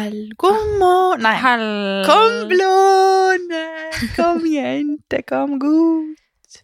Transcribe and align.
Hall, 0.00 0.30
god 0.40 0.78
morgen 0.80 1.20
Nei. 1.26 1.34
Hel... 1.36 1.62
Kom, 2.08 2.36
blåne, 2.48 3.64
kom, 4.16 4.46
jente, 4.48 5.18
kom 5.28 5.58
godt. 5.60 6.62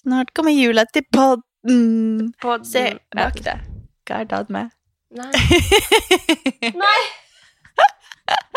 Snart 0.00 0.32
kommer 0.34 0.50
jula 0.56 0.82
til 0.90 1.04
podden. 1.14 2.32
Podden. 2.42 2.66
Se 2.66 2.82
bak 3.14 3.38
deg. 3.46 3.62
Hva 4.10 4.18
har 4.24 4.26
det 4.32 4.40
med? 4.56 4.72
Nei. 5.14 5.30
Nei. 6.82 6.98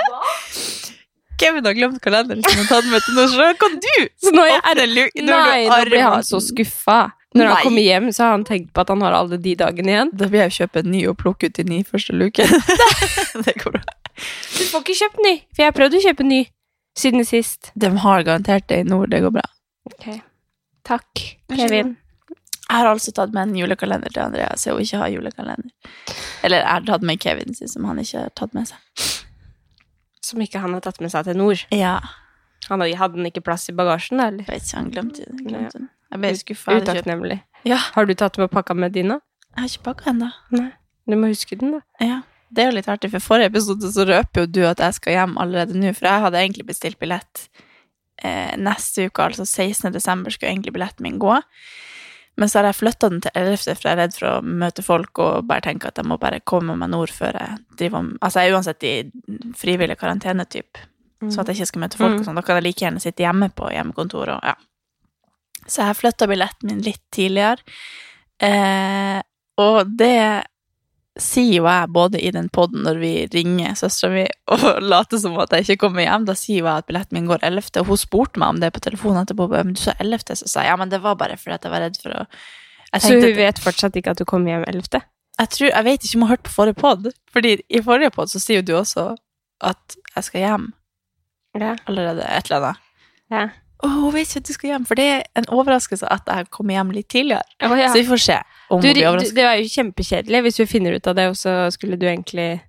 Hva? 0.02 0.24
Kevin 1.38 1.70
har 1.70 1.78
glemt 1.78 2.02
kalenderen 2.02 2.42
sin 2.48 2.64
og 2.64 2.72
tatt 2.74 2.90
med 2.90 3.06
til 3.06 3.20
Norge. 3.22 3.52
Kan 3.62 3.78
du? 3.86 3.94
Så 4.24 4.34
nå 4.34 4.48
er 4.50 4.82
jeg 4.82 4.90
lu- 4.96 5.26
Nei, 5.30 5.68
nå 5.70 5.78
blir 5.92 6.08
han 6.08 6.26
så 6.26 6.42
skuffa. 6.42 7.04
Når 7.34 7.48
Nei. 7.48 7.54
han 7.54 7.64
kommer 7.66 7.82
hjem, 7.82 8.12
så 8.14 8.28
har 8.28 8.36
han 8.36 8.46
tenkt 8.46 8.74
på 8.74 8.84
at 8.84 8.92
han 8.94 9.02
har 9.02 9.16
alle 9.18 9.40
de 9.42 9.56
dagene 9.58 9.94
igjen. 9.94 10.12
Da 10.18 10.30
vil 10.30 10.44
jeg 10.44 10.56
kjøpe 10.60 10.84
en 10.84 10.92
ny 10.94 11.02
og 11.10 11.18
plukke 11.22 11.50
ut 11.50 11.58
de 11.58 11.66
ni 11.66 11.80
første 11.88 12.14
luke. 12.14 12.46
det 13.46 13.56
går 13.64 13.78
bra. 13.80 13.84
Du 14.14 14.62
får 14.70 14.84
ikke 14.84 15.00
kjøpt 15.02 15.24
ny, 15.26 15.34
for 15.50 15.64
jeg 15.64 15.72
har 15.72 15.78
prøvd 15.80 15.98
å 15.98 16.04
kjøpe 16.04 16.28
ny 16.28 16.44
siden 17.00 17.26
sist. 17.26 17.72
De 17.74 17.90
har 18.04 18.28
garantert 18.28 18.70
det 18.70 18.84
i 18.84 18.88
nord. 18.88 19.10
Det 19.10 19.24
går 19.26 19.34
bra. 19.40 19.46
Ok. 19.90 20.08
Takk, 20.86 21.26
Kevin. 21.56 21.96
Jeg 22.64 22.80
har 22.80 22.88
altså 22.90 23.12
tatt 23.14 23.34
med 23.36 23.50
en 23.50 23.58
julekalender 23.58 24.14
til 24.14 24.24
Andrea, 24.24 24.54
så 24.58 24.74
hun 24.74 24.86
ikke 24.86 25.02
har 25.02 25.12
julekalender. 25.14 25.70
Eller 26.46 26.62
jeg 26.62 26.70
har 26.70 26.86
tatt 26.88 27.06
med 27.06 27.22
Kevin 27.22 27.56
sin, 27.58 27.70
som 27.70 27.86
han 27.90 28.00
ikke 28.02 28.24
har 28.26 28.34
tatt 28.40 28.56
med 28.56 28.70
seg. 28.70 29.10
Som 30.24 30.42
ikke 30.42 30.62
han 30.64 30.74
har 30.76 30.84
tatt 30.86 31.02
med 31.04 31.12
seg 31.12 31.28
til 31.28 31.38
nord. 31.38 31.66
Ja, 31.76 31.98
Han 32.70 32.82
hadde, 32.82 33.16
den 33.18 33.30
ikke 33.30 33.44
plass 33.46 33.70
i 33.70 33.76
bagasjen, 33.76 34.20
da? 34.22 34.30
eller? 34.32 34.46
jeg 34.48 34.54
vet 34.54 34.68
ikke, 34.68 34.78
han 34.78 34.92
glemte 34.94 35.26
den. 35.26 35.42
Glemte 35.48 35.78
den. 35.80 35.90
Jeg 36.14 36.22
ble 36.22 36.32
skuffa. 36.40 36.78
Utakknemlig. 36.80 37.40
Ja, 37.66 37.80
Har 37.96 38.06
du 38.06 38.14
tatt 38.14 38.38
med 38.38 38.52
pakka 38.52 38.76
med 38.78 38.94
dine? 38.94 39.20
jeg 39.54 39.62
har 39.62 39.70
ikke 39.70 39.84
pakka 39.86 40.10
ennå. 40.12 40.30
Du 41.10 41.16
må 41.20 41.28
huske 41.30 41.56
den, 41.60 41.76
da. 41.78 41.82
Ja. 42.02 42.22
Det 42.54 42.62
er 42.62 42.70
jo 42.70 42.78
litt 42.78 42.90
artig, 42.90 43.10
for 43.14 43.24
forrige 43.24 43.50
episode 43.50 43.90
så 43.94 44.06
røper 44.06 44.44
jo 44.44 44.50
du 44.50 44.60
at 44.70 44.82
jeg 44.82 44.94
skal 45.00 45.16
hjem 45.16 45.38
allerede 45.42 45.78
nå, 45.78 45.90
for 45.98 46.06
jeg 46.06 46.22
hadde 46.26 46.42
egentlig 46.42 46.66
bestilt 46.68 47.00
billett 47.02 47.48
eh, 48.22 48.54
neste 48.62 49.08
uke, 49.10 49.26
altså 49.26 49.46
16. 49.46 49.90
desember 49.96 50.34
skulle 50.34 50.52
egentlig 50.52 50.74
billetten 50.76 51.06
min 51.06 51.18
gå. 51.22 51.40
Men 52.38 52.50
så 52.50 52.60
har 52.60 52.70
jeg 52.70 52.80
flytta 52.80 53.10
den 53.10 53.22
til 53.22 53.34
11., 53.38 53.58
for 53.78 53.88
jeg 53.90 53.94
er 53.94 54.00
redd 54.04 54.16
for 54.18 54.30
å 54.30 54.46
møte 54.46 54.86
folk 54.86 55.22
og 55.22 55.48
bare 55.50 55.66
tenke 55.66 55.90
at 55.90 55.98
jeg 56.02 56.10
må 56.10 56.18
bare 56.22 56.42
komme 56.50 56.76
meg 56.78 56.90
nord 56.94 57.14
før 57.14 57.38
jeg 57.38 57.60
driver 57.78 58.00
om 58.00 58.12
Altså, 58.22 58.42
jeg 58.42 58.50
er 58.50 58.58
uansett 58.58 58.86
i 58.90 58.94
frivillig 59.58 59.98
karantene, 60.02 60.46
typ, 60.50 60.82
så 61.32 61.42
at 61.42 61.48
jeg 61.52 61.56
ikke 61.62 61.66
skal 61.72 61.82
møte 61.86 61.98
folk 61.98 62.20
og 62.20 62.26
sånn. 62.26 62.36
Da 62.36 62.42
kan 62.46 62.58
jeg 62.60 62.64
like 62.68 62.84
gjerne 62.86 63.00
sitte 63.04 63.24
hjemme 63.24 63.50
på 63.56 63.70
hjemmekontoret 63.72 64.36
og 64.36 64.44
ja. 64.44 64.56
Så 65.68 65.86
jeg 65.86 65.96
flytta 65.96 66.28
billetten 66.28 66.68
min 66.68 66.82
litt 66.84 67.00
tidligere, 67.16 67.62
eh, 68.44 69.22
og 69.64 69.94
det 69.96 70.44
sier 71.22 71.60
jo 71.60 71.68
jeg 71.70 71.92
både 71.94 72.18
i 72.26 72.32
den 72.34 72.48
poden 72.50 72.82
når 72.88 72.98
vi 72.98 73.12
ringer 73.32 73.76
søstera 73.78 74.10
mi 74.16 74.24
og 74.52 74.64
later 74.92 75.20
som 75.22 75.36
at 75.40 75.54
jeg 75.54 75.68
ikke 75.68 75.84
kommer 75.86 76.02
hjem, 76.08 76.26
da 76.26 76.34
sier 76.36 76.64
jo 76.64 76.66
jeg 76.68 76.82
at 76.82 76.88
billetten 76.90 77.20
min 77.20 77.30
går 77.30 77.46
11., 77.46 77.70
og 77.84 77.92
hun 77.92 78.02
spurte 78.02 78.42
meg 78.42 78.56
om 78.56 78.60
det 78.64 78.72
på 78.74 78.82
telefonen 78.82 79.22
etterpå, 79.22 79.48
men 79.54 79.76
du 79.78 79.82
sa 79.84 79.94
11., 80.02 80.26
så 80.42 80.50
sa 80.50 80.66
jeg 80.66 80.74
ja, 80.74 80.78
men 80.82 80.90
det 80.90 81.04
var 81.06 81.16
bare 81.22 81.38
fordi 81.38 81.60
jeg 81.62 81.72
var 81.76 81.86
redd 81.86 82.00
for 82.02 82.18
å 82.18 82.26
Så 83.00 83.14
hun 83.14 83.24
at- 83.30 83.38
vet 83.38 83.60
fortsatt 83.62 83.96
ikke 84.02 84.12
at 84.18 84.18
du 84.24 84.26
kommer 84.26 84.56
hjem 84.56 84.66
11.? 84.74 85.04
jeg, 85.40 85.50
tror, 85.50 85.70
jeg 85.70 85.84
vet 85.86 86.04
ikke 86.04 86.16
om 86.18 86.22
hun 86.22 86.28
har 86.28 86.36
hørt 86.36 86.48
på 86.50 86.56
forrige 86.58 86.82
pod, 86.82 87.12
fordi 87.32 87.56
i 87.70 87.82
forrige 87.82 88.12
pod 88.14 88.30
så 88.34 88.42
sier 88.42 88.60
jo 88.60 88.68
du 88.68 88.74
også 88.82 89.14
at 89.64 89.96
jeg 90.16 90.24
skal 90.28 90.42
hjem 90.44 90.68
Ja. 91.60 91.76
allerede 91.86 92.24
et 92.28 92.50
eller 92.52 92.62
annet. 92.62 92.78
ja. 93.32 93.50
Å, 93.84 93.88
hun 94.00 94.14
vet 94.14 94.30
ikke 94.30 94.40
at 94.40 94.48
du 94.48 94.54
skal 94.54 94.70
hjem, 94.70 94.84
for 94.88 94.96
det 94.96 95.06
er 95.12 95.24
en 95.36 95.46
overraskelse 95.52 96.08
at 96.08 96.22
jeg 96.32 96.46
kommer 96.56 96.72
hjem 96.78 96.92
litt 96.96 97.10
tidligere. 97.12 97.44
Oh, 97.68 97.74
ja. 97.76 97.90
Så 97.92 98.00
vi 98.00 98.06
får 98.08 98.22
se 98.24 98.38
om 98.72 98.80
Du, 98.80 98.88
hun 98.88 98.94
blir 98.96 99.08
overrasket. 99.10 99.36
det 99.36 99.44
er 99.44 99.58
jo 99.60 99.72
kjempekjedelig 99.74 100.40
hvis 100.46 100.60
vi 100.62 100.66
finner 100.72 100.96
ut 100.96 101.08
av 101.12 101.16
det, 101.18 101.26
og 101.28 101.36
så 101.36 101.56
skulle 101.76 101.98
du 102.00 102.06
egentlig 102.08 102.62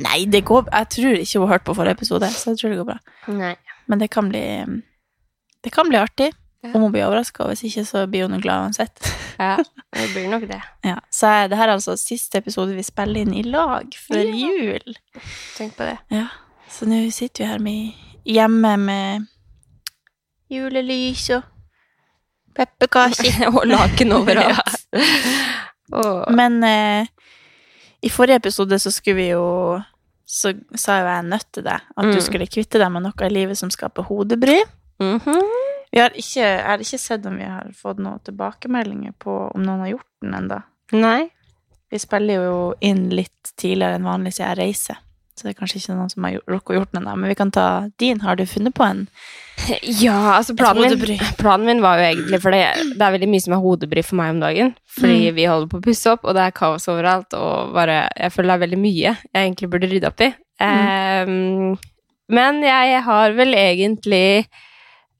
Nei, 0.00 0.22
det 0.24 0.40
går 0.48 0.70
Jeg 0.72 0.88
tror 0.88 1.18
ikke 1.20 1.38
hun 1.38 1.48
har 1.48 1.52
hørt 1.58 1.64
på 1.66 1.74
forrige 1.76 1.92
episode, 1.98 2.30
så 2.32 2.50
jeg 2.54 2.58
tror 2.62 2.70
det 2.72 2.78
går 2.80 2.88
bra. 2.88 2.98
Nei. 3.28 3.56
Men 3.92 3.98
det 4.00 4.08
kan 4.10 4.30
bli 4.32 4.40
Det 5.62 5.72
kan 5.74 5.88
bli 5.92 5.98
artig 6.00 6.30
om 6.64 6.80
hun 6.80 6.92
blir 6.94 7.04
overraska, 7.04 7.42
og 7.44 7.48
hvis 7.52 7.64
ikke, 7.68 7.84
så 7.84 8.06
blir 8.08 8.24
hun 8.30 8.40
glad 8.40 8.70
uansett. 8.70 9.02
Ja, 9.42 9.56
det 9.58 10.08
blir 10.14 10.28
nok 10.30 10.44
det. 10.48 10.60
Ja. 10.86 10.96
Så 11.10 11.26
jeg- 11.28 11.50
det 11.50 11.58
her 11.58 11.68
er 11.68 11.72
altså 11.74 11.96
siste 11.98 12.38
episode 12.38 12.72
vi 12.76 12.82
spiller 12.86 13.20
inn 13.20 13.34
i 13.34 13.42
lag 13.42 13.90
før 14.08 14.22
Ja. 14.22 14.32
jul. 14.32 14.94
Tenk 15.58 15.76
på 15.76 15.84
det. 15.90 15.98
Ja. 16.10 16.28
Så 16.72 16.86
nå 16.88 16.98
sitter 17.12 17.44
vi 17.44 17.48
her 17.50 17.58
med, 17.62 17.92
hjemme 18.24 18.76
med 18.80 19.26
julelys 20.52 21.26
og 21.36 21.42
pepperkaker. 22.56 23.46
og 23.54 23.66
laken 23.68 24.12
overalt. 24.18 24.78
Og, 25.92 26.30
Men 26.32 26.62
eh, 26.64 27.06
i 28.02 28.08
forrige 28.12 28.40
episode 28.40 28.78
så 28.80 28.90
skulle 28.94 29.16
vi 29.20 29.28
jo 29.34 29.80
Så 30.32 30.54
sa 30.80 30.94
jo 31.02 31.08
jeg 31.10 31.24
nødt 31.28 31.48
til 31.52 31.64
deg 31.66 31.80
at 31.96 32.04
du 32.08 32.14
Mm. 32.14 32.20
skulle 32.24 32.46
kvitte 32.48 32.78
deg 32.80 32.88
med 32.94 33.02
noe 33.04 33.26
i 33.26 33.28
livet 33.28 33.58
som 33.58 33.68
skaper 33.70 34.02
hodebry. 34.08 34.62
Vi 35.92 35.98
har 36.00 36.14
ikke, 36.16 36.40
jeg 36.40 36.62
har 36.64 36.78
ikke 36.80 36.98
sett 36.98 37.26
om 37.28 37.36
vi 37.36 37.44
har 37.44 37.66
fått 37.76 37.98
noen 38.00 38.22
tilbakemeldinger 38.24 39.12
på 39.20 39.34
om 39.54 39.60
noen 39.66 39.82
har 39.84 39.90
gjort 39.90 40.08
den 40.22 40.32
ennå. 40.38 40.60
Vi 41.92 41.98
spiller 42.00 42.46
jo 42.46 42.56
inn 42.80 43.10
litt 43.12 43.52
tidligere 43.60 43.98
enn 43.98 44.06
vanlig 44.08 44.32
siden 44.38 44.54
jeg 44.54 44.58
reiser. 44.62 45.02
Så 45.32 45.46
det 45.46 45.54
er 45.54 45.60
kanskje 45.62 45.78
ikke 45.80 45.94
noen 45.96 46.10
som 46.12 46.24
har 46.26 46.34
rukket 46.50 46.74
å 46.74 46.74
gjort 46.76 46.90
den 46.92 47.00
ennå. 47.02 47.14
Men 47.16 47.30
vi 47.32 47.36
kan 47.38 47.50
ta 47.54 47.66
din. 47.98 48.20
Har 48.20 48.36
du 48.36 48.44
funnet 48.46 48.74
på 48.76 48.84
en? 48.84 49.06
Ja, 50.02 50.16
altså 50.38 50.54
planen 50.58 50.98
min, 50.98 51.18
planen 51.40 51.66
min 51.68 51.80
var 51.84 52.00
jo 52.00 52.04
egentlig 52.08 52.38
For 52.42 52.50
det, 52.54 52.62
det 52.98 53.04
er 53.04 53.12
veldig 53.14 53.28
mye 53.30 53.42
som 53.44 53.52
er 53.54 53.60
hodebry 53.62 54.02
for 54.04 54.18
meg 54.18 54.32
om 54.34 54.40
dagen. 54.42 54.72
Fordi 54.98 55.30
Mm. 55.30 55.34
vi 55.36 55.44
holder 55.48 55.68
på 55.70 55.78
å 55.80 55.84
pusse 55.84 56.10
opp, 56.12 56.24
og 56.24 56.34
det 56.36 56.42
er 56.48 56.54
kaos 56.56 56.88
overalt. 56.92 57.32
Og 57.38 57.72
bare, 57.76 58.08
jeg 58.18 58.32
føler 58.34 58.48
det 58.52 58.56
er 58.58 58.64
veldig 58.66 58.80
mye 58.82 59.12
jeg 59.14 59.38
egentlig 59.46 59.70
burde 59.72 59.90
rydde 59.92 60.10
opp 60.12 60.20
i. 60.26 60.30
Ehm, 60.62 61.76
men 62.32 62.60
jeg 62.64 63.00
har 63.06 63.32
vel 63.38 63.54
egentlig 63.54 64.46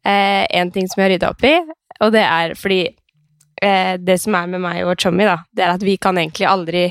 én 0.04 0.72
ting 0.74 0.88
som 0.88 1.00
jeg 1.00 1.06
har 1.06 1.14
rydda 1.16 1.30
opp 1.30 1.44
i, 1.46 1.54
og 2.02 2.12
det 2.14 2.22
er 2.26 2.54
fordi 2.58 2.80
uh, 3.62 3.94
det 4.02 4.16
som 4.20 4.34
er 4.34 4.48
med 4.50 4.62
meg 4.64 4.80
og 4.82 4.96
Chommy, 4.98 5.26
da, 5.28 5.36
det 5.54 5.62
er 5.62 5.74
at 5.76 5.84
vi 5.86 5.96
kan 6.02 6.18
egentlig 6.18 6.48
aldri 6.50 6.84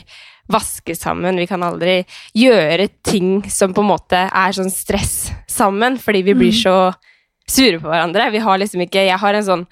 vaske 0.50 0.96
sammen. 0.98 1.38
Vi 1.38 1.48
kan 1.48 1.62
aldri 1.64 2.06
gjøre 2.34 2.90
ting 3.04 3.44
som 3.50 3.74
på 3.74 3.82
en 3.84 3.92
måte 3.92 4.26
er 4.32 4.52
sånn 4.58 4.72
stress 4.72 5.32
sammen, 5.48 5.98
fordi 6.02 6.24
vi 6.24 6.34
blir 6.34 6.52
Mm. 6.52 6.62
så 6.64 6.94
sure 7.48 7.80
på 7.80 7.88
hverandre. 7.90 8.32
Vi 8.32 8.40
har 8.40 8.58
liksom 8.58 8.82
ikke 8.82 9.06
Jeg 9.08 9.18
har 9.20 9.34
en 9.34 9.44
sånn 9.44 9.68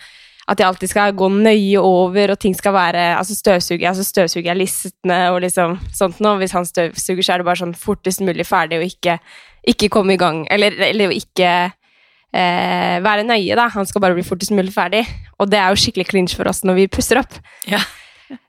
at 0.49 0.57
jeg 0.57 0.65
alltid 0.67 0.89
skal 0.89 1.11
gå 1.13 1.27
nøye 1.29 1.77
over, 1.77 2.31
og 2.31 2.39
ting 2.39 2.55
skal 2.55 2.73
være 2.73 3.17
Altså 3.17 3.35
støvsuger 3.37 3.81
jeg, 3.85 3.95
så 3.95 4.03
støvsuger 4.03 4.45
jeg 4.49 4.57
listene 4.57 5.31
og 5.31 5.41
liksom 5.41 5.77
sånt 5.93 6.19
noe. 6.19 6.39
Hvis 6.39 6.51
han 6.53 6.65
støvsuger, 6.65 7.21
så 7.23 7.33
er 7.33 7.37
det 7.37 7.45
bare 7.45 7.61
sånn 7.61 7.75
fortest 7.77 8.21
mulig 8.21 8.45
ferdig, 8.47 8.79
og 8.79 8.83
ikke, 8.89 9.19
ikke 9.67 9.89
komme 9.89 10.13
i 10.13 10.17
gang. 10.17 10.47
Eller, 10.49 10.71
eller 10.71 11.09
ikke 11.13 11.71
eh, 12.33 12.97
være 13.05 13.23
nøye, 13.27 13.55
da. 13.55 13.67
Han 13.75 13.85
skal 13.85 14.01
bare 14.01 14.17
bli 14.17 14.23
fortest 14.25 14.51
mulig 14.51 14.73
ferdig. 14.73 15.05
Og 15.39 15.49
det 15.51 15.59
er 15.59 15.69
jo 15.69 15.79
skikkelig 15.83 16.07
clinch 16.09 16.35
for 16.35 16.49
oss 16.49 16.63
når 16.63 16.73
vi 16.81 16.87
pusser 16.87 17.21
opp. 17.21 17.37
Ja. 17.69 17.79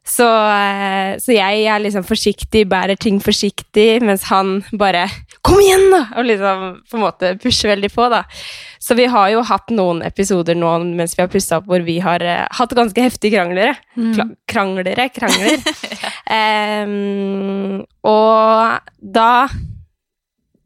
Så, 0.06 0.26
eh, 0.26 1.16
så 1.22 1.34
jeg 1.34 1.64
er 1.70 1.82
liksom 1.82 2.04
forsiktig, 2.04 2.66
bærer 2.68 2.98
ting 3.00 3.20
forsiktig, 3.22 4.00
mens 4.04 4.26
han 4.30 4.60
bare 4.72 5.06
Kom 5.46 5.56
igjen, 5.62 5.86
da! 5.88 6.02
Og 6.20 6.26
liksom 6.28 6.64
på 6.90 6.98
en 6.98 7.02
måte 7.06 7.30
pusher 7.40 7.70
veldig 7.70 7.88
på, 7.94 8.10
da. 8.12 8.26
Så 8.76 8.92
vi 8.98 9.06
har 9.08 9.30
jo 9.32 9.40
hatt 9.48 9.72
noen 9.72 10.02
episoder 10.04 10.58
nå 10.58 10.74
mens 10.84 11.14
vi 11.16 11.22
har 11.22 11.30
pussa 11.32 11.62
opp, 11.62 11.70
hvor 11.70 11.80
vi 11.86 11.94
har 12.04 12.20
uh, 12.20 12.44
hatt 12.58 12.74
ganske 12.76 13.06
heftige 13.06 13.38
kranglere. 13.38 13.72
Kla 13.96 14.26
kranglere, 14.50 15.08
krangler. 15.16 15.64
Em, 16.30 17.80
og 18.06 18.92
da 19.00 19.48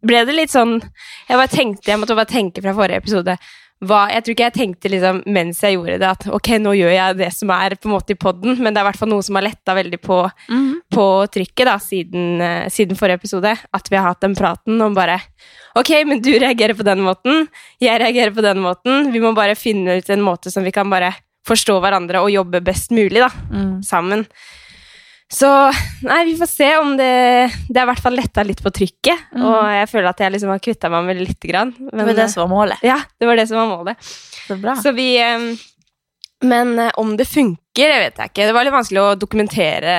ble 0.05 0.25
det 0.29 0.35
litt 0.37 0.53
sånn 0.53 0.75
Jeg 0.77 1.39
bare 1.39 1.49
tenkte, 1.49 1.89
jeg 1.89 2.01
måtte 2.03 2.17
bare 2.19 2.29
tenke 2.29 2.61
fra 2.61 2.75
forrige 2.77 3.01
episode 3.01 3.39
hva, 3.83 4.09
Jeg 4.11 4.23
tror 4.25 4.33
ikke 4.35 4.45
jeg 4.47 4.55
tenkte 4.55 4.89
liksom 4.89 5.23
mens 5.27 5.61
jeg 5.61 5.75
gjorde 5.77 5.99
det, 5.99 6.09
at 6.09 6.27
ok, 6.33 6.49
nå 6.63 6.73
gjør 6.79 6.93
jeg 6.95 7.17
det 7.19 7.33
som 7.35 7.51
er 7.51 7.75
på 7.77 7.89
en 7.89 7.95
måte 7.97 8.11
i 8.15 8.15
poden, 8.15 8.57
men 8.59 8.73
det 8.73 8.81
er 8.81 8.85
i 8.87 8.89
hvert 8.91 8.97
fall 9.01 9.09
noe 9.11 9.23
som 9.23 9.35
har 9.35 9.43
letta 9.43 9.75
veldig 9.75 10.01
på, 10.01 10.31
Mhm. 10.49 10.81
på 10.95 11.05
trykket 11.29 11.65
da, 11.67 11.77
siden, 11.79 12.41
uh, 12.41 12.69
siden 12.71 12.97
forrige 12.97 13.21
episode. 13.21 13.59
At 13.75 13.89
vi 13.91 13.97
har 13.97 14.07
hatt 14.09 14.21
den 14.21 14.35
praten 14.35 14.81
om 14.81 14.95
bare 14.95 15.21
Ok, 15.77 15.91
men 16.07 16.21
du 16.23 16.31
reagerer 16.39 16.75
på 16.79 16.85
den 16.85 17.01
måten, 17.03 17.49
jeg 17.81 18.01
reagerer 18.01 18.31
på 18.33 18.41
den 18.43 18.59
måten. 18.63 19.11
Vi 19.13 19.19
må 19.19 19.35
bare 19.35 19.57
finne 19.57 19.99
ut 19.99 20.09
en 20.11 20.21
måte 20.23 20.51
som 20.53 20.63
vi 20.63 20.71
kan 20.71 20.89
bare 20.89 21.13
forstå 21.45 21.81
hverandre 21.83 22.23
og 22.23 22.31
jobbe 22.31 22.63
best 22.65 22.91
mulig 22.91 23.19
da, 23.21 23.29
Mm. 23.51 23.83
sammen. 23.85 24.25
Så 25.33 25.49
nei, 26.05 26.25
vi 26.29 26.35
får 26.39 26.47
se 26.47 26.67
om 26.79 26.93
det 26.99 27.07
Det 27.69 27.79
har 27.81 27.87
i 27.87 27.91
hvert 27.91 28.03
fall 28.05 28.15
letta 28.15 28.43
litt 28.47 28.61
på 28.63 28.71
trykket. 28.71 29.31
Mm. 29.35 29.45
Og 29.49 29.61
jeg 29.73 29.89
føler 29.91 30.09
at 30.13 30.21
jeg 30.23 30.35
liksom 30.35 30.53
har 30.53 30.61
kvitta 30.63 30.91
meg 30.93 31.07
med 31.09 31.17
det 31.19 31.25
lite 31.31 31.49
grann. 31.51 31.73
Det 31.79 32.05
var 32.07 32.15
det 32.19 32.27
som 32.31 32.45
var 32.45 32.51
målet. 32.53 32.85
Ja, 32.87 32.99
det 33.19 33.27
var 33.31 33.37
det 33.41 33.47
som 33.51 33.59
var 33.59 33.71
målet. 33.73 34.11
Så 34.47 34.57
bra. 34.61 34.77
Så 34.77 34.93
vi 34.95 35.09
eh, 35.21 35.47
Men 36.45 36.79
eh, 36.79 36.93
om 37.01 37.17
det 37.17 37.25
funker, 37.27 37.89
det 37.89 37.99
vet 38.05 38.19
jeg 38.21 38.31
ikke. 38.31 38.47
Det 38.47 38.55
var 38.55 38.65
litt 38.69 38.77
vanskelig 38.77 39.01
å 39.03 39.15
dokumentere 39.19 39.97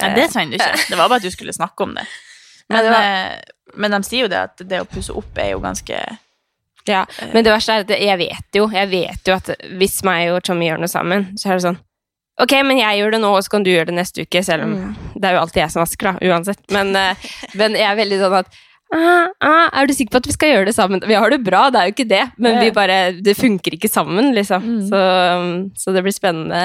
Nei, 0.00 0.14
det 0.16 0.28
trenger 0.32 0.54
du 0.54 0.60
ikke. 0.62 0.86
Det 0.92 0.96
var 1.00 1.08
bare 1.10 1.20
at 1.20 1.26
du 1.26 1.34
skulle 1.34 1.52
snakke 1.56 1.84
om 1.84 1.92
det. 1.98 2.06
Men, 2.70 2.84
det 2.84 2.90
var- 2.94 3.10
eh, 3.12 3.54
men 3.76 3.92
de 3.92 3.98
sier 4.04 4.22
jo 4.24 4.28
det 4.32 4.38
at 4.40 4.62
det 4.64 4.78
å 4.80 4.86
pusse 4.88 5.12
opp 5.12 5.36
er 5.38 5.50
jo 5.52 5.58
ganske 5.60 5.96
Ja, 6.88 7.02
Men 7.34 7.44
det 7.44 7.52
verste 7.52 7.74
er 7.76 7.82
at 7.84 7.90
jeg 7.92 8.16
vet 8.18 8.56
jo 8.56 8.64
Jeg 8.72 8.88
vet 8.88 9.28
jo 9.28 9.34
at 9.36 9.50
hvis 9.76 9.98
meg 10.08 10.30
og 10.32 10.38
Tommy 10.46 10.70
gjør 10.70 10.80
noe 10.80 10.88
sammen, 10.88 11.26
så 11.36 11.50
er 11.50 11.58
det 11.58 11.64
sånn 11.66 11.76
Ok, 12.40 12.52
men 12.62 12.78
jeg 12.78 13.00
gjør 13.00 13.10
det 13.16 13.20
nå, 13.20 13.32
og 13.34 13.42
så 13.42 13.50
kan 13.50 13.64
du 13.66 13.70
gjøre 13.72 13.86
det 13.90 13.96
neste 13.98 14.22
uke. 14.22 14.42
Selv 14.46 14.62
om 14.68 14.74
Mm. 14.76 14.94
det 15.16 15.24
er 15.28 15.32
jo 15.34 15.40
alltid 15.42 15.62
jeg 15.64 15.70
som 15.74 15.82
vasker, 15.82 16.12
da, 16.12 16.28
uansett. 16.30 16.60
Men, 16.70 16.94
eh, 16.96 17.14
men 17.58 17.72
jeg 17.74 17.88
er 17.90 17.96
veldig 17.98 18.18
sånn 18.20 18.36
at 18.38 18.46
ah, 18.94 19.26
ah, 19.42 19.68
Er 19.74 19.86
du 19.86 19.92
sikker 19.92 20.12
på 20.14 20.20
at 20.22 20.26
vi 20.30 20.32
skal 20.36 20.48
gjøre 20.54 20.66
det 20.70 20.74
sammen? 20.76 21.02
Vi 21.04 21.14
har 21.18 21.28
det 21.30 21.42
bra, 21.44 21.68
det 21.70 21.80
er 21.80 21.88
jo 21.90 21.94
ikke 21.96 22.08
det, 22.08 22.22
men 22.38 22.60
vi 22.62 22.70
bare, 22.70 23.12
det 23.20 23.34
funker 23.36 23.74
ikke 23.76 23.90
sammen, 23.90 24.30
liksom. 24.34 24.62
Mm. 24.62 24.88
Så, 24.88 25.00
så 25.82 25.92
det 25.92 26.02
blir 26.06 26.14
spennende 26.14 26.62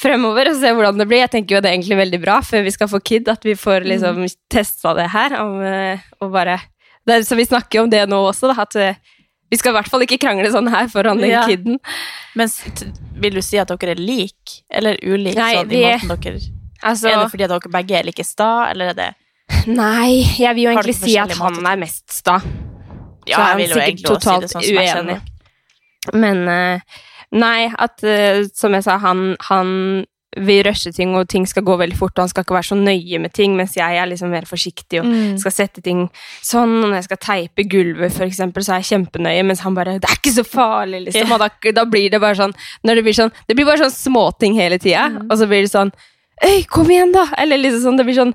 fremover 0.00 0.48
å 0.48 0.54
se 0.56 0.70
hvordan 0.72 0.98
det 1.00 1.06
blir. 1.10 1.20
Jeg 1.24 1.32
tenker 1.34 1.56
jo 1.56 1.60
det 1.64 1.70
er 1.70 1.76
egentlig 1.78 1.98
veldig 2.00 2.20
bra 2.22 2.38
før 2.46 2.62
vi 2.64 2.70
skal 2.76 2.88
få 2.88 3.00
kid, 3.04 3.28
at 3.28 3.42
vi 3.44 3.54
får 3.58 3.84
liksom 3.88 4.16
Mm. 4.22 4.28
testa 4.50 4.94
det 4.96 5.08
her. 5.12 5.34
Om, 5.40 5.60
eh, 5.62 5.98
og 6.20 6.32
bare, 6.32 6.58
det, 7.06 7.22
så 7.26 7.36
vi 7.36 7.44
snakker 7.44 7.80
jo 7.80 7.82
om 7.84 7.90
det 7.90 8.06
nå 8.08 8.20
også, 8.30 8.54
da, 8.54 8.62
at 8.62 8.76
eh, 8.76 8.94
vi 9.50 9.56
skal 9.58 9.72
i 9.72 9.76
hvert 9.78 9.88
fall 9.90 10.04
ikke 10.06 10.18
krangle 10.22 10.50
sånn 10.54 10.68
her 10.70 10.86
foran 10.92 11.18
den 11.20 11.30
Ja. 11.30 11.42
kiden. 11.48 11.78
Men 12.38 12.48
vil 13.20 13.34
du 13.34 13.42
si 13.42 13.58
at 13.58 13.68
dere 13.68 13.90
er 13.96 14.00
like, 14.00 14.62
eller 14.70 14.96
ulike? 15.02 15.36
Nei, 15.36 15.54
sånn, 15.56 15.72
i 15.72 15.82
måten 15.84 16.22
dere, 16.24 16.40
Altså, 16.82 17.08
Er 17.10 17.18
det 17.24 17.30
fordi 17.34 17.46
dere 17.50 17.70
begge 17.74 17.98
er 17.98 18.04
like 18.08 18.24
sta, 18.24 18.70
eller 18.70 18.88
er 18.88 18.94
det 18.94 19.08
Nei, 19.66 20.22
jeg 20.38 20.54
vil 20.54 20.64
jo 20.64 20.70
egentlig 20.70 20.94
si 20.94 21.18
at 21.18 21.32
han 21.36 21.52
måter? 21.52 21.66
er 21.72 21.76
mest 21.76 22.12
sta. 22.12 22.38
Ja, 23.26 23.36
Så 23.36 23.40
er 23.40 23.44
han 23.44 23.60
sikkert 23.60 23.88
egentlig 23.88 24.22
si 24.22 24.54
sånn 24.54 25.08
uenig. 25.08 25.20
Men 26.14 26.48
eh, 26.48 26.80
nei, 27.32 27.70
at 27.78 28.02
eh, 28.04 28.44
som 28.54 28.72
jeg 28.72 28.84
sa, 28.86 28.96
han, 28.98 29.36
han 29.50 30.06
vil 30.36 30.62
rushe 30.62 30.92
ting, 30.94 31.14
og 31.16 31.28
ting 31.28 31.44
skal 31.46 31.62
gå 31.66 31.74
veldig 31.76 31.96
fort, 31.98 32.12
og 32.16 32.22
han 32.22 32.28
skal 32.28 32.44
ikke 32.44 32.54
være 32.54 32.68
så 32.68 32.76
nøye 32.78 33.18
med 33.20 33.32
ting, 33.32 33.56
mens 33.56 33.74
jeg 33.74 33.96
er 33.98 34.06
liksom 34.06 34.30
mer 34.30 34.42
forsiktig 34.46 35.00
og 35.00 35.06
Mm. 35.06 35.38
skal 35.38 35.50
sette 35.50 35.82
ting 35.82 36.08
sånn. 36.42 36.84
og 36.84 36.90
Når 36.90 36.94
jeg 36.94 37.04
skal 37.04 37.16
teipe 37.16 37.64
gulvet, 37.68 38.12
for 38.12 38.24
eksempel, 38.24 38.62
så 38.62 38.74
er 38.74 38.80
jeg 38.82 38.90
kjempenøye, 39.06 39.44
mens 39.44 39.60
han 39.60 39.74
bare 39.74 39.98
'Det 39.98 40.04
er 40.10 40.16
ikke 40.20 40.32
så 40.38 40.44
farlig', 40.46 41.04
liksom. 41.06 41.26
Yeah. 41.26 41.32
Og 41.32 41.38
da, 41.40 41.72
da 41.72 41.84
blir 41.84 42.10
det 42.10 42.20
bare 42.20 42.34
sånn 42.36 42.54
det 42.84 43.02
blir 43.04 43.12
sånn 43.12 43.32
Det 43.48 43.56
blir 43.56 43.66
bare 43.66 43.78
sånn 43.78 43.90
småting 43.90 44.54
hele 44.54 44.78
tida, 44.78 45.08
Mm. 45.10 45.26
og 45.30 45.38
så 45.38 45.46
blir 45.48 45.62
det 45.62 45.70
sånn 45.72 45.90
'Øy, 46.44 46.66
kom 46.68 46.86
igjen, 46.86 47.12
da!' 47.12 47.26
Eller 47.36 47.58
liksom 47.58 47.82
sånn 47.82 47.96
Det 47.96 48.06
blir 48.06 48.14
sånn 48.14 48.34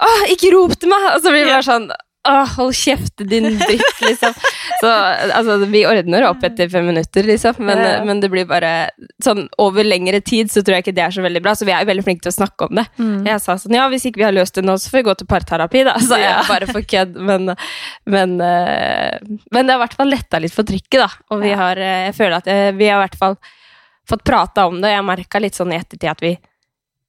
'Åh, 0.00 0.26
ikke 0.30 0.52
rop 0.52 0.78
til 0.78 0.88
meg!' 0.90 1.14
Og 1.16 1.22
så 1.22 1.30
blir 1.30 1.44
det 1.44 1.52
bare 1.52 1.62
sånn 1.62 1.90
Åh, 2.28 2.46
hold 2.54 2.74
kjeft, 2.78 3.16
din 3.26 3.48
dritt, 3.58 4.00
liksom. 4.00 4.34
Så 4.80 4.90
altså, 5.34 5.56
vi 5.66 5.80
ordner 5.90 6.22
opp 6.28 6.44
etter 6.46 6.68
fem 6.70 6.84
minutter, 6.86 7.26
liksom. 7.26 7.56
Men, 7.58 7.78
Ja, 7.82 7.88
ja. 7.96 8.04
men 8.06 8.20
det 8.22 8.28
blir 8.30 8.46
bare 8.46 8.90
sånn 9.24 9.48
over 9.58 9.82
lengre 9.82 10.20
tid, 10.22 10.50
så 10.52 10.62
tror 10.62 10.76
jeg 10.76 10.84
ikke 10.84 10.94
det 10.94 11.02
er 11.02 11.16
så 11.16 11.24
veldig 11.24 11.42
bra. 11.42 11.54
Så 11.58 11.66
vi 11.66 11.74
er 11.74 11.82
jo 11.82 11.90
veldig 11.90 12.04
flinke 12.06 12.22
til 12.22 12.30
å 12.30 12.36
snakke 12.36 12.68
om 12.68 12.78
det. 12.78 12.84
Mm. 13.02 13.26
Jeg 13.26 13.42
sa 13.42 13.56
sånn, 13.58 13.74
ja, 13.74 13.88
hvis 13.90 14.06
ikke 14.06 14.22
vi 14.22 14.28
har 14.28 14.36
løst 14.36 14.54
det 14.54 14.62
nå, 14.62 14.76
så 14.78 14.92
får 14.92 15.00
vi 15.00 15.06
gå 15.10 15.16
til 15.18 15.30
parterapi, 15.34 15.82
da. 15.90 15.96
Så 15.98 16.20
jeg 16.20 16.30
Ja. 16.30 16.44
bare 16.52 16.70
for 16.70 16.86
kødd, 16.94 17.18
men, 17.18 17.56
men, 18.06 18.36
eh, 18.40 19.18
men 19.50 19.66
det 19.66 19.74
har 19.74 19.80
i 19.80 19.84
hvert 19.86 19.98
fall 19.98 20.14
letta 20.14 20.38
litt 20.38 20.54
for 20.54 20.62
trykket, 20.68 21.00
da. 21.02 21.10
Og 21.34 21.42
vi 21.42 21.50
har, 21.58 21.76
eh, 21.76 22.06
jeg 22.12 22.14
føler 22.20 22.38
at 22.38 22.46
eh, 22.54 22.70
vi 22.78 22.86
har 22.86 23.00
i 23.02 23.06
hvert 23.08 23.18
fall 23.18 23.36
fått 24.08 24.22
prata 24.26 24.68
om 24.70 24.78
det. 24.82 24.94
Jeg 24.94 25.04
merka 25.10 25.42
litt 25.42 25.58
sånn 25.58 25.74
i 25.74 25.78
ettertid 25.82 26.10
at 26.10 26.22
vi 26.22 26.36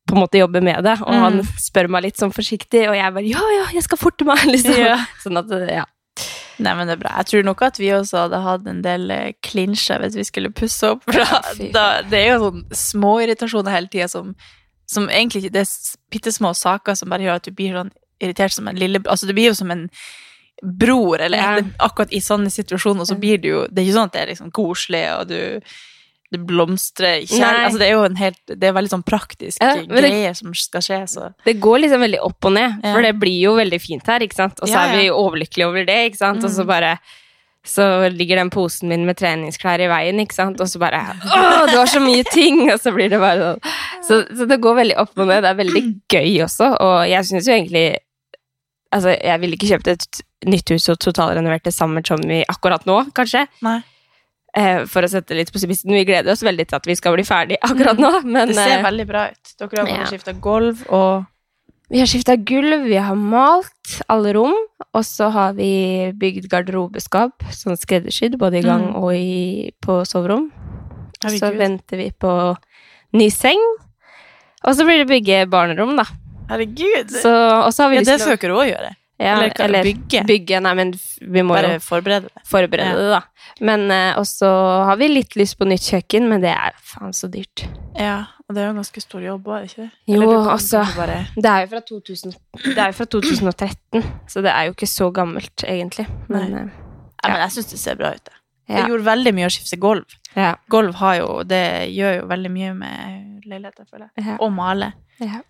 på 0.08 0.16
en 0.16 0.22
måte 0.26 0.38
jobber 0.42 0.62
med 0.62 0.84
det, 0.84 0.98
og 1.02 1.14
Mm. 1.14 1.22
han 1.24 1.42
spør 1.58 1.88
meg 1.90 2.04
litt 2.04 2.18
sånn 2.20 2.34
forsiktig, 2.36 2.88
og 2.90 2.96
jeg 2.96 3.14
bare 3.14 3.28
ja, 3.30 3.44
ja, 3.58 3.66
jeg 3.74 3.84
skal 3.84 3.98
forte 3.98 4.26
meg, 4.28 4.42
liksom. 4.54 4.76
Ja. 4.78 4.98
Sånn 5.24 5.38
at, 5.40 5.52
eh, 5.52 5.76
ja. 5.80 5.86
Nei, 6.60 6.74
men 6.78 6.86
det 6.88 6.94
er 6.98 7.02
bra. 7.02 7.14
Jeg 7.18 7.26
tror 7.32 7.44
nok 7.48 7.62
at 7.66 7.80
vi 7.82 7.88
også 7.96 8.18
hadde 8.28 8.42
hatt 8.44 8.68
en 8.70 8.82
del 8.86 9.10
eh, 9.12 9.32
klinsjer 9.42 10.00
hvis 10.04 10.16
vi 10.20 10.24
skulle 10.28 10.52
pusse 10.54 10.84
opp. 10.94 11.02
For 11.08 11.18
da, 11.24 11.40
da, 11.74 11.86
det 12.06 12.20
er 12.20 12.28
jo 12.36 12.44
sånn 12.44 12.66
små 12.78 13.14
irritasjoner 13.24 13.74
hele 13.74 13.90
tida 13.90 14.08
som, 14.12 14.36
som 14.86 15.08
egentlig 15.10 15.46
ikke 15.48 15.54
Det 15.56 15.64
er 15.66 15.72
bitte 16.14 16.32
små 16.36 16.52
saker 16.54 16.94
som 17.00 17.10
bare 17.10 17.24
gjør 17.26 17.40
at 17.40 17.48
du 17.48 17.52
blir 17.58 17.74
sånn 17.74 17.90
irritert 18.22 18.54
som 18.54 18.68
en 18.70 18.78
lille 18.78 19.02
Altså, 19.10 19.26
du 19.26 19.34
blir 19.34 19.50
jo 19.50 19.56
som 19.58 19.72
en 19.74 19.88
bror, 20.62 21.18
eller 21.20 21.38
Ja. 21.42 21.62
akkurat 21.80 22.14
i 22.14 22.22
sånne 22.22 22.52
situasjoner 22.54 23.06
så 23.10 23.18
blir 23.20 23.42
det 23.42 23.50
jo 23.50 23.64
Det 23.68 23.82
er 23.82 23.88
ikke 23.90 23.98
sånn 23.98 24.06
at 24.12 24.14
det 24.14 24.22
er 24.22 24.28
liksom 24.36 24.52
koselig, 24.54 25.04
og 25.20 25.28
du 25.28 25.40
det 26.34 26.42
blomstrer 26.50 27.22
i 27.22 27.26
kjærlighet 27.30 27.68
Altså, 27.70 27.80
det 27.82 27.88
er 27.88 27.94
jo 27.96 28.04
en 28.10 28.16
helt 28.20 28.40
Det 28.54 28.68
er 28.70 28.74
veldig 28.76 28.92
sånn 28.96 29.06
praktisk 29.06 29.62
Ja, 29.62 29.76
det- 29.80 29.88
greier 29.90 30.34
som 30.38 30.54
skal 30.58 30.82
skje, 30.82 31.02
så 31.10 31.34
Det 31.46 31.60
går 31.62 31.84
liksom 31.86 32.02
veldig 32.04 32.22
opp 32.26 32.46
og 32.50 32.54
ned, 32.58 32.80
Ja. 32.84 32.94
for 32.94 33.02
det 33.06 33.14
blir 33.22 33.40
jo 33.46 33.56
veldig 33.60 33.80
fint 33.82 34.08
her, 34.08 34.20
ikke 34.26 34.36
sant? 34.42 34.60
Og 34.62 34.68
så 34.68 34.74
Ja, 34.74 34.86
er 34.90 34.98
vi 34.98 35.06
ja. 35.08 35.14
overlykkelige 35.14 35.68
over 35.70 35.86
det, 35.86 36.00
ikke 36.12 36.18
sant? 36.18 36.44
Og 36.44 36.50
så 36.50 36.64
Mm. 36.66 36.68
bare 36.74 37.00
så 37.66 38.12
ligger 38.12 38.36
den 38.42 38.50
posen 38.52 38.90
min 38.90 39.06
med 39.08 39.16
treningsklær 39.16 39.80
i 39.80 39.88
veien, 39.88 40.20
ikke 40.20 40.34
sant? 40.36 40.60
Og 40.60 40.68
så 40.68 40.80
bare 40.80 41.00
Å, 41.24 41.72
du 41.72 41.78
har 41.78 41.88
så 41.88 42.02
mye 42.04 42.26
ting! 42.30 42.70
Og 42.74 42.80
så 42.82 42.92
blir 42.94 43.10
det 43.10 43.20
bare 43.22 43.40
sånn. 43.56 43.62
Så, 44.04 44.18
så 44.36 44.48
det 44.50 44.60
går 44.60 44.76
veldig 44.82 44.98
opp 45.00 45.16
og 45.18 45.28
ned. 45.30 45.44
Det 45.44 45.52
er 45.54 45.62
veldig 45.64 45.84
gøy 46.12 46.44
også, 46.44 46.74
og 46.82 47.08
jeg 47.08 47.24
syns 47.24 47.48
jo 47.48 47.54
egentlig 47.54 47.98
Altså, 48.94 49.10
jeg 49.24 49.40
ville 49.42 49.56
ikke 49.58 49.70
kjøpt 49.72 49.88
et 49.90 50.22
nytt 50.46 50.70
hus 50.70 50.90
og 50.90 51.00
totalrenovert 51.00 51.64
det 51.64 51.74
samme 51.74 52.04
som 52.06 52.20
vi 52.22 52.44
akkurat 52.48 52.84
nå, 52.86 53.00
kanskje. 53.18 53.48
Nei. 53.66 53.80
Eh, 54.54 54.84
for 54.86 55.02
å 55.02 55.10
sette 55.10 55.34
litt 55.34 55.50
på 55.50 55.58
spissen. 55.62 55.90
Vi 55.96 56.04
gleder 56.06 56.30
oss 56.36 56.44
veldig 56.46 56.68
til 56.70 56.78
at 56.78 56.86
vi 56.86 56.96
skal 57.00 57.16
bli 57.18 57.24
ferdig 57.26 57.58
akkurat 57.66 57.98
nå, 57.98 58.12
men 58.24 58.52
Det 58.52 58.58
ser 58.60 58.76
eh, 58.78 58.84
veldig 58.86 59.06
bra 59.10 59.28
ut. 59.32 59.54
Dere 59.58 59.86
har 59.88 59.94
ja. 60.04 60.10
skifta 60.12 60.34
gulv 60.38 60.84
og 60.94 61.24
Vi 61.94 62.00
har 62.00 62.10
skifta 62.10 62.36
gulv, 62.38 62.86
vi 62.88 62.98
har 63.02 63.18
malt 63.20 63.98
alle 64.10 64.32
rom, 64.34 64.54
og 64.94 65.04
så 65.06 65.28
har 65.34 65.54
vi 65.58 66.12
bygd 66.18 66.48
garderobeskap, 66.50 67.44
sånn 67.54 67.78
skreddersydd, 67.78 68.38
både 68.42 68.62
i 68.62 68.66
gang 68.66 68.88
Mm. 68.94 68.96
og 69.02 69.12
i, 69.14 69.72
på 69.82 70.00
soverom. 70.06 70.48
Herregud. 71.24 71.40
så 71.40 71.52
venter 71.58 71.98
vi 71.98 72.08
på 72.12 72.32
ny 73.14 73.30
seng. 73.30 73.62
Og 74.66 74.76
så 74.76 74.86
blir 74.88 75.04
det 75.04 75.08
bygge 75.12 75.46
barnerom, 75.52 75.96
da. 76.00 76.06
Herregud! 76.50 77.12
Så, 77.12 77.32
og 77.66 77.72
så 77.74 77.84
har 77.84 77.90
vi 77.94 78.00
ja, 78.00 78.04
det 78.08 78.20
skal 78.22 78.38
dere 78.42 78.58
òg 78.58 78.70
gjøre. 78.72 78.92
Ja, 79.24 79.34
eller 79.40 79.54
eller, 79.66 79.84
bygge? 79.88 80.22
Bygge, 80.30 80.60
nei, 80.66 80.74
men 80.80 80.92
vi 81.22 81.42
må 81.46 81.56
Bare 81.56 81.74
jo 81.78 81.80
forberede 81.86 82.28
det. 82.30 82.44
forberede 82.50 82.92
Ja. 82.92 82.96
det, 83.00 83.10
da. 83.14 83.22
Men 83.62 83.84
eh, 83.92 84.18
Og 84.20 84.26
så 84.28 84.50
har 84.88 84.96
vi 85.00 85.08
litt 85.12 85.36
lyst 85.40 85.58
på 85.60 85.66
nytt 85.70 85.82
kjøkken, 85.90 86.28
men 86.30 86.42
det 86.44 86.52
er 86.54 86.74
faen 86.84 87.14
så 87.14 87.30
dyrt. 87.32 87.66
Ja, 88.00 88.26
og 88.48 88.56
det 88.56 88.62
er 88.62 88.66
jo 88.70 88.74
en 88.76 88.82
ganske 88.82 89.02
stor 89.02 89.22
jobb 89.22 89.48
òg, 89.48 89.66
ikke 89.70 89.84
det? 89.88 89.90
Jo, 90.16 90.30
altså- 90.50 90.84
Bare... 90.98 91.20
Det 91.36 91.46
er 91.46 91.62
jo 91.66 91.68
fra, 91.74 91.82
2000, 91.82 92.36
det 92.66 92.78
er 92.78 92.88
jo 92.92 92.98
fra 93.00 93.06
2013, 93.06 94.04
så 94.28 94.42
det 94.46 94.52
er 94.52 94.64
jo 94.70 94.74
ikke 94.76 94.88
så 94.90 95.12
gammelt, 95.14 95.64
egentlig. 95.64 96.08
Men 96.30 96.54
eh, 96.54 96.70
Ja, 97.24 97.30
men 97.32 97.40
jeg 97.46 97.52
syns 97.58 97.70
det 97.72 97.80
ser 97.80 97.96
bra 97.96 98.12
ut. 98.14 98.24
det. 98.26 98.34
ja. 98.70 98.82
Det 98.82 98.90
gjorde 98.92 99.06
veldig 99.06 99.34
mye 99.34 99.46
å 99.48 99.54
skifte 99.54 99.78
gulv. 99.80 100.06
ja. 100.36 100.56
Gulv 100.70 100.96
har 100.96 101.16
jo, 101.22 101.44
det 101.44 101.64
gjør 101.94 102.22
jo 102.22 102.28
veldig 102.28 102.52
mye 102.52 102.74
med 102.74 103.46
leiligheter, 103.46 103.86
føler 103.92 104.10
jeg. 104.18 104.26
ja. 104.26 104.38
Og 104.40 104.52
male. 104.52 104.94
ja. 105.20 105.42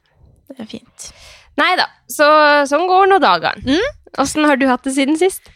Det 0.54 0.60
er 0.60 0.66
fint. 0.70 1.14
Nei 1.60 1.74
da, 1.78 1.86
så 2.10 2.28
sånn 2.70 2.88
går 2.90 3.12
nå 3.12 3.20
dagene. 3.24 3.62
Mm. 3.68 4.00
Har 4.48 4.58
du 4.62 4.68
hatt 4.70 4.86
det 4.86 4.94
siden 4.96 5.18
sist? 5.20 5.50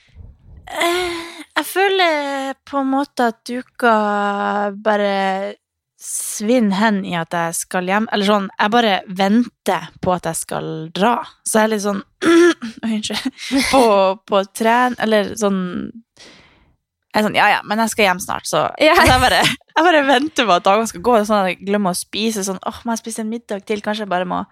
Eh, 0.67 1.21
jeg 1.57 1.65
føler 1.65 2.53
på 2.67 2.81
en 2.83 2.91
måte 2.91 3.31
at 3.31 3.49
uka 3.49 3.93
bare 4.83 5.55
svinner 5.97 6.77
hen 6.77 6.97
i 7.09 7.15
at 7.17 7.33
jeg 7.33 7.55
skal 7.57 7.87
hjem. 7.89 8.07
Eller 8.13 8.29
sånn, 8.29 8.49
jeg 8.53 8.73
bare 8.73 8.95
venter 9.17 9.87
på 10.03 10.13
at 10.13 10.27
jeg 10.29 10.37
skal 10.43 10.67
dra. 10.93 11.15
Så 11.45 11.59
jeg 11.61 11.67
er 11.69 11.73
litt 11.73 11.85
sånn 11.85 12.03
Unnskyld. 12.87 13.41
På, 13.71 13.81
på 14.29 14.43
tren, 14.57 14.95
eller 15.01 15.33
sånn 15.39 15.57
Jeg 15.87 17.21
er 17.21 17.25
sånn, 17.25 17.37
ja 17.39 17.47
ja, 17.55 17.59
men 17.65 17.81
jeg 17.81 17.93
skal 17.95 18.05
hjem 18.11 18.21
snart, 18.21 18.45
så 18.49 18.67
Ja. 18.83 18.93
så 18.99 19.07
jeg, 19.09 19.21
bare, 19.23 19.41
jeg 19.41 19.85
bare 19.89 20.03
venter 20.05 20.45
på 20.45 20.53
at 20.59 20.65
dagene 20.69 20.89
skal 20.91 21.05
gå. 21.09 21.17
Sånn 21.25 21.39
at 21.41 21.51
jeg 21.53 21.61
glemmer 21.65 21.95
å 21.95 21.97
spise. 21.97 22.45
Sånn, 22.45 22.61
åh, 22.61 22.81
må 22.85 22.93
jeg 22.93 23.01
spise 23.05 23.23
en 23.25 23.31
middag 23.33 23.65
til? 23.65 23.81
Kanskje 23.85 24.05
jeg 24.05 24.13
bare 24.13 24.29
må 24.29 24.43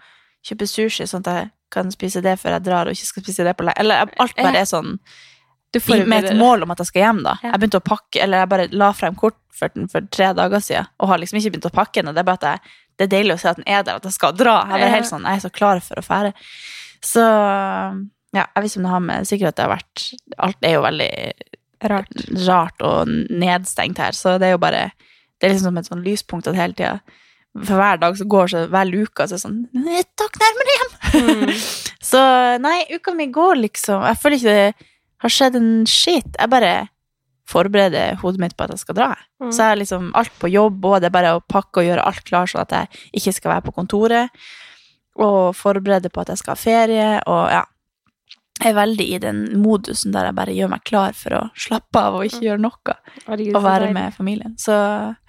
kjøpe 0.46 0.68
sushi, 0.70 1.08
sånn 1.10 1.26
at 1.26 1.32
jeg 1.32 1.52
kan 1.74 1.90
spise 1.94 2.22
det 2.24 2.38
før 2.40 2.58
jeg 2.58 2.66
drar, 2.68 2.88
og 2.88 2.96
ikke 2.96 3.10
skal 3.10 3.26
spise 3.26 3.48
det 3.48 3.56
på 3.58 3.66
leir. 3.68 3.78
Eller 3.82 4.06
alt 4.22 4.38
bare 4.38 4.62
er 4.62 4.70
sånn 4.70 4.98
med 6.08 6.24
et 6.24 6.38
mål 6.40 6.64
om 6.64 6.72
at 6.72 6.80
jeg 6.80 6.92
skal 6.92 7.04
hjem, 7.04 7.24
da. 7.26 7.36
Ja. 7.44 7.52
Jeg 7.52 7.64
begynte 7.64 7.82
å 7.82 7.88
pakke, 7.90 8.22
eller 8.24 8.44
jeg 8.44 8.52
bare 8.54 8.68
la 8.72 8.92
frem 8.96 9.18
kort 9.20 9.40
for 9.56 10.08
tre 10.12 10.32
dager 10.36 10.64
siden, 10.64 10.88
og 11.00 11.12
har 11.12 11.20
liksom 11.20 11.40
ikke 11.40 11.56
begynt 11.56 11.70
å 11.70 11.76
pakke 11.76 12.04
den. 12.04 12.14
Det 12.16 12.24
er 12.24 12.28
bare 12.28 12.40
at 12.42 12.48
jeg, 12.48 12.78
det 12.96 13.08
er 13.08 13.12
deilig 13.12 13.36
å 13.36 13.42
se 13.42 13.52
at 13.52 13.60
den 13.60 13.68
er 13.68 13.84
der, 13.84 14.00
at 14.00 14.08
jeg 14.08 14.16
skal 14.16 14.36
dra. 14.38 14.56
Jeg 14.72 14.94
helt 14.94 15.10
sånn, 15.10 15.28
jeg 15.28 15.42
er 15.42 15.44
så 15.44 15.52
klar 15.52 15.82
for 15.84 16.00
å 16.00 16.06
fære. 16.06 16.32
Så 17.06 17.26
ja, 18.36 18.44
jeg 18.44 18.64
vet 18.64 18.72
ikke 18.72 18.82
om 18.82 18.88
det 18.88 18.94
har 18.94 19.04
med 19.10 19.30
sikkert 19.30 19.52
at 19.52 19.58
det 19.58 19.66
har 19.66 19.76
vært 19.76 20.06
Alt 20.48 20.66
er 20.66 20.74
jo 20.76 20.86
veldig 20.86 21.12
Rart. 21.86 22.24
rart 22.48 22.82
og 22.88 23.12
nedstengt 23.30 24.00
her, 24.02 24.16
så 24.16 24.38
det 24.42 24.50
er 24.50 24.56
jo 24.56 24.64
bare 24.64 24.90
Det 25.40 25.48
er 25.48 25.54
liksom 25.54 25.70
som 25.70 25.78
et 25.80 25.90
sånn 25.90 26.04
lyspunkt 26.06 26.48
at 26.50 26.58
hele 26.58 26.76
tida 26.76 26.98
For 27.64 27.80
hver 27.80 28.02
dag 28.02 28.18
så 28.20 28.26
går 28.28 28.52
så 28.52 28.66
hver 28.68 28.90
uke 28.92 29.28
så 29.30 29.38
er 29.38 29.38
det 29.38 29.44
sånn 29.46 29.94
Et 29.96 30.10
tak 30.20 30.36
nærmere 30.42 30.74
hjem! 30.76 30.96
Mm. 31.16 31.54
Så 32.06 32.20
nei, 32.62 32.84
uka 32.94 33.16
mi 33.18 33.26
går 33.34 33.56
liksom 33.64 34.04
Jeg 34.06 34.20
føler 34.22 34.38
ikke 34.38 34.56
det 34.60 34.92
har 35.26 35.32
skjedd 35.34 35.56
en 35.58 35.70
shit. 35.90 36.28
Jeg 36.38 36.52
bare 36.52 36.74
forbereder 37.50 38.18
hodet 38.22 38.42
mitt 38.42 38.56
på 38.58 38.66
at 38.66 38.74
jeg 38.74 38.84
skal 38.84 38.98
dra. 38.98 39.08
Mm. 39.42 39.52
Så 39.52 39.64
jeg 39.64 39.72
er 39.72 39.80
liksom 39.80 40.10
alt 40.18 40.34
på 40.42 40.50
jobb, 40.52 40.86
og 40.86 41.00
det 41.02 41.10
er 41.10 41.16
bare 41.16 41.36
å 41.38 41.44
pakke 41.46 41.82
og 41.82 41.88
gjøre 41.88 42.06
alt 42.10 42.26
klar 42.28 42.50
sånn 42.50 42.66
at 42.66 42.76
jeg 42.76 43.22
ikke 43.22 43.36
skal 43.38 43.54
være 43.56 43.66
på 43.68 43.76
kontoret. 43.80 44.46
Og 45.22 45.56
forberede 45.56 46.12
på 46.14 46.22
at 46.24 46.34
jeg 46.34 46.42
skal 46.42 46.56
ha 46.56 46.62
ferie, 46.62 47.08
og 47.24 47.48
ja. 47.54 47.64
Jeg 48.56 48.72
er 48.72 48.78
veldig 48.78 49.06
i 49.12 49.18
den 49.20 49.40
modusen 49.60 50.14
der 50.14 50.30
jeg 50.30 50.36
bare 50.38 50.54
gjør 50.56 50.70
meg 50.72 50.84
klar 50.88 51.16
for 51.18 51.36
å 51.36 51.42
slappe 51.60 52.00
av 52.00 52.16
og 52.16 52.24
ikke 52.24 52.46
gjøre 52.46 52.64
noe. 52.64 52.94
Mm. 53.28 53.50
Og 53.52 53.66
være 53.66 53.90
med 53.96 54.16
familien. 54.16 54.54
Så 54.62 54.76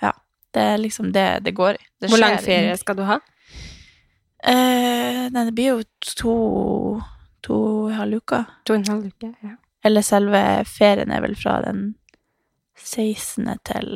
ja, 0.03 0.13
det 0.57 0.63
er 0.73 0.79
liksom 0.81 1.13
det 1.15 1.27
det 1.45 1.53
går 1.57 1.77
i. 1.79 1.85
Det 2.01 2.09
Hvor 2.11 2.21
lang 2.23 2.39
ferie 2.41 2.47
ferie 2.73 2.77
skal 2.81 2.97
du 2.99 3.05
ha? 3.09 3.19
Eh, 4.47 5.29
nei, 5.33 5.45
det 5.49 5.55
blir 5.57 5.73
jo 5.75 5.79
to, 6.17 6.35
to 7.45 7.55
og 7.57 7.91
en 7.91 7.97
halv 8.01 8.21
uke. 8.21 8.43
To 8.69 8.75
og 8.77 8.81
en 8.83 8.91
halv 8.91 9.07
uke. 9.11 9.33
Ja. 9.45 9.55
Eller 9.87 10.05
selve 10.07 10.43
ferien 10.69 11.11
er 11.15 11.23
vel 11.25 11.37
fra 11.39 11.59
den 11.65 11.95
16. 12.77 13.49
til 13.67 13.91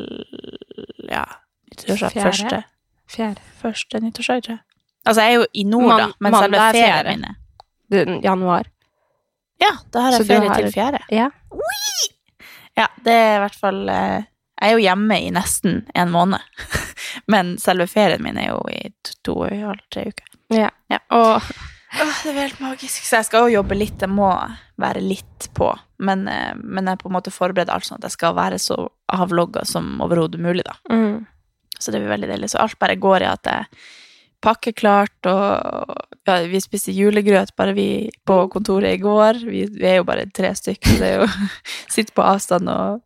ja, 1.10 1.24
Fjerde? 1.76 2.10
første. 2.22 2.62
Fjerde. 3.10 3.40
første 3.60 4.00
nyttårsdag, 4.00 4.42
tror 4.46 4.54
jeg. 4.56 4.64
Altså, 5.06 5.22
jeg 5.22 5.32
er 5.34 5.38
jo 5.40 5.46
i 5.54 5.62
nord, 5.64 5.92
da, 5.98 6.06
men 6.20 6.34
selve 6.36 6.56
er 6.62 6.76
ferien 6.76 7.06
min 7.20 7.24
er 7.24 8.04
Den- 8.04 8.20
Januar. 8.22 8.68
Ja, 9.60 9.72
da 9.92 10.00
har 10.00 10.12
jeg 10.12 10.26
ferie 10.26 10.48
har- 10.48 10.60
til 10.60 10.72
fjerde. 10.72 10.98
Ja. 11.10 11.28
Ja, 12.78 12.86
det 13.04 13.12
er 13.12 13.34
i 13.36 13.40
hvert 13.42 13.54
fall 13.60 13.88
eh, 13.88 14.22
Jeg 14.60 14.68
er 14.68 14.76
jo 14.76 14.84
hjemme 14.84 15.16
i 15.24 15.32
nesten 15.34 15.82
en 15.96 16.12
måned. 16.12 16.40
Men 17.32 17.56
selve 17.58 17.88
ferien 17.90 18.22
min 18.22 18.38
er 18.38 18.50
jo 18.52 18.60
i 18.70 18.90
to, 19.02 19.16
to 19.24 19.36
og 19.44 19.52
en 19.52 19.68
halv, 19.72 19.84
tre 19.92 20.08
uker. 20.12 20.32
ja. 20.54 20.70
Ja. 20.90 20.98
Og 21.14 21.40
Åh, 21.90 22.18
det 22.22 22.30
er 22.30 22.36
helt 22.44 22.60
magisk. 22.62 23.02
Så 23.02 23.18
jeg 23.18 23.26
skal 23.26 23.48
jo 23.48 23.56
jobbe 23.60 23.74
litt. 23.74 23.98
Jeg 23.98 24.12
må 24.14 24.28
være 24.78 25.00
litt 25.02 25.48
på. 25.58 25.72
Men, 25.98 26.28
eh, 26.30 26.52
men 26.54 26.86
jeg 26.86 27.00
på 27.00 27.10
en 27.10 27.16
måte 27.16 27.32
forberedt 27.34 27.72
alt 27.72 27.88
sånn 27.88 27.98
at 27.98 28.06
jeg 28.06 28.14
skal 28.14 28.36
være 28.38 28.60
så 28.62 28.76
avlogga 29.10 29.64
som 29.66 29.96
overhodet 30.04 30.38
mulig, 30.42 30.62
da. 30.68 30.76
mm. 30.92 31.26
Så 31.80 31.90
det 31.90 32.02
blir 32.02 32.12
veldig 32.12 32.28
deilig. 32.28 32.50
Så 32.52 32.60
alt 32.60 32.78
bare 32.78 32.98
går 33.00 33.24
i 33.24 33.30
at 33.30 33.48
jeg 33.48 33.82
pakker 34.44 34.74
klart, 34.76 35.16
og 35.28 35.94
ja, 36.28 36.34
vi 36.48 36.60
spiste 36.60 36.92
julegrøt 36.92 37.54
bare 37.56 37.72
vi 37.76 37.86
på 38.28 38.36
kontoret 38.52 38.94
i 38.94 39.00
går. 39.00 39.40
Vi, 39.48 39.64
vi 39.72 39.86
er 39.88 39.98
jo 40.00 40.06
bare 40.08 40.26
tre 40.36 40.52
stykker, 40.56 40.92
så 40.94 41.00
det 41.00 41.08
er 41.08 41.22
jo 41.24 41.28
sitte 41.94 42.14
på 42.16 42.24
avstand 42.24 42.68
og 42.72 43.00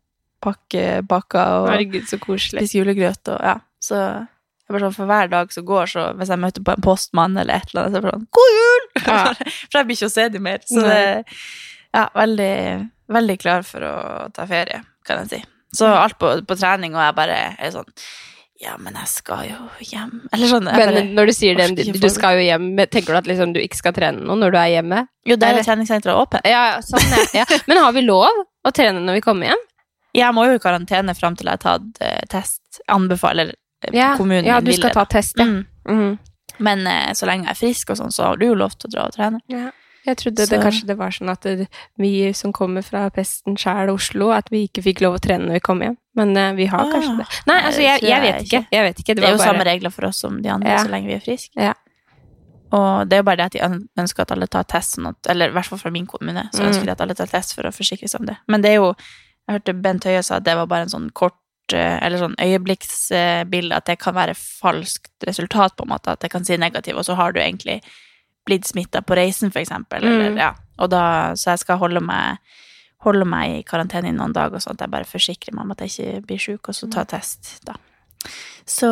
pakke 0.44 0.84
baker 1.08 1.64
og 1.64 1.72
Herregud, 1.72 2.06
så 2.10 2.20
koselig. 2.22 2.64
spise 2.64 2.80
julegrøt 2.80 3.34
og 3.34 3.42
ja. 3.42 3.58
Så 3.84 4.00
er 4.00 4.72
bare 4.72 4.86
sånn 4.86 4.96
for 4.96 5.10
hver 5.10 5.30
dag 5.32 5.52
som 5.52 5.66
går, 5.68 5.90
så 5.92 6.06
hvis 6.18 6.32
jeg 6.32 6.40
møter 6.40 6.64
på 6.64 6.74
en 6.74 6.84
postmann 6.84 7.36
eller 7.40 7.60
et 7.60 7.72
eller 7.72 7.84
annet, 7.84 7.94
så 7.94 8.00
er 8.00 8.04
det 8.04 8.08
bare 8.08 8.18
sånn 8.18 8.28
God 8.38 8.58
jul! 8.58 8.90
Ja. 9.04 9.22
for 9.68 9.78
jeg 9.80 9.88
blir 9.88 9.98
ikke 9.98 10.10
å 10.10 10.14
se 10.14 10.28
dem 10.32 10.46
mer. 10.46 10.62
Så 10.68 10.84
det 10.84 11.00
ja, 11.94 12.08
veldig, 12.14 12.54
veldig 13.14 13.38
klar 13.38 13.66
for 13.66 13.86
å 13.86 13.96
ta 14.34 14.46
ferie, 14.50 14.80
kan 15.06 15.22
jeg 15.22 15.30
si. 15.30 15.40
Så 15.74 15.90
alt 15.90 16.16
på, 16.18 16.30
på 16.46 16.56
trening, 16.58 16.94
og 16.96 17.02
jeg 17.02 17.18
bare 17.18 17.40
er 17.54 17.74
sånn 17.74 17.90
Ja, 18.62 18.76
men 18.80 18.94
jeg 18.96 19.10
skal 19.10 19.44
jo 19.48 19.68
hjem. 19.82 20.22
Eller 20.32 20.50
sånn. 20.50 20.68
Men 20.70 20.78
bare, 20.78 21.04
når 21.18 21.30
du 21.30 21.34
sier 21.36 21.58
det, 21.58 21.86
du 22.00 22.08
skal 22.10 22.38
jo 22.38 22.44
hjem, 22.46 22.68
tenker 22.86 23.12
du 23.12 23.18
at 23.18 23.28
liksom 23.28 23.52
du 23.54 23.60
ikke 23.60 23.80
skal 23.82 23.94
trene 23.96 24.22
noe 24.24 24.38
når 24.40 24.54
du 24.54 24.58
er 24.62 24.72
hjemme? 24.76 25.04
jo, 25.28 25.36
der 25.40 25.58
er 25.58 25.66
treningssenteret 25.66 26.16
åpent. 26.16 26.46
Ja, 26.48 26.64
ja, 26.72 26.82
sånn, 26.84 27.04
ja. 27.36 27.44
Men 27.68 27.82
har 27.82 27.94
vi 27.96 28.04
lov 28.06 28.42
å 28.64 28.72
trene 28.74 29.02
når 29.04 29.18
vi 29.18 29.24
kommer 29.26 29.50
hjem? 29.50 29.64
Jeg 30.14 30.34
må 30.36 30.44
jo 30.46 30.54
i 30.56 30.62
karantene 30.62 31.14
fram 31.18 31.36
til 31.36 31.48
jeg 31.50 31.58
har 31.58 31.64
tatt 31.64 32.02
uh, 32.02 32.20
test. 32.30 32.80
Anbefaler 32.88 33.50
eh, 33.54 33.94
Ja, 33.96 34.12
kommunen 34.18 34.46
ja 34.46 34.60
du 34.62 34.72
skal 34.72 34.94
ta 34.94 35.04
test, 35.10 35.38
ja. 35.38 35.44
Mm. 35.46 35.64
Mhm. 35.88 36.18
Men 36.62 36.86
uh, 36.86 37.10
så 37.18 37.26
lenge 37.26 37.48
jeg 37.48 37.56
er 37.56 37.58
frisk 37.58 37.90
og 37.90 37.98
sånn, 37.98 38.12
så 38.14 38.28
har 38.28 38.36
du 38.38 38.46
jo 38.46 38.54
lov 38.54 38.76
til 38.78 38.86
å 38.88 38.92
dra 38.94 39.06
og 39.08 39.16
trene. 39.16 39.40
Ja. 39.50 39.70
Jeg 40.04 40.18
trodde 40.20 40.44
det 40.50 40.58
kanskje 40.60 40.86
det 40.90 40.94
var 41.00 41.14
sånn 41.16 41.30
at 41.32 41.46
det, 41.48 41.64
vi 41.96 42.10
som 42.36 42.52
kommer 42.52 42.84
fra 42.84 43.06
pesten 43.10 43.54
sjæl 43.56 43.88
Oslo, 43.88 44.28
at 44.36 44.50
vi 44.52 44.66
ikke 44.68 44.82
fikk 44.84 45.00
lov 45.00 45.14
å 45.16 45.20
trene 45.24 45.46
når 45.48 45.56
vi 45.56 45.62
kom 45.64 45.80
hjem. 45.80 45.96
Men 46.14 46.34
uh, 46.36 46.50
vi 46.54 46.66
har 46.68 46.84
Ah, 46.84 46.90
kanskje 46.92 47.14
det. 47.22 47.26
Nei, 47.48 47.56
altså, 47.70 47.80
jeg, 47.82 48.02
jeg 48.04 48.20
vet 48.22 48.42
ikke. 48.44 48.60
Jeg 48.70 48.84
vet 48.84 49.00
ikke. 49.00 49.14
Det, 49.16 49.24
er 49.24 49.32
jo 49.32 49.40
bare... 49.40 49.48
samme 49.48 49.64
regler 49.66 49.94
for 49.96 50.06
oss 50.10 50.20
som 50.20 50.36
de 50.44 50.52
andre, 50.52 50.74
Ja. 50.76 50.82
så 50.84 50.92
lenge 50.92 51.08
vi 51.08 51.16
er 51.16 51.24
friske. 51.24 51.56
Ja. 51.56 51.72
Og 52.74 53.08
det 53.08 53.16
er 53.16 53.22
jo 53.22 53.26
bare 53.30 53.40
det 53.40 53.46
at 53.48 53.56
de 53.56 54.02
ønsker 54.02 54.22
at 54.26 54.32
alle 54.34 54.46
tar 54.50 54.64
test, 54.70 54.96
sånn 54.98 55.08
at, 55.10 55.18
eller 55.30 55.50
i 55.52 55.56
hvert 55.56 55.68
fall 55.72 55.80
fra 55.80 55.90
min 55.94 56.06
kommune, 56.10 56.46
så 56.52 56.62
Mm. 56.62 56.68
ønsker 56.68 56.84
de 56.84 56.92
at 56.94 57.00
alle 57.04 57.14
tar 57.14 57.30
test 57.30 57.54
for 57.56 57.64
å 57.64 57.72
forsikre 57.74 58.08
seg 58.10 58.20
om 58.20 58.26
det. 58.26 58.36
Men 58.48 58.62
det 58.62 58.70
er 58.72 58.80
jo, 58.82 58.92
jeg 59.48 59.58
hørte 59.58 59.74
Bent 59.82 60.04
Høie 60.04 60.22
sa 60.22 60.36
at 60.36 60.44
det 60.44 60.54
var 60.56 60.66
bare 60.66 60.82
en 60.86 60.92
sånn 60.92 61.10
kort, 61.12 61.36
eh, 61.72 61.98
eller 62.02 62.18
sånn 62.18 62.36
øyeblikksbilde, 62.40 63.76
at 63.76 63.86
det 63.86 63.98
kan 64.00 64.14
være 64.16 64.34
falskt 64.36 65.10
resultat, 65.28 65.76
på 65.76 65.84
en 65.84 65.92
måte, 65.94 66.12
at 66.12 66.20
det 66.20 66.30
kan 66.32 66.44
si 66.44 66.56
negativ, 66.56 66.96
og 66.96 67.04
så 67.04 67.14
har 67.18 67.32
du 67.32 67.40
egentlig 67.40 67.80
blitt 68.46 68.66
smitta 68.68 69.00
på 69.02 69.16
reisen, 69.16 69.50
for 69.52 69.60
eksempel, 69.60 70.02
eller, 70.04 70.30
Mm. 70.30 70.36
ja. 70.38 70.54
Og 70.78 70.90
da, 70.90 71.32
så 71.34 71.50
jeg 71.54 71.58
skal 71.60 71.78
holde 71.78 72.00
meg, 72.00 72.38
holde 73.04 73.24
meg 73.24 73.58
i 73.58 73.62
karantene 73.62 74.08
i 74.08 74.12
noen 74.12 74.32
dager, 74.32 74.58
sånn 74.60 74.74
at 74.74 74.80
jeg 74.80 74.90
bare 74.90 75.04
forsikrer 75.04 75.54
meg 75.54 75.64
om 75.64 75.70
at 75.70 75.78
jeg 75.80 75.90
ikke 75.90 76.26
blir 76.26 76.38
sjuk, 76.38 76.68
og 76.68 76.74
så 76.74 76.90
ta 76.90 77.04
test, 77.04 77.60
da. 77.64 77.74
Så 78.66 78.88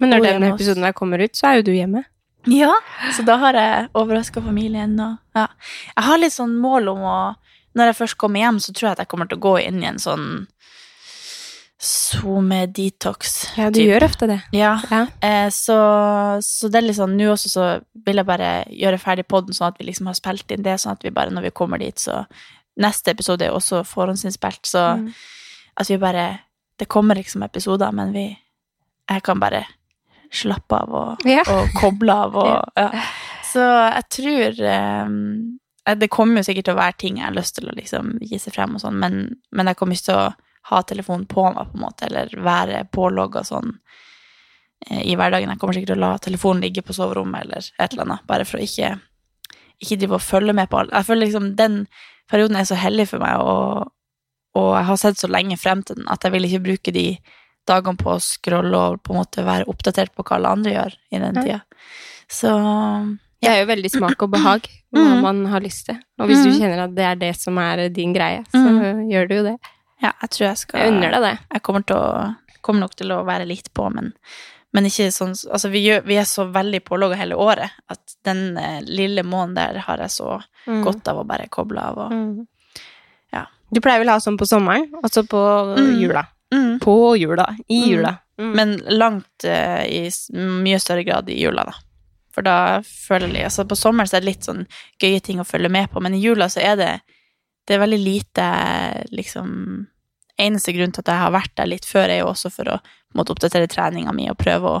Men 0.00 0.10
når 0.10 0.20
denne 0.22 0.40
den 0.40 0.52
episoden 0.54 0.82
her 0.84 0.92
kommer 0.92 1.22
ut, 1.22 1.32
så 1.36 1.46
er 1.52 1.56
jo 1.60 1.62
du 1.62 1.72
hjemme. 1.72 2.04
ja, 2.46 2.72
så 3.12 3.24
da 3.24 3.36
har 3.38 3.52
jeg 3.54 3.88
overraska 3.94 4.42
familien. 4.42 4.98
Og, 5.00 5.18
ja. 5.34 5.46
Jeg 5.96 6.04
har 6.04 6.18
litt 6.18 6.32
sånn 6.32 6.58
mål 6.60 6.88
om 6.88 6.98
å 6.98 7.36
Når 7.74 7.86
jeg 7.90 7.96
først 7.96 8.16
kommer 8.18 8.40
hjem, 8.40 8.58
så 8.60 8.72
tror 8.72 8.88
jeg 8.88 8.92
at 8.92 8.98
jeg 9.04 9.08
kommer 9.08 9.26
til 9.28 9.38
å 9.38 9.40
gå 9.48 9.54
inn 9.66 9.82
i 9.82 9.86
en 9.86 9.98
sånn 9.98 10.46
SoMe-detox. 12.14 13.32
Ja, 13.58 13.70
du 13.70 13.78
typ. 13.80 13.88
gjør 13.90 14.04
ofte 14.06 14.26
det. 14.30 14.40
Ja, 14.52 14.80
Ja. 14.90 15.06
eh, 15.20 15.48
så, 15.50 15.76
så 16.42 16.68
det 16.70 16.78
er 16.80 16.86
litt 16.86 16.96
sånn 16.96 17.16
Nå 17.18 17.32
også 17.34 17.48
så 17.50 17.64
vil 18.06 18.16
jeg 18.20 18.26
bare 18.26 18.64
gjøre 18.70 19.00
ferdig 19.02 19.26
podden, 19.28 19.52
sånn 19.56 19.68
at 19.72 19.78
vi 19.78 19.84
liksom 19.88 20.06
har 20.06 20.14
spilt 20.18 20.50
inn 20.54 20.62
det, 20.62 20.78
sånn 20.80 20.92
at 20.96 21.02
vi 21.04 21.10
bare 21.10 21.30
når 21.34 21.42
vi 21.48 21.50
kommer 21.50 21.78
dit, 21.78 21.96
så 21.98 22.24
Neste 22.76 23.12
episode 23.12 23.44
er 23.46 23.52
også 23.54 23.84
forhåndsinnspilt, 23.86 24.66
så 24.66 24.96
Mm. 24.98 25.12
at 25.76 25.88
vi 25.88 25.96
bare 25.96 26.40
Det 26.78 26.88
kommer 26.88 27.14
liksom 27.14 27.42
episoder, 27.44 27.92
men 27.92 28.12
vi 28.12 28.38
Jeg 29.10 29.22
kan 29.22 29.38
bare 29.38 29.64
slappe 30.32 30.72
av 30.72 30.92
og 30.94 31.18
Ja. 31.26 31.42
og 31.46 31.68
koble 31.76 32.10
av 32.12 32.34
og 32.36 32.64
ja. 32.76 32.90
Så 33.52 33.60
jeg 33.94 34.04
tror 34.10 34.64
eh, 34.66 35.08
Det 35.84 36.08
kommer 36.08 36.40
jo 36.40 36.48
sikkert 36.48 36.70
til 36.70 36.76
å 36.76 36.80
være 36.80 36.96
ting 36.98 37.18
jeg 37.20 37.26
har 37.28 37.36
lyst 37.36 37.58
til 37.58 37.68
å 37.68 37.76
liksom 37.76 38.14
vise 38.22 38.52
frem 38.54 38.76
og 38.76 38.80
sånn, 38.80 38.96
men, 39.00 39.18
men 39.52 39.68
jeg 39.68 39.76
kommer 39.76 39.98
ikke 39.98 40.08
til 40.08 40.20
å 40.20 40.28
ha 40.70 40.82
telefonen 40.88 41.26
på 41.28 41.44
meg, 41.50 41.70
på 41.70 41.76
en 41.76 41.82
måte, 41.82 42.06
eller 42.08 42.30
være 42.40 42.86
pålogga 42.88 43.42
sånn 43.44 43.74
eh, 44.88 45.02
i 45.04 45.16
hverdagen. 45.20 45.52
Jeg 45.52 45.60
kommer 45.60 45.76
sikkert 45.76 45.92
til 45.92 46.00
å 46.00 46.06
la 46.06 46.22
telefonen 46.24 46.64
ligge 46.64 46.84
på 46.86 46.96
soverommet 46.96 47.44
eller 47.44 47.68
et 47.68 47.92
eller 47.92 48.06
annet, 48.06 48.24
bare 48.30 48.48
for 48.48 48.60
å 48.60 48.64
ikke 48.64 48.94
ikke 49.82 49.98
drive 50.00 50.18
og 50.18 50.24
følge 50.24 50.54
med 50.56 50.70
på 50.70 50.80
alt. 50.80 50.92
Jeg 50.94 51.08
føler 51.08 51.26
liksom 51.26 51.50
den 51.58 51.80
perioden 52.30 52.56
er 52.56 52.68
så 52.68 52.78
hellig 52.78 53.08
for 53.10 53.22
meg, 53.22 53.40
og, 53.42 53.90
og 54.56 54.70
jeg 54.78 54.88
har 54.90 55.00
sett 55.00 55.20
så 55.20 55.30
lenge 55.30 55.58
frem 55.60 55.82
til 55.84 56.00
den 56.00 56.08
at 56.12 56.24
jeg 56.24 56.34
vil 56.34 56.48
ikke 56.48 56.64
bruke 56.68 56.94
de 56.94 57.08
dagene 57.68 58.00
på 58.00 58.14
å 58.14 58.22
scrolle 58.22 58.80
og 58.80 59.02
på 59.04 59.14
en 59.14 59.22
måte 59.22 59.44
være 59.44 59.68
oppdatert 59.72 60.14
på 60.14 60.24
hva 60.24 60.38
alle 60.38 60.54
andre 60.58 60.74
gjør 60.74 60.96
i 61.16 61.20
den 61.22 61.38
tida. 61.40 61.60
Så 62.30 62.50
Det 63.44 63.50
er 63.52 63.60
jo 63.62 63.66
veldig 63.74 63.90
smak 63.92 64.22
og 64.22 64.30
behag 64.32 64.68
hva 64.94 65.04
Mm. 65.04 65.20
man 65.22 65.44
har 65.50 65.60
lyst 65.60 65.86
til. 65.86 65.96
Og 66.20 66.28
hvis 66.28 66.42
du 66.44 66.50
Mm. 66.50 66.58
kjenner 66.60 66.84
at 66.84 66.94
det 66.94 67.04
er 67.04 67.14
det 67.16 67.36
som 67.36 67.58
er 67.58 67.88
din 67.88 68.12
greie, 68.14 68.44
så 68.52 68.58
gjør 69.10 69.28
du 69.28 69.34
jo 69.36 69.42
det. 69.50 69.56
ja, 70.02 70.12
jeg 70.22 70.30
tror 70.30 70.46
jeg 70.48 70.56
skal 70.58 70.80
Jeg 70.80 70.92
unner 70.92 71.10
deg 71.10 71.22
det. 71.22 71.38
Jeg 71.52 71.62
kommer, 71.62 71.82
å, 71.90 72.34
kommer 72.62 72.80
nok 72.80 72.94
til 72.96 73.08
å 73.12 73.24
være 73.24 73.46
litt 73.46 73.72
på, 73.74 73.90
men, 73.94 74.12
men 74.72 74.84
ikke 74.84 75.08
sånn 75.12 75.34
Altså, 75.52 75.70
vi, 75.70 75.84
gjør, 75.86 76.04
vi 76.04 76.16
er 76.16 76.24
så 76.24 76.44
veldig 76.52 76.80
pålogga 76.84 77.16
hele 77.16 77.34
året 77.36 77.70
at 77.90 78.16
den 78.24 78.56
eh, 78.58 78.80
lille 78.86 79.22
måneden 79.22 79.54
der 79.54 79.78
har 79.80 79.98
jeg 79.98 80.10
så 80.10 80.42
godt 80.66 81.08
av 81.08 81.18
å 81.18 81.26
bare 81.26 81.48
koble 81.48 81.78
av 81.80 81.98
og 81.98 82.12
Mm. 82.12 82.46
Ja. 83.32 83.46
Du 83.72 83.80
pleier 83.80 83.98
vel 83.98 84.08
å 84.08 84.12
ha 84.12 84.18
sånn 84.20 84.38
på 84.38 84.46
sommeren, 84.46 84.90
Altså 85.02 85.22
på 85.26 85.76
Mm. 85.76 86.00
jula. 86.00 86.26
mm. 86.52 86.78
På 86.80 87.16
jula. 87.18 87.56
I 87.68 87.80
Mm. 87.82 87.88
jula. 87.90 88.18
Mm. 88.38 88.54
Men 88.54 88.76
langt 88.90 89.44
uh, 89.44 89.82
i 89.86 90.08
mye 90.34 90.78
større 90.80 91.04
grad 91.04 91.28
i 91.30 91.40
jula, 91.42 91.64
da. 91.64 91.72
For 92.34 92.46
da 92.46 92.82
føler 92.82 93.32
jeg 93.38 93.48
Altså, 93.48 93.64
på 93.68 93.78
sommeren 93.78 94.10
så 94.10 94.18
er 94.18 94.24
det 94.24 94.32
litt 94.32 94.46
sånn 94.46 94.64
gøye 95.02 95.22
ting 95.22 95.40
å 95.40 95.46
følge 95.46 95.70
med 95.72 95.90
på, 95.92 96.02
men 96.02 96.16
i 96.16 96.22
jula 96.22 96.48
så 96.50 96.62
er 96.64 96.76
det 96.80 96.92
Det 97.64 97.76
er 97.76 97.80
veldig 97.80 98.00
lite, 98.02 98.46
liksom 99.14 99.86
Eneste 100.36 100.74
grunn 100.74 100.92
til 100.92 101.04
at 101.04 101.12
jeg 101.12 101.22
har 101.22 101.30
vært 101.30 101.52
der 101.56 101.70
litt 101.70 101.86
før, 101.86 102.10
er 102.10 102.24
jo 102.24 102.32
også 102.32 102.50
for 102.50 102.68
å 102.72 102.80
måtte 103.14 103.30
oppdatere 103.36 103.70
treninga 103.70 104.12
mi 104.12 104.26
og 104.30 104.40
prøve 104.40 104.72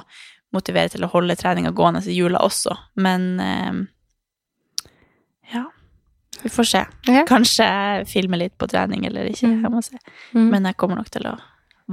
motivere 0.54 0.90
til 0.90 1.06
å 1.06 1.10
holde 1.12 1.36
treninga 1.38 1.70
gående 1.70 2.02
i 2.10 2.16
jula 2.16 2.42
også, 2.42 2.74
men 2.98 3.28
eh, 3.40 3.82
Ja. 5.54 5.68
Vi 6.42 6.50
får 6.50 6.66
se. 6.68 6.80
Kanskje 7.28 7.64
jeg 7.64 8.06
filmer 8.10 8.40
litt 8.42 8.56
på 8.58 8.66
trening 8.68 9.06
eller 9.06 9.30
ikke. 9.30 9.46
Mm. 9.48 9.60
Jeg 9.62 9.70
må 9.72 9.80
se. 9.86 10.00
Mm. 10.34 10.48
Men 10.50 10.66
jeg 10.68 10.76
kommer 10.76 10.98
nok 10.98 11.12
til 11.14 11.28
å 11.30 11.36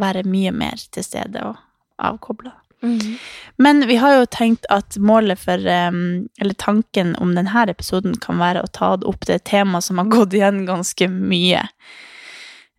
være 0.02 0.26
mye 0.28 0.52
mer 0.52 0.82
til 0.92 1.06
stede 1.06 1.44
og 1.46 1.62
avkobla. 2.02 2.52
Mm. 2.82 3.18
Men 3.62 3.84
vi 3.88 3.96
har 4.02 4.16
jo 4.16 4.30
tenkt 4.32 4.66
at 4.74 4.96
målet 4.98 5.38
for 5.38 5.54
Eller 5.70 6.56
tanken 6.58 7.12
om 7.22 7.36
denne 7.36 7.66
episoden 7.70 8.16
kan 8.18 8.40
være 8.42 8.64
å 8.64 8.72
ta 8.74 8.96
opp 8.96 9.28
det 9.30 9.44
temaet 9.46 9.52
tema 9.52 9.82
som 9.82 10.02
har 10.02 10.10
gått 10.10 10.34
igjen 10.34 10.66
ganske 10.66 11.08
mye. 11.08 11.62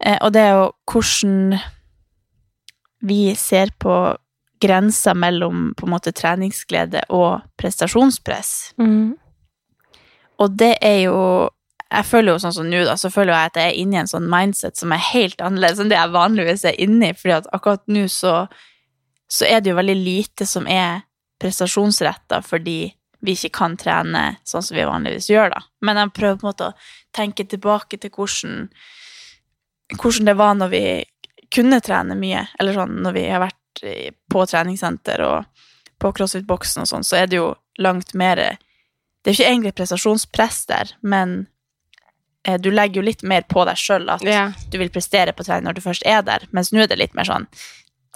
Eh, 0.04 0.18
og 0.20 0.32
det 0.34 0.42
er 0.42 0.56
jo 0.58 0.66
hvordan 0.90 1.60
vi 3.02 3.34
ser 3.38 3.72
på 3.78 4.16
grensa 4.62 5.14
mellom 5.14 5.72
på 5.78 5.86
en 5.86 5.94
måte 5.94 6.12
treningsglede 6.14 7.02
og 7.10 7.42
prestasjonspress. 7.58 8.74
Mm. 8.78 9.16
Og 10.38 10.54
det 10.58 10.76
er 10.82 11.02
jo 11.08 11.50
Jeg 11.92 12.06
føler 12.08 12.32
jo 12.32 12.40
sånn 12.40 12.54
som 12.56 12.68
nå, 12.72 12.78
da, 12.88 12.94
så 12.96 13.10
føler 13.12 13.34
jeg 13.34 13.50
at 13.50 13.56
jeg 13.60 13.68
er 13.68 13.78
inne 13.82 13.96
i 13.98 14.00
en 14.00 14.08
sånn 14.08 14.28
mindset 14.32 14.78
som 14.80 14.94
er 14.96 15.02
helt 15.10 15.42
annerledes 15.44 15.82
enn 15.82 15.90
det 15.90 15.98
jeg 15.98 16.14
vanligvis 16.14 16.62
er 16.70 16.78
inne 16.80 17.10
i, 17.10 17.16
fordi 17.18 17.34
at 17.36 17.50
akkurat 17.52 17.82
nå 17.92 18.06
så, 18.08 18.46
så 19.32 19.46
er 19.48 19.62
det 19.64 19.72
jo 19.72 19.78
veldig 19.78 19.96
lite 19.96 20.46
som 20.48 20.66
er 20.68 21.02
prestasjonsretta 21.40 22.42
fordi 22.44 22.80
vi 23.22 23.36
ikke 23.36 23.52
kan 23.54 23.76
trene 23.78 24.22
sånn 24.44 24.64
som 24.66 24.76
vi 24.76 24.84
vanligvis 24.88 25.28
gjør, 25.30 25.52
da. 25.54 25.60
Men 25.86 26.00
jeg 26.00 26.12
prøver 26.16 26.40
på 26.40 26.46
en 26.46 26.50
måte 26.50 26.68
å 26.72 26.76
tenke 27.14 27.46
tilbake 27.46 27.98
til 28.02 28.10
hvordan, 28.10 28.64
hvordan 30.00 30.30
det 30.30 30.34
var 30.40 30.56
når 30.58 30.72
vi 30.72 30.82
kunne 31.54 31.78
trene 31.84 32.16
mye, 32.18 32.46
eller 32.60 32.76
sånn 32.76 32.98
når 33.04 33.16
vi 33.16 33.24
har 33.30 33.44
vært 33.44 33.82
på 34.32 34.44
treningssenter 34.50 35.22
og 35.26 35.64
på 36.02 36.10
CrossFit-boksen 36.16 36.82
og 36.84 36.90
sånn, 36.90 37.06
så 37.06 37.20
er 37.22 37.30
det 37.30 37.38
jo 37.38 37.52
langt 37.78 38.14
mer 38.18 38.36
Det 39.22 39.30
er 39.30 39.34
jo 39.36 39.38
ikke 39.38 39.50
egentlig 39.52 39.74
prestasjonspress 39.78 40.56
der, 40.66 40.88
men 41.06 41.46
eh, 42.44 42.58
du 42.58 42.72
legger 42.74 42.98
jo 42.98 43.04
litt 43.06 43.22
mer 43.22 43.44
på 43.46 43.62
deg 43.68 43.78
sjøl 43.78 44.08
at 44.10 44.24
Ja. 44.26 44.48
du 44.70 44.78
vil 44.80 44.90
prestere 44.90 45.30
på 45.32 45.44
trening 45.46 45.68
når 45.68 45.76
du 45.78 45.80
først 45.84 46.02
er 46.04 46.22
der, 46.26 46.48
mens 46.50 46.72
nå 46.72 46.82
er 46.82 46.88
det 46.90 46.98
litt 46.98 47.14
mer 47.14 47.24
sånn 47.30 47.46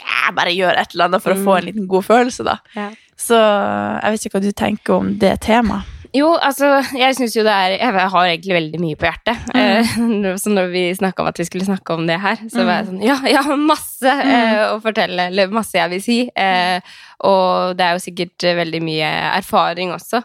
jeg 0.03 0.37
bare 0.37 0.55
gjør 0.55 0.79
et 0.81 0.95
eller 0.95 1.09
annet 1.09 1.25
for 1.25 1.35
å 1.35 1.43
få 1.43 1.59
en 1.59 1.69
liten 1.71 1.91
god 1.91 2.07
følelse, 2.07 2.47
da. 2.47 2.59
Ja. 2.77 2.91
Så 3.17 3.37
jeg 3.37 4.13
vet 4.13 4.27
ikke 4.27 4.37
hva 4.37 4.45
du 4.45 4.57
tenker 4.57 4.99
om 4.99 5.15
det 5.21 5.37
temaet. 5.47 5.93
Jo, 6.15 6.31
altså, 6.41 6.69
jeg 6.97 7.17
syns 7.19 7.35
jo 7.37 7.43
det 7.45 7.53
er 7.53 7.75
Jeg 7.77 8.11
har 8.13 8.29
egentlig 8.29 8.55
veldig 8.55 8.81
mye 8.81 8.99
på 8.99 9.09
hjertet. 9.09 9.49
Eh, 9.57 9.97
så 10.43 10.53
når 10.53 10.71
vi 10.73 10.85
snakka 10.97 11.23
om 11.23 11.31
at 11.31 11.41
vi 11.41 11.47
skulle 11.49 11.67
snakke 11.67 11.97
om 11.97 12.07
det 12.09 12.19
her, 12.23 12.41
så 12.53 12.65
var 12.65 12.81
jeg 12.81 12.89
sånn 12.91 13.03
Ja, 13.05 13.17
jeg 13.27 13.43
har 13.49 13.61
masse 13.61 14.13
eh, 14.13 14.63
å 14.71 14.79
fortelle, 14.85 15.29
eller 15.33 15.53
masse 15.53 15.77
jeg 15.77 15.93
vil 15.93 16.05
si. 16.05 16.19
Eh, 16.31 16.95
og 17.29 17.77
det 17.77 17.87
er 17.87 17.97
jo 17.97 18.05
sikkert 18.07 18.47
eh, 18.47 18.57
veldig 18.61 18.83
mye 18.87 19.11
erfaring 19.35 19.93
også. 19.97 20.23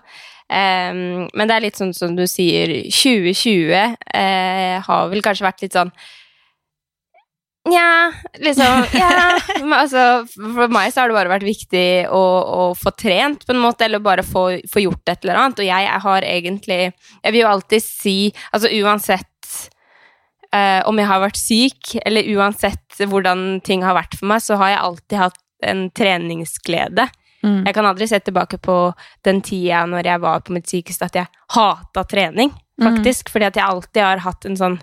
Eh, 0.51 0.91
men 0.93 1.49
det 1.49 1.57
er 1.57 1.65
litt 1.67 1.81
sånn 1.81 1.95
som 1.97 2.15
du 2.15 2.23
sier, 2.29 2.75
2020 2.87 3.75
eh, 3.75 4.77
har 4.87 5.11
vel 5.11 5.25
kanskje 5.25 5.47
vært 5.47 5.65
litt 5.65 5.79
sånn 5.79 5.93
Nja, 7.69 8.11
liksom 8.41 8.85
Ja. 8.97 9.37
Altså, 9.81 10.25
for 10.33 10.71
meg 10.73 10.89
så 10.91 11.03
har 11.03 11.11
det 11.11 11.17
bare 11.19 11.33
vært 11.35 11.45
viktig 11.45 11.85
å, 12.09 12.21
å 12.21 12.63
få 12.77 12.93
trent, 12.97 13.45
på 13.45 13.53
en 13.53 13.61
måte, 13.61 13.85
eller 13.85 14.01
bare 14.01 14.25
få, 14.25 14.45
få 14.69 14.81
gjort 14.81 15.11
et 15.13 15.25
eller 15.25 15.37
annet. 15.43 15.61
Og 15.61 15.67
jeg, 15.69 15.91
har 16.05 16.25
egentlig 16.25 16.81
Jeg 16.89 17.31
vil 17.31 17.43
jo 17.43 17.51
alltid 17.51 17.85
si 17.85 18.15
Altså 18.51 18.71
uansett 18.81 19.27
eh, 20.51 20.81
om 20.89 20.99
jeg 20.99 21.09
har 21.09 21.23
vært 21.23 21.39
syk, 21.39 21.95
eller 22.05 22.29
uansett 22.35 23.01
hvordan 23.07 23.61
ting 23.65 23.85
har 23.85 23.97
vært 23.97 24.17
for 24.17 24.29
meg, 24.31 24.43
så 24.43 24.57
har 24.61 24.73
jeg 24.73 24.85
alltid 24.87 25.17
hatt 25.21 25.39
en 25.61 25.83
treningsglede. 25.93 27.07
Mm. 27.45 27.61
Jeg 27.65 27.73
kan 27.77 27.87
aldri 27.89 28.07
se 28.09 28.19
tilbake 28.21 28.57
på 28.61 28.75
den 29.25 29.41
tida 29.45 29.85
når 29.89 30.09
jeg 30.11 30.21
var 30.21 30.43
på 30.45 30.53
mitt 30.53 30.69
sykeste 30.69 31.07
at 31.07 31.17
jeg 31.17 31.29
hata 31.55 32.03
trening, 32.09 32.53
faktisk. 32.81 33.31
Fordi 33.33 33.49
at 33.49 33.57
jeg 33.57 33.65
alltid 33.65 34.03
har 34.03 34.25
hatt 34.25 34.49
en 34.49 34.59
sånn 34.59 34.77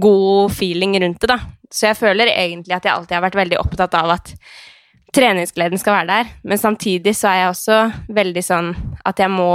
god 0.00 0.52
feeling 0.54 0.96
rundt 1.00 1.20
det, 1.22 1.32
da. 1.32 1.38
Så 1.70 1.86
jeg 1.86 1.98
føler 2.00 2.32
egentlig 2.32 2.74
at 2.74 2.86
jeg 2.86 2.92
alltid 2.92 3.16
har 3.16 3.24
vært 3.28 3.38
veldig 3.38 3.58
opptatt 3.60 3.94
av 3.98 4.14
at 4.16 4.32
treningsgleden 5.14 5.80
skal 5.80 6.00
være 6.00 6.10
der. 6.10 6.32
Men 6.46 6.58
samtidig 6.58 7.14
så 7.18 7.30
er 7.30 7.42
jeg 7.42 7.52
også 7.52 7.78
veldig 8.20 8.42
sånn 8.46 8.72
at 9.06 9.22
jeg 9.22 9.32
må 9.32 9.52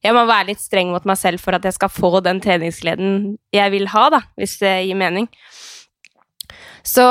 jeg 0.00 0.16
må 0.16 0.22
være 0.24 0.48
litt 0.54 0.62
streng 0.62 0.94
mot 0.94 1.04
meg 1.04 1.18
selv 1.20 1.42
for 1.42 1.56
at 1.56 1.66
jeg 1.66 1.76
skal 1.76 1.90
få 1.92 2.22
den 2.24 2.38
treningsgleden 2.40 3.34
jeg 3.52 3.72
vil 3.74 3.84
ha, 3.92 4.06
da, 4.14 4.22
hvis 4.40 4.56
det 4.62 4.72
gir 4.86 4.96
mening. 4.96 5.26
Så 6.86 7.04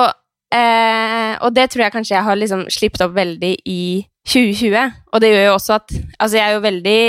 eh, 0.50 1.36
Og 1.46 1.53
det 1.53 1.67
tror 1.69 1.86
jeg 1.86 1.93
kanskje 1.93 2.15
jeg 2.15 2.25
har 2.25 2.39
liksom 2.39 2.65
slippet 2.74 3.03
opp 3.05 3.13
veldig 3.13 3.53
i 3.69 3.81
2020. 4.29 4.95
Og 5.13 5.24
det 5.24 5.31
gjør 5.33 5.48
jo 5.48 5.57
også 5.57 5.75
at 5.79 5.93
Altså, 6.19 6.38
jeg 6.38 6.45
er 6.45 6.55
jo 6.55 6.63
veldig 6.65 7.01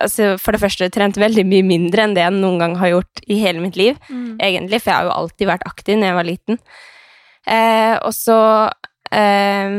altså, 0.00 0.28
For 0.42 0.56
det 0.56 0.62
første 0.64 0.90
trent 0.92 1.18
veldig 1.20 1.46
mye 1.46 1.66
mindre 1.66 2.04
enn 2.04 2.14
det 2.16 2.24
jeg 2.24 2.36
noen 2.36 2.60
gang 2.62 2.76
har 2.80 2.94
gjort 2.94 3.24
i 3.30 3.40
hele 3.42 3.62
mitt 3.62 3.78
liv, 3.78 3.98
egentlig, 4.42 4.80
for 4.82 4.90
jeg 4.90 4.98
har 4.98 5.08
jo 5.08 5.16
alltid 5.16 5.50
vært 5.50 5.66
aktiv 5.68 5.98
når 5.98 6.10
jeg 6.10 6.18
var 6.18 6.28
liten. 6.28 6.60
Eh, 7.50 7.96
og 8.04 8.14
så 8.16 8.38
eh, 9.14 9.76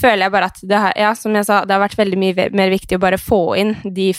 føler 0.00 0.26
jeg 0.26 0.34
bare 0.34 0.50
at 0.50 0.60
det 0.62 0.82
har, 0.86 0.92
ja, 0.98 1.14
som 1.18 1.34
jeg 1.36 1.46
sa, 1.48 1.62
det 1.64 1.74
har 1.74 1.82
vært 1.82 1.98
veldig 1.98 2.20
mye 2.20 2.48
mer 2.56 2.72
viktig 2.72 2.98
å 2.98 3.02
bare 3.02 3.20
få 3.20 3.42
inn 3.60 3.74
de 3.84 4.12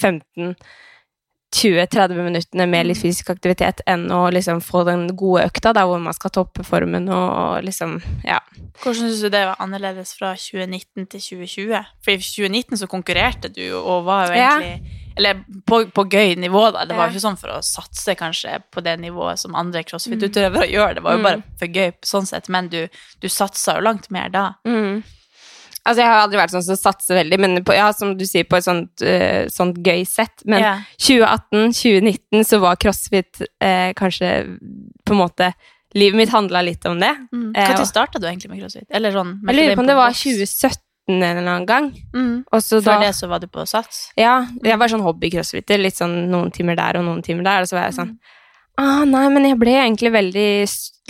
15-20-30 1.54 2.18
minuttene 2.26 2.66
med 2.68 2.88
litt 2.90 3.00
fysisk 3.00 3.30
aktivitet 3.32 3.82
enn 3.88 4.08
å 4.12 4.26
liksom 4.34 4.62
få 4.64 4.84
den 4.88 5.06
gode 5.18 5.46
økta 5.48 5.74
der 5.76 5.86
hvor 5.88 6.02
man 6.04 6.14
skal 6.14 6.32
toppe 6.36 6.64
formen 6.68 7.08
og, 7.10 7.62
liksom, 7.64 8.00
ja. 8.26 8.40
Hvordan 8.82 8.98
syns 9.06 9.22
du 9.24 9.30
det 9.32 9.46
var 9.48 9.56
annerledes 9.64 10.14
fra 10.18 10.34
2019 10.36 11.08
til 11.14 11.22
2020? 11.22 11.86
For 12.04 12.12
i 12.12 12.18
2019 12.20 12.78
så 12.82 12.90
konkurrerte 12.92 13.52
du 13.56 13.64
og 13.78 14.04
var 14.10 14.28
jo 14.28 14.34
Ja. 14.40 14.58
egentlig 14.60 15.02
Eller 15.18 15.46
på, 15.66 15.86
på 15.96 16.04
gøy 16.12 16.36
nivå, 16.36 16.72
da. 16.76 16.84
Det 16.84 16.92
var 16.98 17.06
Ja. 17.08 17.12
jo 17.12 17.16
ikke 17.16 17.24
sånn 17.24 17.38
for 17.40 17.48
å 17.48 17.62
satse 17.64 18.16
kanskje 18.20 18.58
på 18.70 18.84
det 18.84 19.00
nivået 19.00 19.40
som 19.40 19.56
andre 19.56 19.82
crossfit-utøvere 19.84 20.68
gjør. 20.68 20.96
Det 20.96 21.04
var 21.04 21.12
jo 21.14 21.18
Mm. 21.20 21.24
bare 21.24 21.44
for 21.58 21.68
gøy 21.68 21.94
sånn 22.04 22.26
sett, 22.28 22.50
men 22.50 22.68
du, 22.68 22.90
du 23.22 23.28
satsa 23.30 23.76
jo 23.78 23.82
langt 23.82 24.12
mer 24.12 24.28
da. 24.28 24.54
Altså, 25.86 26.02
jeg 26.02 26.10
har 26.10 26.24
aldri 26.24 26.40
vært 26.40 26.54
sånn 26.56 26.66
som 26.66 26.80
satser 26.80 27.20
veldig, 27.20 27.38
men 27.40 27.64
på, 27.64 27.76
ja, 27.78 27.92
som 27.94 28.16
du 28.18 28.26
sier, 28.26 28.44
på 28.50 28.58
et 28.58 28.66
sånt, 28.66 29.04
uh, 29.06 29.46
sånt 29.54 29.78
gøy 29.86 30.02
sett. 30.10 30.42
Men 30.50 30.64
yeah. 30.64 30.80
2018-2019 30.98 32.44
så 32.50 32.60
var 32.64 32.80
crossfit 32.82 33.42
uh, 33.64 33.92
kanskje 33.98 34.32
på 35.06 35.14
en 35.16 35.22
måte 35.22 35.54
Livet 35.96 36.18
mitt 36.20 36.32
handla 36.34 36.60
litt 36.66 36.84
om 36.90 36.98
det. 37.00 37.08
Mm. 37.32 37.54
Eh, 37.56 37.70
Når 37.72 37.80
og- 37.80 37.88
starta 37.88 38.20
du 38.20 38.26
egentlig 38.28 38.50
med 38.52 38.60
crossfit? 38.60 38.84
Eller 38.92 39.14
sånn 39.16 39.30
Jeg 39.48 39.56
lurer 39.56 39.78
på 39.78 39.80
om 39.86 39.88
det 39.88 39.96
var 39.96 40.12
2017 40.12 40.82
2017 41.06 41.24
en 41.24 41.38
eller 41.38 41.52
annen 41.52 41.66
gang. 41.66 41.92
mm. 42.14 42.46
Før 42.52 42.82
da 42.84 43.00
det 43.00 43.16
så 43.16 43.28
var 43.30 43.40
du 43.40 43.48
på 43.48 43.66
Sats? 43.68 44.12
Ja, 44.18 44.48
jeg 44.64 44.78
var 44.78 44.88
sånn 44.88 45.04
hobby-crossfitter. 45.06 45.78
Litt 45.78 45.96
sånn 45.96 46.30
noen 46.30 46.52
timer 46.52 46.76
der 46.76 46.98
og 47.00 47.06
noen 47.06 47.24
timer 47.24 47.44
der. 47.44 47.62
Og 47.62 47.68
så 47.68 47.78
var 47.78 47.92
jeg 47.92 47.94
Mm. 47.94 48.18
Ah, 48.82 49.06
nei, 49.08 49.28
men 49.32 49.46
jeg 49.48 49.60
ble 49.60 49.72
egentlig 49.78 50.12
veldig 50.12 50.50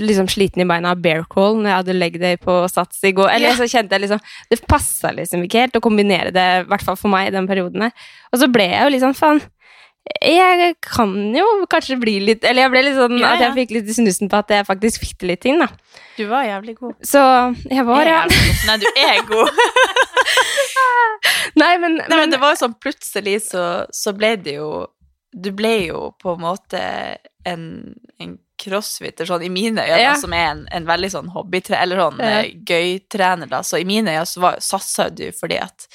liksom 0.06 0.28
sliten 0.30 0.62
i 0.62 0.68
beina 0.70 0.92
av 0.94 1.00
bear 1.02 1.24
crawl 1.32 1.56
når 1.58 1.70
jeg 1.70 1.80
hadde 1.80 1.96
leg 1.98 2.18
day 2.22 2.38
på 2.42 2.58
Sats 2.70 3.02
i 3.08 3.14
går. 3.16 3.32
Eller 3.32 3.54
yeah. 3.54 3.58
så 3.58 3.70
kjente 3.72 3.96
jeg 3.96 4.06
liksom 4.06 4.22
Det 4.52 4.60
passa 4.70 5.14
liksom 5.16 5.46
ikke 5.48 5.66
helt 5.66 5.80
å 5.80 5.84
kombinere 5.84 6.34
det, 6.36 6.46
i 6.62 6.70
hvert 6.70 6.86
fall 6.86 7.00
for 7.00 7.12
meg, 7.14 7.30
i 7.30 7.36
den 7.36 7.50
perioden 7.50 7.88
her. 7.88 8.08
Og 8.32 8.42
så 8.44 8.52
ble 8.52 8.68
jeg 8.70 8.84
jo 8.84 8.94
litt 8.94 9.06
sånn 9.06 9.18
faen 9.18 9.42
jeg 10.06 10.76
kan 10.86 11.14
jo 11.34 11.46
kanskje 11.66 11.96
bli 11.98 12.20
litt 12.22 12.44
Eller 12.46 12.68
jeg 12.68 12.72
ble 12.74 12.82
litt 12.86 12.98
sånn 12.98 13.16
Ja, 13.18 13.32
at 13.34 13.42
jeg 13.42 13.56
fikk 13.56 13.72
litt 13.74 13.88
snusen 13.90 14.30
på 14.30 14.38
at 14.38 14.52
jeg 14.54 14.68
faktisk 14.68 15.02
fikk 15.02 15.16
til 15.18 15.32
litt 15.34 15.42
ting, 15.42 15.58
da. 15.58 15.66
Du 16.16 16.28
var 16.30 16.46
jævlig 16.46 16.76
god. 16.78 16.94
Så 17.04 17.22
jeg 17.72 17.86
var, 17.88 18.06
ja. 18.08 18.22
Nei, 18.70 18.76
du 18.80 18.86
er 19.02 19.24
god. 19.28 19.50
Nei, 21.62 21.74
men, 21.82 21.98
Nei, 22.04 22.20
men 22.20 22.32
det 22.32 22.40
var 22.40 22.54
jo 22.54 22.62
sånn 22.62 22.78
plutselig 22.78 23.40
så, 23.48 23.66
så 23.90 24.14
ble 24.16 24.36
det 24.46 24.60
jo 24.60 24.70
Du 25.36 25.52
ble 25.52 25.74
jo 25.88 26.14
på 26.22 26.34
en 26.36 26.42
måte 26.46 26.80
en, 27.46 27.66
en 28.24 28.38
crossfitter, 28.62 29.28
sånn 29.28 29.44
i 29.44 29.50
mine 29.52 29.84
øyne, 29.84 30.00
Ja. 30.02 30.14
som 30.16 30.32
er 30.34 30.46
en, 30.54 30.62
en 30.72 30.86
veldig 30.88 31.10
sånn 31.12 31.28
hobbytrener, 31.34 31.82
eller 31.84 32.00
sånn 32.06 32.20
Ja. 32.24 32.30
eh, 32.40 32.54
gøytrener, 32.66 33.50
da. 33.52 33.60
Så 33.68 33.82
i 33.82 33.86
mine 33.86 34.14
øyne 34.16 34.26
så 34.26 34.54
satsa 34.64 35.10
du 35.12 35.26
fordi 35.36 35.58
at 35.60 35.88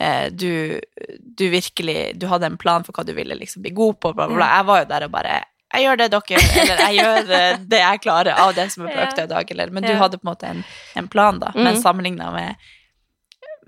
eh, 0.00 0.30
du, 0.32 0.80
du 1.20 1.48
virkelig 1.52 2.18
Du 2.18 2.26
hadde 2.26 2.46
en 2.46 2.56
plan 2.56 2.84
for 2.84 2.92
hva 2.96 3.04
du 3.04 3.12
ville 3.16 3.34
liksom 3.36 3.62
bli 3.62 3.70
god 3.76 4.00
på, 4.00 4.14
bla, 4.16 4.26
bla, 4.26 4.36
bla. 4.36 4.48
Jeg 4.56 4.66
var 4.70 4.80
jo 4.82 4.88
der 4.94 5.04
og 5.10 5.12
bare 5.18 5.36
jeg 5.74 5.82
gjør 5.82 5.96
det 5.98 6.06
dere 6.12 6.22
gjør, 6.30 6.44
eller 6.62 6.78
jeg 6.86 6.94
gjør 6.96 7.30
eh, 7.36 7.56
det 7.74 7.78
jeg 7.82 8.00
klarer 8.04 8.38
av 8.40 8.54
det 8.56 8.68
som 8.72 8.86
er 8.86 8.94
på 8.94 9.00
økta 9.02 9.24
i 9.26 9.30
dag, 9.34 9.50
eller 9.50 9.70
Men 9.74 9.82
du 9.84 9.92
hadde 9.98 10.16
på 10.16 10.24
en 10.24 10.30
måte 10.32 10.46
en, 10.48 10.64
en 10.96 11.08
plan, 11.12 11.38
da. 11.42 11.50
Men 11.54 11.74
Mhm. 11.74 11.82
sammenligna 11.82 12.30
med 12.32 12.54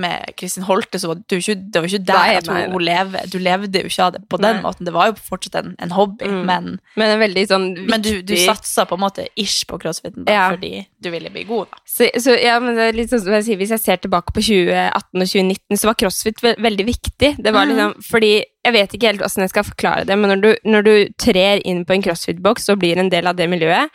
med 0.02 0.32
Kristin 0.38 0.66
Holte, 0.68 0.98
så 1.00 1.10
var 1.10 1.20
det 1.20 1.38
ikke, 1.40 1.56
det 1.58 1.80
var 1.82 1.88
ikke 1.88 2.06
der 2.08 2.18
Nei, 2.18 2.36
at 2.38 2.46
hun, 2.48 2.54
nei, 2.54 2.64
nei. 2.66 2.72
hun 2.72 2.84
leve, 2.86 3.22
du 3.32 3.38
levde 3.42 3.82
jo 3.82 3.90
ikke 3.90 4.04
av 4.06 4.12
det 4.14 4.22
på 4.30 4.40
den 4.42 4.60
måten. 4.64 4.86
Det 4.88 4.94
var 4.94 5.10
jo 5.10 5.16
fortsatt 5.28 5.58
en, 5.62 5.74
en 5.82 5.94
hobby, 5.96 6.28
Mm. 6.28 6.44
men, 6.46 6.66
men 6.98 7.12
sånn 7.48 7.68
viktig 7.74 7.90
men 7.90 8.02
du, 8.04 8.10
du 8.26 8.34
satsa 8.36 8.84
på 8.88 8.98
en 8.98 9.02
måte 9.06 9.26
ish 9.38 9.64
på 9.68 9.78
crossfiten 9.80 10.26
da, 10.26 10.32
Ja. 10.32 10.46
fordi 10.54 10.86
du 11.00 11.10
ville 11.10 11.30
bli 11.30 11.44
god, 11.48 11.70
da. 11.72 11.80
Så, 11.86 12.10
så 12.20 12.34
ja, 12.38 12.58
men 12.60 12.76
det 12.76 12.88
er 12.88 12.98
litt 12.98 13.12
sånn 13.12 13.22
som 13.24 13.32
jeg 13.38 13.46
sier, 13.46 13.58
Hvis 13.60 13.72
jeg 13.74 13.82
ser 13.84 14.00
tilbake 14.02 14.34
på 14.34 14.42
2018 14.44 15.22
og 15.22 15.28
2019, 15.28 15.78
så 15.80 15.90
var 15.90 15.98
crossfit 16.02 16.42
ve 16.42 16.54
veldig 16.58 16.86
viktig. 16.88 17.30
Det 17.38 17.54
var 17.54 17.68
liksom 17.70 17.94
mm. 17.96 18.02
fordi 18.10 18.32
Jeg 18.38 18.74
vet 18.74 18.94
ikke 18.94 19.06
helt 19.08 19.22
hvordan 19.22 19.46
jeg 19.46 19.54
skal 19.54 19.64
forklare 19.64 20.04
det, 20.04 20.18
men 20.18 20.34
når 20.34 20.40
du, 20.44 20.50
når 20.68 20.82
du 20.84 20.94
trer 21.18 21.62
inn 21.64 21.84
på 21.88 21.94
en 21.96 22.02
crossfit-boks 22.04 22.68
og 22.68 22.80
blir 22.82 22.98
en 23.00 23.08
del 23.08 23.26
av 23.30 23.38
det 23.38 23.48
miljøet, 23.48 23.88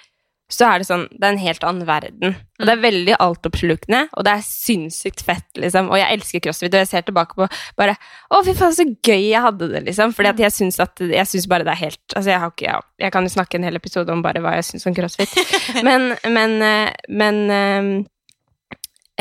så 0.54 0.68
er 0.70 0.82
det 0.82 0.88
sånn 0.88 1.06
Det 1.12 1.26
er 1.26 1.34
en 1.34 1.42
helt 1.42 1.64
annen 1.66 1.88
verden. 1.88 2.36
Og 2.60 2.68
det 2.68 2.74
er 2.74 2.82
veldig 2.84 3.16
altoppslukende, 3.24 4.02
og 4.14 4.26
det 4.28 4.34
er 4.34 4.46
sinnssykt 4.46 5.24
fett, 5.26 5.48
liksom. 5.60 5.90
Og 5.92 5.98
jeg 6.00 6.18
elsker 6.18 6.44
crossfit, 6.46 6.74
og 6.74 6.84
jeg 6.84 6.90
ser 6.92 7.06
tilbake 7.08 7.38
på 7.38 7.48
bare 7.80 7.96
Å, 8.30 8.42
fy 8.46 8.54
faen, 8.58 8.76
så 8.76 8.86
gøy 8.86 9.28
jeg 9.32 9.44
hadde 9.44 9.70
det, 9.74 9.84
liksom. 9.88 10.14
Fordi 10.16 10.32
at 10.34 10.44
jeg 10.46 10.56
syns 10.56 10.80
at 10.84 11.04
Jeg 11.04 11.30
syns 11.30 11.48
bare 11.52 11.68
det 11.68 11.74
er 11.74 11.82
helt 11.82 12.16
Altså, 12.16 12.30
jeg 12.32 12.42
har 12.44 12.54
ikke 12.54 12.68
ja, 12.68 12.78
Jeg 13.06 13.16
kan 13.16 13.28
jo 13.28 13.34
snakke 13.34 13.60
en 13.60 13.68
hel 13.68 13.80
episode 13.80 14.14
om 14.14 14.24
bare 14.26 14.44
hva 14.44 14.56
jeg 14.60 14.70
syns 14.70 14.88
om 14.90 14.98
crossfit. 14.98 15.34
Men, 15.88 16.14
men, 16.30 16.54
eh, 16.64 16.92
men 17.10 17.40
øh, 17.52 17.90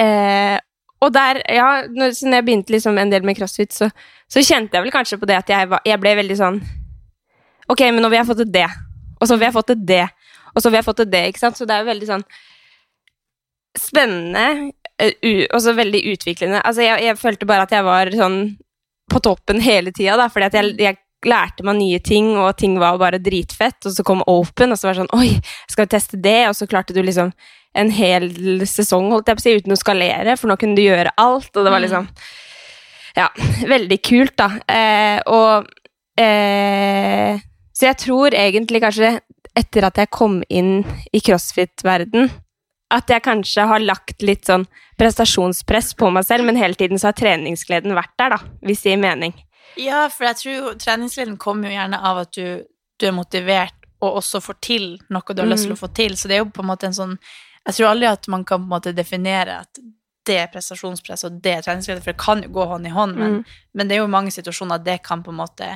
øh, 0.05 0.59
Og 1.03 1.15
der, 1.15 1.41
ja, 1.49 1.69
når, 1.89 2.15
når 2.29 2.39
jeg 2.39 2.47
begynte 2.47 2.75
liksom 2.75 2.99
en 2.99 3.13
del 3.13 3.25
med 3.27 3.37
crossfit, 3.39 3.73
så, 3.75 3.89
så 4.31 4.45
kjente 4.45 4.77
jeg 4.77 4.85
vel 4.85 4.95
kanskje 4.95 5.19
på 5.19 5.29
det 5.29 5.41
at 5.41 5.51
jeg, 5.51 5.71
var, 5.71 5.83
jeg 5.87 6.01
ble 6.03 6.15
veldig 6.21 6.39
sånn 6.39 6.61
Ok, 7.73 7.85
men 7.89 8.03
nå 8.03 8.11
vil 8.13 8.21
jeg 8.21 8.29
få 8.29 8.37
til 8.37 8.51
det, 8.53 8.69
og 9.21 9.29
så 9.29 9.39
vil 9.39 9.47
jeg 9.47 9.55
få 9.55 9.63
til 9.65 9.83
det, 9.89 10.05
og 10.55 10.63
så 10.63 10.71
vi 10.71 10.77
har 10.81 10.87
fått 10.87 11.03
til 11.03 11.11
det, 11.13 11.25
ikke 11.33 11.43
sant? 11.43 11.57
Så 11.59 11.67
det 11.69 11.75
er 11.77 11.85
jo 11.85 11.91
veldig 11.93 12.09
sånn 12.11 12.25
spennende 13.79 14.73
eh, 15.01 15.47
og 15.53 15.61
så 15.65 15.73
veldig 15.77 16.03
utviklende. 16.13 16.61
Altså, 16.63 16.85
jeg, 16.85 17.01
jeg 17.07 17.21
følte 17.21 17.49
bare 17.49 17.65
at 17.67 17.73
jeg 17.73 17.87
var 17.87 18.11
sånn 18.17 18.39
på 19.13 19.21
toppen 19.25 19.61
hele 19.65 19.93
tida, 19.93 20.17
da, 20.21 20.29
fordi 20.33 20.49
at 20.49 20.59
jeg, 20.59 20.75
jeg 20.81 20.99
lærte 21.29 21.65
meg 21.67 21.77
nye 21.79 21.99
ting, 22.03 22.33
og 22.41 22.57
ting 22.59 22.77
var 22.81 22.97
bare 23.01 23.21
dritfett, 23.23 23.79
og 23.87 23.95
så 23.95 24.05
kom 24.07 24.23
Open, 24.31 24.73
og 24.75 24.79
så 24.81 24.89
var 24.89 24.97
det 24.97 25.03
sånn 25.05 25.19
Oi, 25.19 25.29
skal 25.71 25.87
vi 25.87 25.93
teste 25.95 26.19
det? 26.23 26.39
Og 26.49 26.57
så 26.59 26.67
klarte 26.71 26.95
du 26.97 27.03
liksom 27.05 27.31
en 27.79 27.91
hel 27.95 28.27
sesong, 28.69 29.07
holdt 29.15 29.31
jeg 29.31 29.39
på 29.39 29.41
å 29.41 29.45
si, 29.47 29.53
uten 29.63 29.73
å 29.77 29.81
skalere, 29.81 30.35
for 30.37 30.51
nå 30.51 30.59
kunne 30.61 30.77
du 30.77 30.83
gjøre 30.85 31.15
alt, 31.21 31.53
og 31.57 31.63
det 31.65 31.73
var 31.73 31.81
Mm. 31.81 31.87
liksom 31.87 32.09
Ja, 33.17 33.29
veldig 33.69 33.99
kult, 34.05 34.35
da. 34.41 34.49
Eh, 34.69 35.21
og 35.29 35.67
eh, 36.21 37.39
Så 37.77 37.87
jeg 37.89 37.99
tror 38.01 38.35
egentlig 38.37 38.81
kanskje, 38.85 39.15
etter 39.59 39.85
at 39.85 39.99
jeg 40.01 40.11
kom 40.11 40.41
inn 40.49 40.83
i 41.13 41.21
crossfit-verden, 41.21 42.31
at 42.93 43.09
jeg 43.09 43.25
kanskje 43.25 43.65
har 43.69 43.81
lagt 43.81 44.23
litt 44.25 44.49
sånn 44.49 44.67
prestasjonspress 45.01 45.95
på 45.97 46.11
meg 46.13 46.27
selv, 46.29 46.45
men 46.49 46.59
hele 46.61 46.77
tiden 46.79 47.01
så 47.01 47.11
har 47.11 47.17
treningsgleden 47.17 47.95
vært 47.97 48.13
der, 48.21 48.35
da, 48.37 48.41
hvis 48.67 48.83
det 48.85 48.95
gir 48.95 49.01
mening. 49.03 49.33
Ja, 49.81 50.07
for 50.13 50.29
jeg 50.29 50.37
tror 50.43 50.75
treningsgleden 50.81 51.39
kommer 51.41 51.71
jo 51.71 51.77
gjerne 51.79 52.01
av 52.05 52.19
at 52.27 52.35
du, 52.37 52.65
du 53.01 53.07
er 53.09 53.17
motivert 53.17 53.79
og 54.03 54.19
også 54.19 54.41
får 54.43 54.59
til 54.61 54.87
noe 55.15 55.33
du 55.35 55.41
har 55.41 55.49
lyst 55.49 55.69
til 55.69 55.77
å 55.77 55.79
få 55.81 55.89
til. 55.95 56.17
Så 56.19 56.29
det 56.29 56.37
er 56.37 56.43
jo 56.43 56.51
på 56.53 56.65
en 56.65 56.69
måte 56.73 56.89
en 56.91 56.97
sånn 56.97 57.19
Jeg 57.63 57.77
tror 57.77 57.93
aldri 57.93 58.09
at 58.11 58.27
man 58.27 58.43
kan 58.45 58.59
på 58.59 58.67
en 58.67 58.73
måte 58.73 58.93
definere 58.93 59.61
at 59.63 59.79
det 60.27 60.37
er 60.43 60.49
prestasjonspress 60.51 61.23
og 61.29 61.37
det 61.43 61.53
er 61.55 61.63
treningsglede, 61.63 62.03
for 62.03 62.11
det 62.11 62.19
kan 62.19 62.43
jo 62.43 62.49
gå 62.51 62.65
hånd 62.67 62.87
i 62.87 62.91
hånd, 62.91 63.15
men, 63.17 63.37
Mm. 63.37 63.45
men 63.75 63.89
det 63.89 63.95
er 63.97 64.01
jo 64.03 64.09
mange 64.11 64.33
situasjoner 64.35 64.75
at 64.81 64.85
det 64.85 64.97
kan 65.07 65.23
på 65.23 65.31
en 65.31 65.39
måte 65.39 65.69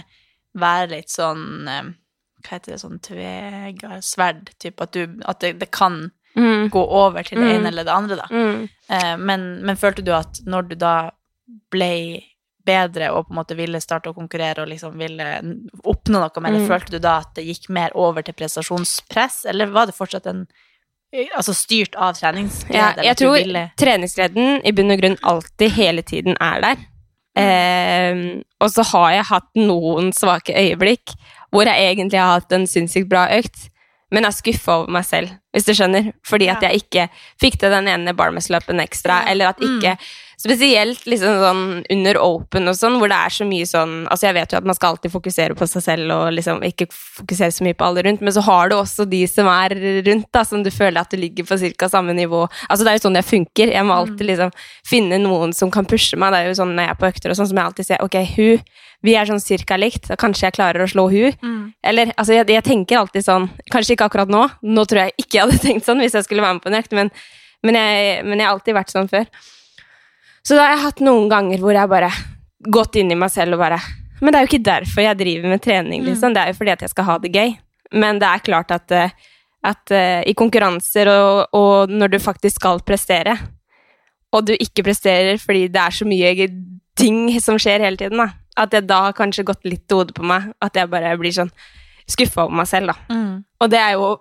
være 0.58 0.90
litt 0.90 1.10
sånn 1.14 1.68
eh, 1.70 1.92
Hva 2.44 2.50
heter 2.58 2.72
det, 2.72 2.80
sånn 2.80 3.00
tvega 3.00 3.96
sverd, 4.02 4.50
type 4.58 4.80
at, 4.82 4.92
du, 4.92 5.18
at 5.24 5.40
det, 5.40 5.58
det 5.58 5.70
kan 5.70 6.10
Mm. 6.36 6.68
gå 6.68 6.82
over 6.92 7.22
til 7.24 7.38
det 7.40 7.46
Mm. 7.48 7.54
ene 7.56 7.68
eller 7.68 7.84
det 7.84 7.92
andre, 7.94 8.16
da. 8.16 8.26
Mm. 8.30 8.68
Eh, 8.90 9.16
men, 9.16 9.64
men 9.64 9.76
følte 9.76 10.04
du 10.04 10.12
at 10.12 10.40
når 10.44 10.68
du 10.68 10.74
da 10.76 11.10
ble 11.72 12.20
bedre 12.66 13.08
og 13.14 13.28
på 13.28 13.30
en 13.32 13.38
måte 13.38 13.56
ville 13.56 13.80
starte 13.80 14.10
å 14.10 14.14
konkurrere 14.14 14.60
og 14.60 14.68
liksom 14.68 14.98
ville 14.98 15.24
oppnå 15.86 16.20
noe 16.20 16.40
mer, 16.42 16.52
Mm. 16.52 16.66
følte 16.68 16.90
du 16.90 16.98
da 16.98 17.18
at 17.20 17.32
det 17.34 17.46
gikk 17.46 17.70
mer 17.70 17.90
over 17.94 18.20
til 18.22 18.34
prestasjonspress, 18.34 19.46
eller 19.46 19.66
var 19.72 19.86
det 19.86 19.94
fortsatt 19.96 20.26
en 20.26 20.46
Altså 21.38 21.54
styrt 21.54 21.94
av 21.96 22.12
treningsglede? 22.18 22.74
Ja, 22.74 22.92
jeg 23.02 23.16
tror 23.16 23.38
ville- 23.38 23.70
treningsgleden 23.78 24.60
i 24.66 24.72
bunn 24.72 24.90
og 24.90 24.98
grunn 25.00 25.16
alltid 25.22 25.70
hele 25.70 26.02
tiden 26.02 26.36
er 26.38 26.60
der. 26.60 26.76
Eh, 27.40 28.42
og 28.60 28.68
så 28.72 28.82
har 28.92 29.10
jeg 29.12 29.24
hatt 29.30 29.48
noen 29.56 30.12
svake 30.12 30.52
øyeblikk 30.56 31.14
hvor 31.56 31.68
jeg 31.70 31.88
egentlig 31.94 32.20
har 32.20 32.36
hatt 32.36 32.52
en 32.52 32.68
sinnssykt 32.68 33.08
bra 33.08 33.26
økt, 33.32 33.70
men 34.14 34.26
er 34.28 34.34
skuffa 34.34 34.82
over 34.82 34.92
meg 34.94 35.06
selv, 35.08 35.32
hvis 35.54 35.66
du 35.66 35.72
skjønner. 35.74 36.12
Fordi 36.26 36.50
at 36.52 36.62
jeg 36.62 36.82
ikke 36.84 37.08
fikk 37.42 37.58
til 37.62 37.72
den 37.74 37.88
ene 37.90 38.14
barmesløpen 38.16 38.82
ekstra, 38.84 39.24
eller 39.30 39.50
at 39.50 39.64
ikke 39.64 39.96
Spesielt 40.46 41.06
liksom 41.08 41.40
sånn 41.42 41.62
under 41.92 42.18
open 42.22 42.70
og 42.70 42.76
sånn, 42.78 42.98
hvor 43.00 43.10
det 43.10 43.18
er 43.18 43.34
så 43.34 43.46
mye 43.48 43.66
sånn 43.66 43.94
Altså, 44.06 44.28
jeg 44.28 44.36
vet 44.36 44.52
jo 44.52 44.58
at 44.60 44.68
man 44.68 44.76
skal 44.78 44.94
alltid 44.94 45.12
fokusere 45.12 45.56
på 45.58 45.66
seg 45.70 45.84
selv 45.84 46.12
og 46.14 46.28
liksom 46.36 46.62
ikke 46.66 46.86
fokusere 46.92 47.54
så 47.54 47.66
mye 47.66 47.76
på 47.76 47.86
alle 47.86 48.04
rundt, 48.06 48.22
men 48.24 48.34
så 48.34 48.44
har 48.46 48.70
du 48.70 48.76
også 48.76 49.06
de 49.10 49.22
som 49.30 49.48
er 49.50 49.74
rundt, 50.06 50.28
da, 50.34 50.44
som 50.46 50.62
du 50.62 50.70
føler 50.74 51.00
at 51.00 51.12
du 51.12 51.18
ligger 51.20 51.46
på 51.48 51.58
ca. 51.58 51.88
samme 51.90 52.14
nivå. 52.16 52.44
Altså, 52.68 52.84
det 52.84 52.92
er 52.92 52.98
jo 52.98 53.04
sånn 53.06 53.18
jeg 53.18 53.28
funker. 53.28 53.72
Jeg 53.74 53.86
må 53.88 53.96
alltid 53.96 54.28
liksom 54.30 54.52
finne 54.86 55.18
noen 55.22 55.54
som 55.56 55.72
kan 55.74 55.88
pushe 55.88 56.18
meg. 56.20 56.34
Det 56.34 56.42
er 56.42 56.50
jo 56.50 56.58
sånn 56.60 56.76
når 56.76 56.88
jeg 56.88 56.94
er 56.94 57.00
på 57.00 57.10
økter 57.10 57.34
og 57.34 57.40
sånn, 57.40 57.50
som 57.50 57.60
jeg 57.60 57.70
alltid 57.70 57.90
sier 57.90 58.04
ok, 58.06 58.18
hun 58.36 58.84
Vi 59.04 59.12
er 59.14 59.28
sånn 59.28 59.42
cirka 59.42 59.76
likt, 59.78 60.08
og 60.10 60.18
kanskje 60.18 60.46
jeg 60.48 60.56
klarer 60.56 60.82
å 60.82 60.88
slå 60.90 61.08
hun. 61.12 61.34
Mm. 61.42 61.64
Eller, 61.84 62.14
altså, 62.16 62.36
jeg, 62.36 62.48
jeg 62.50 62.64
tenker 62.66 63.02
alltid 63.02 63.26
sånn 63.26 63.50
Kanskje 63.72 63.94
ikke 63.94 64.08
akkurat 64.08 64.32
nå. 64.32 64.46
Nå 64.62 64.86
tror 64.88 65.04
jeg 65.04 65.16
ikke 65.20 65.38
jeg 65.38 65.44
hadde 65.44 65.64
tenkt 65.66 65.88
sånn 65.88 66.02
hvis 66.02 66.16
jeg 66.16 66.26
skulle 66.26 66.44
være 66.44 66.58
med 66.58 66.64
på 66.64 66.72
en 66.72 66.80
økt, 66.80 66.96
men, 66.96 67.12
men, 67.66 67.78
jeg, 67.78 68.24
men 68.26 68.40
jeg 68.40 68.48
har 68.48 68.56
alltid 68.56 68.78
vært 68.78 68.94
sånn 68.94 69.12
før. 69.12 69.28
Så 70.46 70.54
da 70.54 70.62
har 70.62 70.76
jeg 70.76 70.84
hatt 70.84 71.02
noen 71.02 71.30
ganger 71.30 71.62
hvor 71.62 71.74
jeg 71.74 71.90
bare 71.90 72.10
gått 72.72 72.98
inn 73.00 73.10
i 73.10 73.18
meg 73.18 73.32
selv 73.34 73.56
og 73.56 73.64
bare 73.64 73.80
Men 74.20 74.30
det 74.30 74.38
er 74.38 74.44
jo 74.44 74.50
ikke 74.52 74.68
derfor 74.68 75.04
jeg 75.04 75.18
driver 75.18 75.52
med 75.52 75.62
trening, 75.62 76.04
liksom. 76.06 76.32
Det 76.32 76.42
er 76.42 76.52
jo 76.52 76.58
fordi 76.60 76.72
at 76.72 76.84
jeg 76.86 76.92
skal 76.94 77.04
ha 77.04 77.16
det 77.20 77.32
gøy. 77.34 77.50
Men 78.00 78.20
det 78.22 78.28
er 78.30 78.44
klart 78.46 78.70
at, 78.72 78.94
eh, 78.94 79.12
at 79.68 79.92
eh, 79.92 80.22
i 80.24 80.32
konkurranser 80.38 81.10
og, 81.12 81.52
og 81.52 81.92
når 81.92 82.14
du 82.14 82.18
faktisk 82.22 82.56
skal 82.62 82.80
prestere, 82.80 83.36
og 84.32 84.46
du 84.48 84.54
ikke 84.56 84.86
presterer 84.86 85.36
fordi 85.42 85.66
det 85.72 85.82
er 85.82 85.98
så 85.98 86.08
mye 86.08 86.48
ting 86.96 87.28
som 87.44 87.60
skjer 87.60 87.84
hele 87.84 88.00
tiden, 88.00 88.22
da, 88.22 88.30
at 88.56 88.72
jeg 88.72 88.88
da 88.88 89.02
har 89.08 89.16
kanskje 89.16 89.44
gått 89.46 89.68
litt 89.68 89.84
til 89.84 90.00
hodet 90.00 90.16
på 90.16 90.24
meg. 90.26 90.48
At 90.64 90.78
jeg 90.78 90.88
bare 90.92 91.12
blir 91.20 91.34
sånn 91.36 91.52
skuffa 92.08 92.46
over 92.46 92.62
meg 92.62 92.70
selv, 92.70 92.94
da. 92.94 93.12
Mm. 93.12 93.44
Og 93.60 93.72
det 93.72 93.82
er 93.82 93.96
jo 93.98 94.14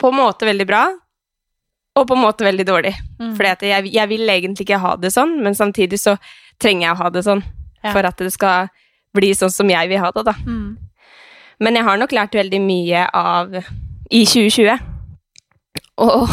på 0.00 0.10
en 0.10 0.18
måte 0.18 0.48
veldig 0.48 0.66
bra, 0.68 0.88
og 1.96 2.06
på 2.08 2.16
en 2.16 2.22
måte 2.22 2.44
veldig 2.44 2.66
dårlig. 2.68 2.94
Mm. 3.18 3.34
At 3.50 3.62
jeg, 3.64 3.90
jeg 3.94 4.08
vil 4.10 4.28
egentlig 4.28 4.66
ikke 4.66 4.80
ha 4.82 4.96
det 5.00 5.10
sånn, 5.14 5.38
men 5.42 5.54
samtidig 5.56 5.98
så 6.02 6.16
trenger 6.60 6.88
jeg 6.90 6.96
å 6.96 7.00
ha 7.02 7.10
det 7.14 7.22
sånn. 7.26 7.42
Ja. 7.82 7.92
For 7.94 8.04
at 8.08 8.18
det 8.20 8.32
skal 8.34 8.68
bli 9.16 9.30
sånn 9.36 9.52
som 9.52 9.70
jeg 9.72 9.88
vil 9.88 10.02
ha 10.02 10.10
det, 10.12 10.26
da. 10.28 10.34
Mm. 10.44 10.76
Men 11.64 11.78
jeg 11.78 11.86
har 11.88 11.96
nok 11.96 12.12
lært 12.12 12.34
veldig 12.36 12.60
mye 12.60 13.06
av 13.16 13.54
i 14.12 14.22
2020. 14.28 14.76
Og, 16.04 16.28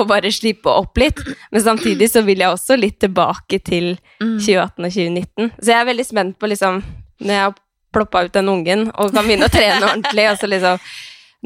og 0.00 0.06
bare 0.08 0.30
slippe 0.32 0.72
opp 0.72 0.96
litt. 1.00 1.20
Men 1.52 1.64
samtidig 1.64 2.08
så 2.08 2.22
vil 2.24 2.40
jeg 2.40 2.54
også 2.54 2.78
litt 2.80 2.98
tilbake 3.04 3.60
til 3.64 3.96
Mm. 4.18 4.38
2018 4.42 4.82
og 4.82 4.90
2019. 4.90 5.50
Så 5.62 5.70
jeg 5.70 5.78
er 5.78 5.84
veldig 5.86 6.04
spent 6.08 6.34
på 6.42 6.48
liksom 6.50 6.80
Når 7.22 7.28
jeg 7.30 7.42
har 7.44 7.52
ploppa 7.94 8.24
ut 8.26 8.32
den 8.34 8.48
ungen 8.50 8.80
og 8.90 9.12
kan 9.14 9.22
begynne 9.24 9.46
å 9.46 9.52
trene 9.52 9.78
ordentlig, 9.88 10.24
og 10.32 10.40
så 10.40 10.48
liksom 10.50 10.80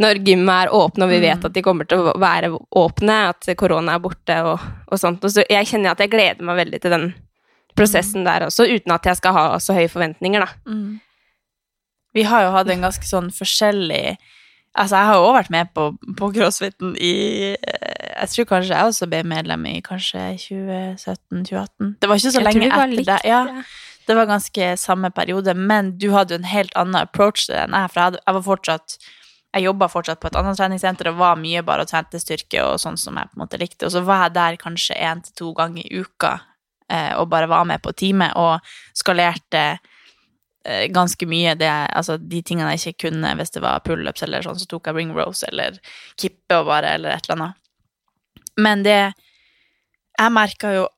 når 0.00 0.22
gymmet 0.24 0.66
er 0.66 0.72
åpne, 0.72 1.04
og 1.04 1.10
vi 1.12 1.20
vet 1.20 1.38
Mm. 1.42 1.44
at 1.46 1.52
de 1.52 1.62
kommer 1.62 1.84
til 1.84 1.98
å 1.98 2.14
være 2.18 2.48
åpne, 2.80 3.16
at 3.28 3.56
korona 3.56 3.94
er 3.94 4.00
borte 4.00 4.38
og, 4.42 4.60
og 4.88 4.98
sånt. 4.98 5.24
Og 5.24 5.30
så 5.30 5.44
jeg 5.50 5.66
kjenner 5.68 5.92
at 5.92 5.98
jeg 6.00 6.10
gleder 6.10 6.42
meg 6.42 6.56
veldig 6.56 6.80
til 6.80 6.90
den 6.90 7.14
prosessen 7.76 8.24
der 8.24 8.46
også, 8.46 8.64
uten 8.68 8.92
at 8.92 9.04
jeg 9.04 9.16
skal 9.16 9.32
ha 9.36 9.58
så 9.58 9.74
høye 9.76 9.88
forventninger, 9.92 10.40
da. 10.40 10.48
Mm. 10.66 11.00
Vi 12.14 12.22
har 12.28 12.42
jo 12.44 12.50
hatt 12.52 12.68
en 12.70 12.82
ganske 12.88 13.04
sånn 13.08 13.30
forskjellig 13.32 14.16
Altså, 14.72 14.96
jeg 14.96 15.04
har 15.04 15.14
jo 15.18 15.24
også 15.26 15.36
vært 15.36 15.50
med 15.52 15.68
på, 15.76 15.82
på 16.16 16.28
crossfiten 16.32 16.94
i 16.96 17.52
eh, 17.52 18.22
Jeg 18.22 18.28
tror 18.32 18.46
kanskje 18.48 18.72
jeg 18.72 18.88
også 18.88 19.08
ble 19.12 19.18
medlem 19.28 19.66
i 19.68 19.82
kanskje 19.84 20.22
2017-2018. 20.40 21.90
Det 22.00 22.08
var 22.08 22.16
ikke 22.16 22.30
så 22.32 22.40
Jeg 22.40 22.46
lenge 22.46 22.68
etter 22.70 22.94
likt, 22.94 23.10
det. 23.10 23.18
Ja, 23.28 23.40
ja. 23.48 23.64
det 24.08 24.16
var 24.16 24.30
ganske 24.30 24.70
samme 24.80 25.10
periode, 25.12 25.52
men 25.54 25.90
du 26.00 26.08
hadde 26.14 26.32
jo 26.32 26.40
en 26.40 26.48
helt 26.48 26.72
annen 26.78 26.96
approach 27.02 27.44
til 27.46 27.54
det 27.56 27.66
enn 27.66 27.76
jeg, 27.76 27.92
for 27.92 28.16
jeg 28.16 28.36
var 28.38 28.46
fortsatt 28.48 28.96
jeg 29.52 29.66
jobba 29.66 29.88
fortsatt 29.92 30.20
på 30.20 30.30
et 30.30 30.36
annet 30.40 30.56
treningssenter 30.56 31.10
og 31.10 31.18
var 31.20 31.40
mye 31.40 31.60
bare 31.66 31.84
og 31.84 31.90
trente 31.90 32.20
styrke 32.20 32.62
og 32.64 32.78
sånn 32.80 32.96
som 33.00 33.18
jeg 33.20 33.28
på 33.28 33.36
en 33.36 33.42
måte 33.44 33.60
likte. 33.60 33.84
Og 33.84 33.92
så 33.92 34.00
var 34.06 34.26
jeg 34.26 34.36
der 34.38 34.58
kanskje 34.60 34.96
én 34.96 35.20
til 35.26 35.34
to 35.36 35.50
ganger 35.58 35.84
i 35.84 36.00
uka 36.00 36.32
eh, 36.88 37.12
og 37.18 37.28
bare 37.32 37.50
var 37.52 37.66
med 37.68 37.82
på 37.84 37.92
time 37.92 38.30
og 38.40 38.72
skalerte 38.96 39.64
eh, 40.64 40.86
ganske 40.88 41.28
mye. 41.28 41.52
Det, 41.60 41.68
altså, 41.68 42.16
de 42.16 42.40
tingene 42.40 42.72
jeg 42.72 42.94
ikke 42.94 43.10
kunne 43.10 43.34
hvis 43.36 43.52
det 43.52 43.64
var 43.64 43.84
pullups 43.84 44.24
eller 44.24 44.46
sånn, 44.46 44.56
så 44.62 44.70
tok 44.70 44.88
jeg 44.88 45.00
ring 45.02 45.12
rose 45.16 45.44
eller 45.52 45.76
kippe 46.16 46.62
og 46.62 46.70
bare 46.72 46.96
eller 46.96 47.12
et 47.12 47.28
eller 47.28 47.40
annet. 47.40 47.60
Men 48.60 48.82
det 48.84 49.02
Jeg 50.20 50.28
merka 50.28 50.68
jo 50.74 50.88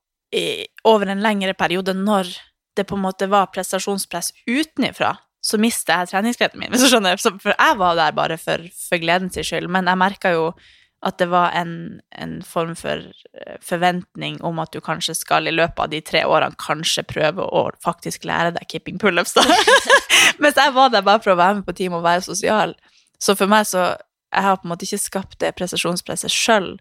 over 0.83 1.07
en 1.07 1.21
lengre 1.23 1.53
periode 1.55 1.93
når 1.95 2.33
det 2.75 2.85
på 2.85 2.97
en 2.97 3.05
måte 3.05 3.29
var 3.31 3.53
prestasjonspress 3.55 4.33
utenifra, 4.51 5.12
så 5.44 5.61
mister 5.61 6.00
jeg 6.00 6.12
treningsgleden 6.14 6.62
min. 6.62 6.70
Hvis 6.72 6.87
du 6.87 6.92
skjønner. 6.92 7.20
For 7.20 7.52
jeg 7.52 7.76
var 7.80 7.98
der 8.00 8.16
bare 8.16 8.40
for, 8.40 8.64
for 8.88 9.02
gleden 9.02 9.30
sin 9.33 9.46
skyld, 9.46 9.68
men 9.72 9.90
jeg 9.90 10.00
merka 10.00 10.33
jo 10.35 10.48
at 11.04 11.18
det 11.20 11.26
var 11.28 11.52
en, 11.52 12.00
en 12.16 12.38
form 12.48 12.72
for 12.78 13.02
eh, 13.04 13.57
forventning 13.61 14.38
om 14.46 14.57
at 14.62 14.72
du 14.72 14.80
kanskje 14.80 15.12
skal 15.18 15.44
i 15.44 15.52
løpet 15.52 15.83
av 15.85 15.90
de 15.92 16.00
tre 16.00 16.22
årene 16.24 16.57
kanskje 16.61 17.04
prøve 17.04 17.44
å 17.44 17.66
faktisk 17.85 18.24
lære 18.24 18.54
deg 18.57 18.64
keeping 18.70 18.96
pullups, 19.02 19.35
da. 19.37 19.44
Mens 20.42 20.57
jeg 20.57 20.72
var 20.72 20.94
der 20.94 21.04
bare 21.04 21.20
for 21.20 21.35
å 21.35 21.38
være 21.38 21.59
med 21.61 21.68
på 21.68 21.76
team 21.76 21.98
og 21.98 22.07
være 22.07 22.24
sosial. 22.24 22.72
Så 23.20 23.37
for 23.38 23.50
meg 23.50 23.68
så 23.68 23.94
Jeg 24.35 24.42
har 24.42 24.57
på 24.59 24.66
en 24.66 24.72
måte 24.72 24.83
ikke 24.83 24.98
skapt 24.98 25.37
det 25.38 25.52
prestasjonspresset 25.54 26.33
sjøl, 26.33 26.72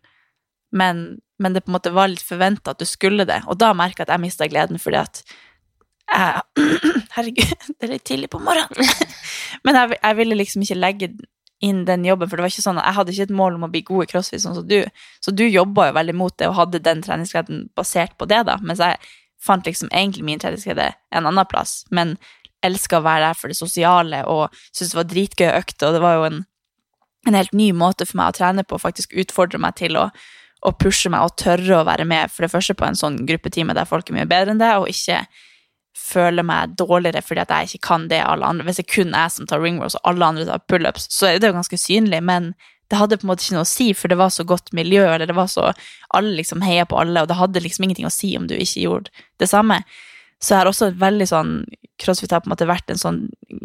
men, 0.74 1.20
men 1.38 1.54
det 1.54 1.62
på 1.62 1.70
en 1.70 1.76
måte 1.76 1.92
var 1.94 2.08
litt 2.10 2.24
forventa 2.26 2.74
at 2.74 2.80
du 2.82 2.86
skulle 2.90 3.28
det. 3.30 3.44
Og 3.46 3.60
da 3.62 3.76
merka 3.78 4.02
jeg 4.02 4.08
at 4.08 4.14
jeg 4.16 4.24
mista 4.24 4.48
gleden 4.50 4.82
fordi 4.82 4.98
at 5.04 5.22
Herregud, 7.16 7.54
det 7.78 7.88
er 7.88 7.94
litt 7.96 8.08
tidlig 8.08 8.32
på 8.34 8.42
morgenen. 8.44 8.90
Men 9.66 9.80
jeg, 9.80 9.98
jeg 10.00 10.20
ville 10.20 10.40
liksom 10.40 10.66
ikke 10.66 10.80
legge 10.80 11.14
inn 11.64 11.86
den 11.88 12.04
jobben, 12.04 12.28
for 12.28 12.38
det 12.38 12.44
var 12.44 12.52
ikke 12.52 12.66
sånn 12.66 12.80
at 12.82 12.90
jeg 12.90 12.98
hadde 12.98 13.14
ikke 13.14 13.26
et 13.30 13.38
mål 13.40 13.58
om 13.58 13.66
å 13.68 13.72
bli 13.72 13.84
god 13.88 14.04
i 14.04 14.10
crossfit 14.12 14.44
sånn 14.44 14.58
som 14.58 14.68
du. 14.68 14.82
Så 15.24 15.32
du 15.32 15.46
jobba 15.48 15.88
jo 15.88 15.98
veldig 15.98 16.16
mot 16.20 16.36
det 16.40 16.50
og 16.52 16.58
hadde 16.58 16.82
den 16.84 17.04
treningsgleden 17.06 17.68
basert 17.78 18.18
på 18.20 18.28
det, 18.28 18.42
da. 18.50 18.58
Mens 18.62 18.84
jeg 18.84 19.00
fant 19.44 19.68
liksom 19.68 19.92
egentlig 19.92 20.26
min 20.28 20.42
treningsglede 20.44 20.90
en 21.16 21.30
annen 21.30 21.48
plass, 21.48 21.84
men 21.92 22.18
elska 22.64 23.00
å 23.00 23.06
være 23.06 23.30
der 23.30 23.40
for 23.40 23.52
det 23.52 23.60
sosiale 23.60 24.22
og 24.32 24.56
syntes 24.72 24.94
det 24.94 25.00
var 25.00 25.10
dritgøy 25.12 25.50
økt, 25.52 25.78
og 25.84 25.96
det 25.96 26.04
var 26.04 26.18
jo 26.18 26.28
en, 26.30 26.38
en 27.28 27.40
helt 27.40 27.56
ny 27.56 27.72
måte 27.76 28.08
for 28.08 28.20
meg 28.20 28.32
å 28.32 28.38
trene 28.40 28.68
på, 28.68 28.80
faktisk 28.80 29.16
utfordre 29.24 29.60
meg 29.64 29.76
til 29.80 30.00
å, 30.00 30.08
å 30.64 30.76
pushe 30.80 31.12
meg 31.12 31.26
og 31.28 31.36
tørre 31.40 31.80
å 31.80 31.88
være 31.88 32.08
med, 32.08 32.32
for 32.32 32.46
det 32.46 32.54
første 32.54 32.76
på 32.80 32.88
en 32.88 33.00
sånn 33.00 33.20
gruppetime 33.28 33.76
der 33.76 33.90
folk 33.90 34.12
er 34.12 34.20
mye 34.20 34.30
bedre 34.32 34.56
enn 34.56 34.64
deg, 34.64 34.80
og 34.80 34.92
ikke 34.92 35.26
føle 35.98 36.44
meg 36.46 36.76
dårligere 36.80 37.22
fordi 37.22 37.44
at 37.44 37.52
jeg 37.54 37.70
ikke 37.70 37.88
kan 37.88 38.08
det 38.10 38.24
alle 38.26 38.48
andre. 38.48 38.66
Hvis 38.68 38.82
det 38.82 38.90
kun 38.90 39.14
er 39.14 39.28
jeg 39.28 39.36
som 39.38 39.50
tar 39.50 39.62
ring 39.64 39.80
og 39.82 39.94
alle 40.04 40.30
andre 40.30 40.46
tar 40.50 40.64
pullups, 40.70 41.08
så 41.14 41.30
er 41.30 41.40
det 41.40 41.52
jo 41.52 41.58
ganske 41.58 41.80
synlig, 41.80 42.22
men 42.26 42.54
det 42.92 43.00
hadde 43.00 43.18
på 43.18 43.26
en 43.26 43.32
måte 43.32 43.46
ikke 43.46 43.58
noe 43.58 43.66
å 43.66 43.70
si, 43.70 43.88
for 43.98 44.12
det 44.12 44.20
var 44.20 44.34
så 44.34 44.46
godt 44.46 44.74
miljø, 44.76 45.06
eller 45.08 45.30
det 45.30 45.38
var 45.38 45.48
så 45.50 45.72
Alle 46.14 46.36
liksom 46.38 46.62
heia 46.62 46.86
på 46.86 47.00
alle, 47.00 47.24
og 47.24 47.30
det 47.30 47.40
hadde 47.40 47.64
liksom 47.64 47.88
ingenting 47.88 48.06
å 48.06 48.14
si 48.14 48.36
om 48.38 48.46
du 48.50 48.54
ikke 48.54 48.84
gjorde 48.84 49.10
det 49.42 49.50
samme. 49.50 49.80
Så 50.38 50.54
jeg 50.54 50.60
har 50.60 50.70
også 50.70 50.92
et 50.92 51.02
veldig 51.02 51.30
sånn 51.30 51.56
Crossfit 52.02 52.34
har 52.34 52.42
på 52.44 52.50
en 52.50 52.54
måte 52.56 52.68
vært 52.68 52.90
en 52.90 53.00
sånn 53.00 53.20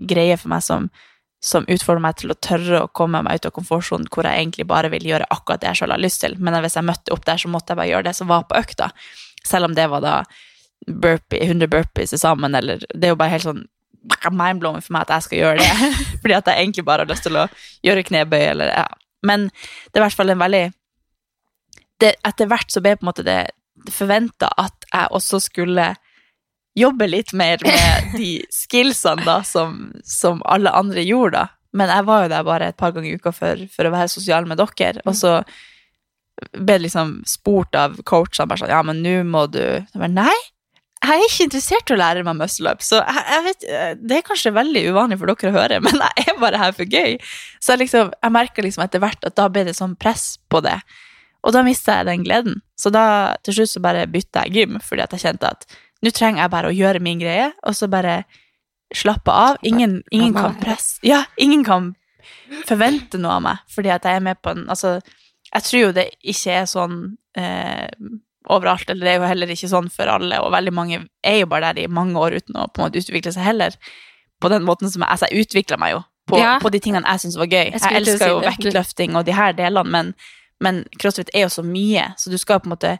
greie 0.08 0.36
for 0.38 0.52
meg 0.52 0.62
som, 0.62 0.86
som 1.44 1.64
utfordrer 1.66 2.04
meg 2.04 2.18
til 2.20 2.30
å 2.30 2.36
tørre 2.44 2.82
å 2.84 2.90
komme 2.92 3.22
meg 3.24 3.40
ut 3.40 3.48
av 3.48 3.54
komfortsonen, 3.56 4.06
hvor 4.12 4.28
jeg 4.28 4.44
egentlig 4.44 4.66
bare 4.68 4.90
vil 4.92 5.06
gjøre 5.08 5.26
akkurat 5.32 5.62
det 5.62 5.72
jeg 5.72 5.80
selv 5.82 5.96
har 5.96 6.02
lyst 6.04 6.22
til. 6.22 6.36
Men 6.38 6.58
hvis 6.62 6.76
jeg 6.76 6.86
møtte 6.86 7.14
opp 7.14 7.24
der, 7.26 7.40
så 7.40 7.50
måtte 7.50 7.72
jeg 7.72 7.80
bare 7.80 7.90
gjøre 7.90 8.06
det 8.10 8.14
som 8.20 8.30
var 8.30 8.44
på 8.46 8.60
økta. 8.60 8.90
Selv 9.48 9.70
om 9.70 9.74
det 9.74 9.88
var 9.90 10.04
da 10.04 10.14
burpee, 10.86 11.42
100 11.44 11.68
burpees 11.72 12.14
til 12.14 12.20
sammen, 12.20 12.54
eller 12.54 12.84
Det 12.94 13.08
er 13.08 13.14
jo 13.14 13.20
bare 13.20 13.34
helt 13.36 13.46
sånn 13.46 13.66
mindblowing 14.30 14.80
for 14.80 14.94
meg 14.94 15.06
at 15.06 15.16
jeg 15.16 15.26
skal 15.26 15.38
gjøre 15.38 15.58
det. 15.60 15.92
Fordi 16.22 16.36
at 16.38 16.50
jeg 16.50 16.62
egentlig 16.62 16.84
bare 16.88 17.04
har 17.04 17.12
lyst 17.12 17.26
til 17.26 17.38
å 17.38 17.46
gjøre 17.84 18.06
knebøy, 18.08 18.42
eller 18.54 18.72
ja. 18.72 18.88
Men 19.26 19.48
det 19.50 19.98
er 19.98 20.02
i 20.02 20.06
hvert 20.06 20.18
fall 20.18 20.30
en 20.30 20.42
veldig 20.42 20.66
det, 21.98 22.12
Etter 22.22 22.46
hvert 22.46 22.70
så 22.70 22.78
ble 22.84 22.94
på 22.94 23.02
en 23.02 23.08
måte 23.10 23.24
det, 23.26 23.40
det 23.82 23.94
forventa 23.94 24.52
at 24.54 24.86
jeg 24.92 25.10
også 25.18 25.40
skulle 25.42 25.88
jobbe 26.78 27.08
litt 27.08 27.32
mer 27.34 27.58
med 27.66 28.12
de 28.20 28.36
skillsene 28.54 29.24
da, 29.26 29.40
som, 29.42 29.88
som 30.06 30.42
alle 30.46 30.70
andre 30.70 31.02
gjorde, 31.02 31.40
da. 31.40 31.54
Men 31.76 31.90
jeg 31.92 32.06
var 32.08 32.22
jo 32.22 32.30
der 32.32 32.46
bare 32.46 32.68
et 32.70 32.78
par 32.80 32.94
ganger 32.94 33.10
i 33.10 33.18
uka 33.18 33.32
for, 33.34 33.66
for 33.74 33.88
å 33.88 33.92
være 33.92 34.08
sosial 34.08 34.46
med 34.48 34.60
dere, 34.62 35.02
og 35.04 35.16
så 35.18 35.40
ble 36.54 36.78
liksom 36.84 37.18
spurt 37.28 37.74
av 37.76 37.98
coachene 38.06 38.46
bare 38.48 38.62
sånn 38.62 38.70
Ja, 38.70 38.78
men 38.86 39.00
nå 39.02 39.16
må 39.26 39.48
du 39.50 39.58
Jeg 39.58 39.90
bare, 39.90 40.12
Nei, 40.14 40.36
jeg 41.08 41.24
er 41.24 41.30
ikke 41.30 41.46
interessert 41.48 41.90
i 41.90 41.94
å 41.94 41.98
lære 41.98 42.22
meg 42.26 42.38
muscle 42.38 42.72
up, 42.74 42.84
så 42.84 43.00
jeg, 43.00 43.24
jeg 43.32 43.44
vet, 43.46 43.66
det 44.04 44.16
er 44.18 44.24
kanskje 44.26 44.54
veldig 44.56 44.84
uvanlig 44.92 45.18
for 45.20 45.32
dere 45.32 45.52
å 45.52 45.56
høre, 45.58 45.80
men 45.86 46.00
jeg 46.04 46.26
er 46.32 46.40
bare 46.40 46.62
her 46.62 46.74
for 46.76 46.96
gøy. 46.98 47.18
Så 47.58 47.74
jeg, 47.74 47.84
liksom, 47.84 48.14
jeg 48.16 48.34
merka 48.34 48.64
liksom 48.64 48.84
etter 48.84 49.02
hvert 49.04 49.28
at 49.28 49.36
da 49.38 49.48
ble 49.52 49.66
det 49.68 49.76
sånn 49.78 49.96
press 50.00 50.32
på 50.50 50.62
det. 50.64 50.78
Og 51.46 51.54
da 51.54 51.62
mista 51.66 52.00
jeg 52.00 52.08
den 52.08 52.24
gleden. 52.26 52.58
Så 52.78 52.90
da 52.94 53.04
til 53.46 53.60
slutt 53.60 53.72
så 53.76 53.82
bare 53.84 54.08
bytta 54.10 54.46
jeg 54.46 54.56
gym, 54.56 54.80
fordi 54.84 55.04
at 55.04 55.14
jeg 55.14 55.24
kjente 55.24 55.52
at 55.54 55.68
nå 56.04 56.12
trenger 56.14 56.44
jeg 56.44 56.52
bare 56.52 56.70
å 56.70 56.74
gjøre 56.74 57.02
min 57.02 57.22
greie, 57.22 57.50
og 57.66 57.76
så 57.78 57.88
bare 57.90 58.20
slappe 58.94 59.32
av. 59.34 59.58
Ingen, 59.66 60.00
ingen 60.14 60.34
kan 60.36 60.56
presse 60.60 60.98
Ja, 61.06 61.24
ingen 61.36 61.64
kan 61.66 61.92
forvente 62.68 63.20
noe 63.20 63.38
av 63.38 63.44
meg, 63.44 63.64
fordi 63.72 63.92
at 63.92 64.06
jeg 64.08 64.18
er 64.18 64.24
med 64.24 64.40
på 64.42 64.54
en 64.54 64.66
Altså, 64.72 64.98
jeg 65.48 65.64
tror 65.64 65.82
jo 65.82 65.92
det 65.96 66.06
ikke 66.20 66.56
er 66.60 66.68
sånn 66.68 66.96
eh, 67.38 67.88
overalt, 68.48 68.90
eller 68.90 69.04
det 69.06 69.12
er 69.14 69.18
jo 69.20 69.28
heller 69.28 69.50
ikke 69.52 69.70
sånn 69.70 69.88
for 69.92 70.10
alle, 70.10 70.38
og 70.40 70.52
veldig 70.54 70.72
mange 70.74 71.00
er 71.24 71.40
jo 71.42 71.48
bare 71.50 71.72
der 71.72 71.84
i 71.84 71.90
mange 71.92 72.18
år 72.18 72.38
uten 72.40 72.56
å 72.56 72.68
på 72.68 72.80
en 72.82 72.88
måte 72.88 73.02
utvikle 73.02 73.32
seg 73.34 73.44
heller. 73.44 73.76
På 74.40 74.50
den 74.52 74.64
måten 74.66 74.90
som 74.90 75.02
jeg, 75.04 75.10
altså 75.10 75.28
jeg 75.28 75.46
utvikla 75.46 75.78
meg 75.80 75.96
jo 75.96 76.02
på, 76.28 76.38
Ja. 76.38 76.58
på 76.62 76.70
de 76.70 76.80
tingene 76.80 77.08
jeg 77.08 77.24
syntes 77.24 77.38
var 77.40 77.46
gøy. 77.46 77.70
Jeg 77.72 77.80
Jeg, 77.80 77.96
elsker 78.02 78.18
si 78.24 78.28
jo 78.30 78.40
vektløfting 78.44 79.16
og 79.16 79.24
de 79.26 79.36
her 79.36 79.52
delene, 79.52 79.90
men, 79.90 80.14
men 80.60 80.84
crossfit 81.00 81.30
er 81.34 81.46
jo 81.46 81.52
så 81.52 81.64
mye, 81.64 82.12
så 82.16 82.30
du 82.30 82.38
skal 82.38 82.60
på 82.60 82.68
en 82.70 82.76
måte 82.76 82.98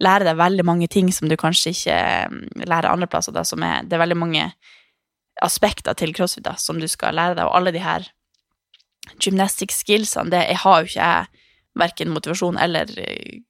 lære 0.00 0.24
deg 0.24 0.36
veldig 0.36 0.64
mange 0.64 0.88
ting 0.88 1.10
som 1.12 1.28
du 1.28 1.36
kanskje 1.36 1.74
ikke 1.74 1.98
mm, 2.32 2.64
lærer 2.66 2.90
andre 2.90 3.06
plasser. 3.06 3.32
Da, 3.36 3.44
som 3.44 3.62
er, 3.62 3.82
det 3.84 3.96
er 3.96 4.04
veldig 4.04 4.16
mange 4.16 4.52
aspekter 5.42 5.94
til 5.96 6.12
crossfit 6.16 6.44
da, 6.44 6.56
som 6.56 6.80
du 6.80 6.88
skal 6.88 7.14
lære 7.16 7.36
deg, 7.38 7.46
og 7.46 7.56
alle 7.56 7.72
de 7.72 7.82
her 7.84 8.08
gymnastic 9.20 9.72
skillsene, 9.74 10.30
det 10.30 10.44
jeg 10.48 10.60
har 10.62 10.80
jo 10.80 10.90
ikke 10.90 11.00
jeg 11.00 11.26
verken 11.78 12.10
motivasjon 12.14 12.58
eller 12.60 12.90
eh, 12.98 13.42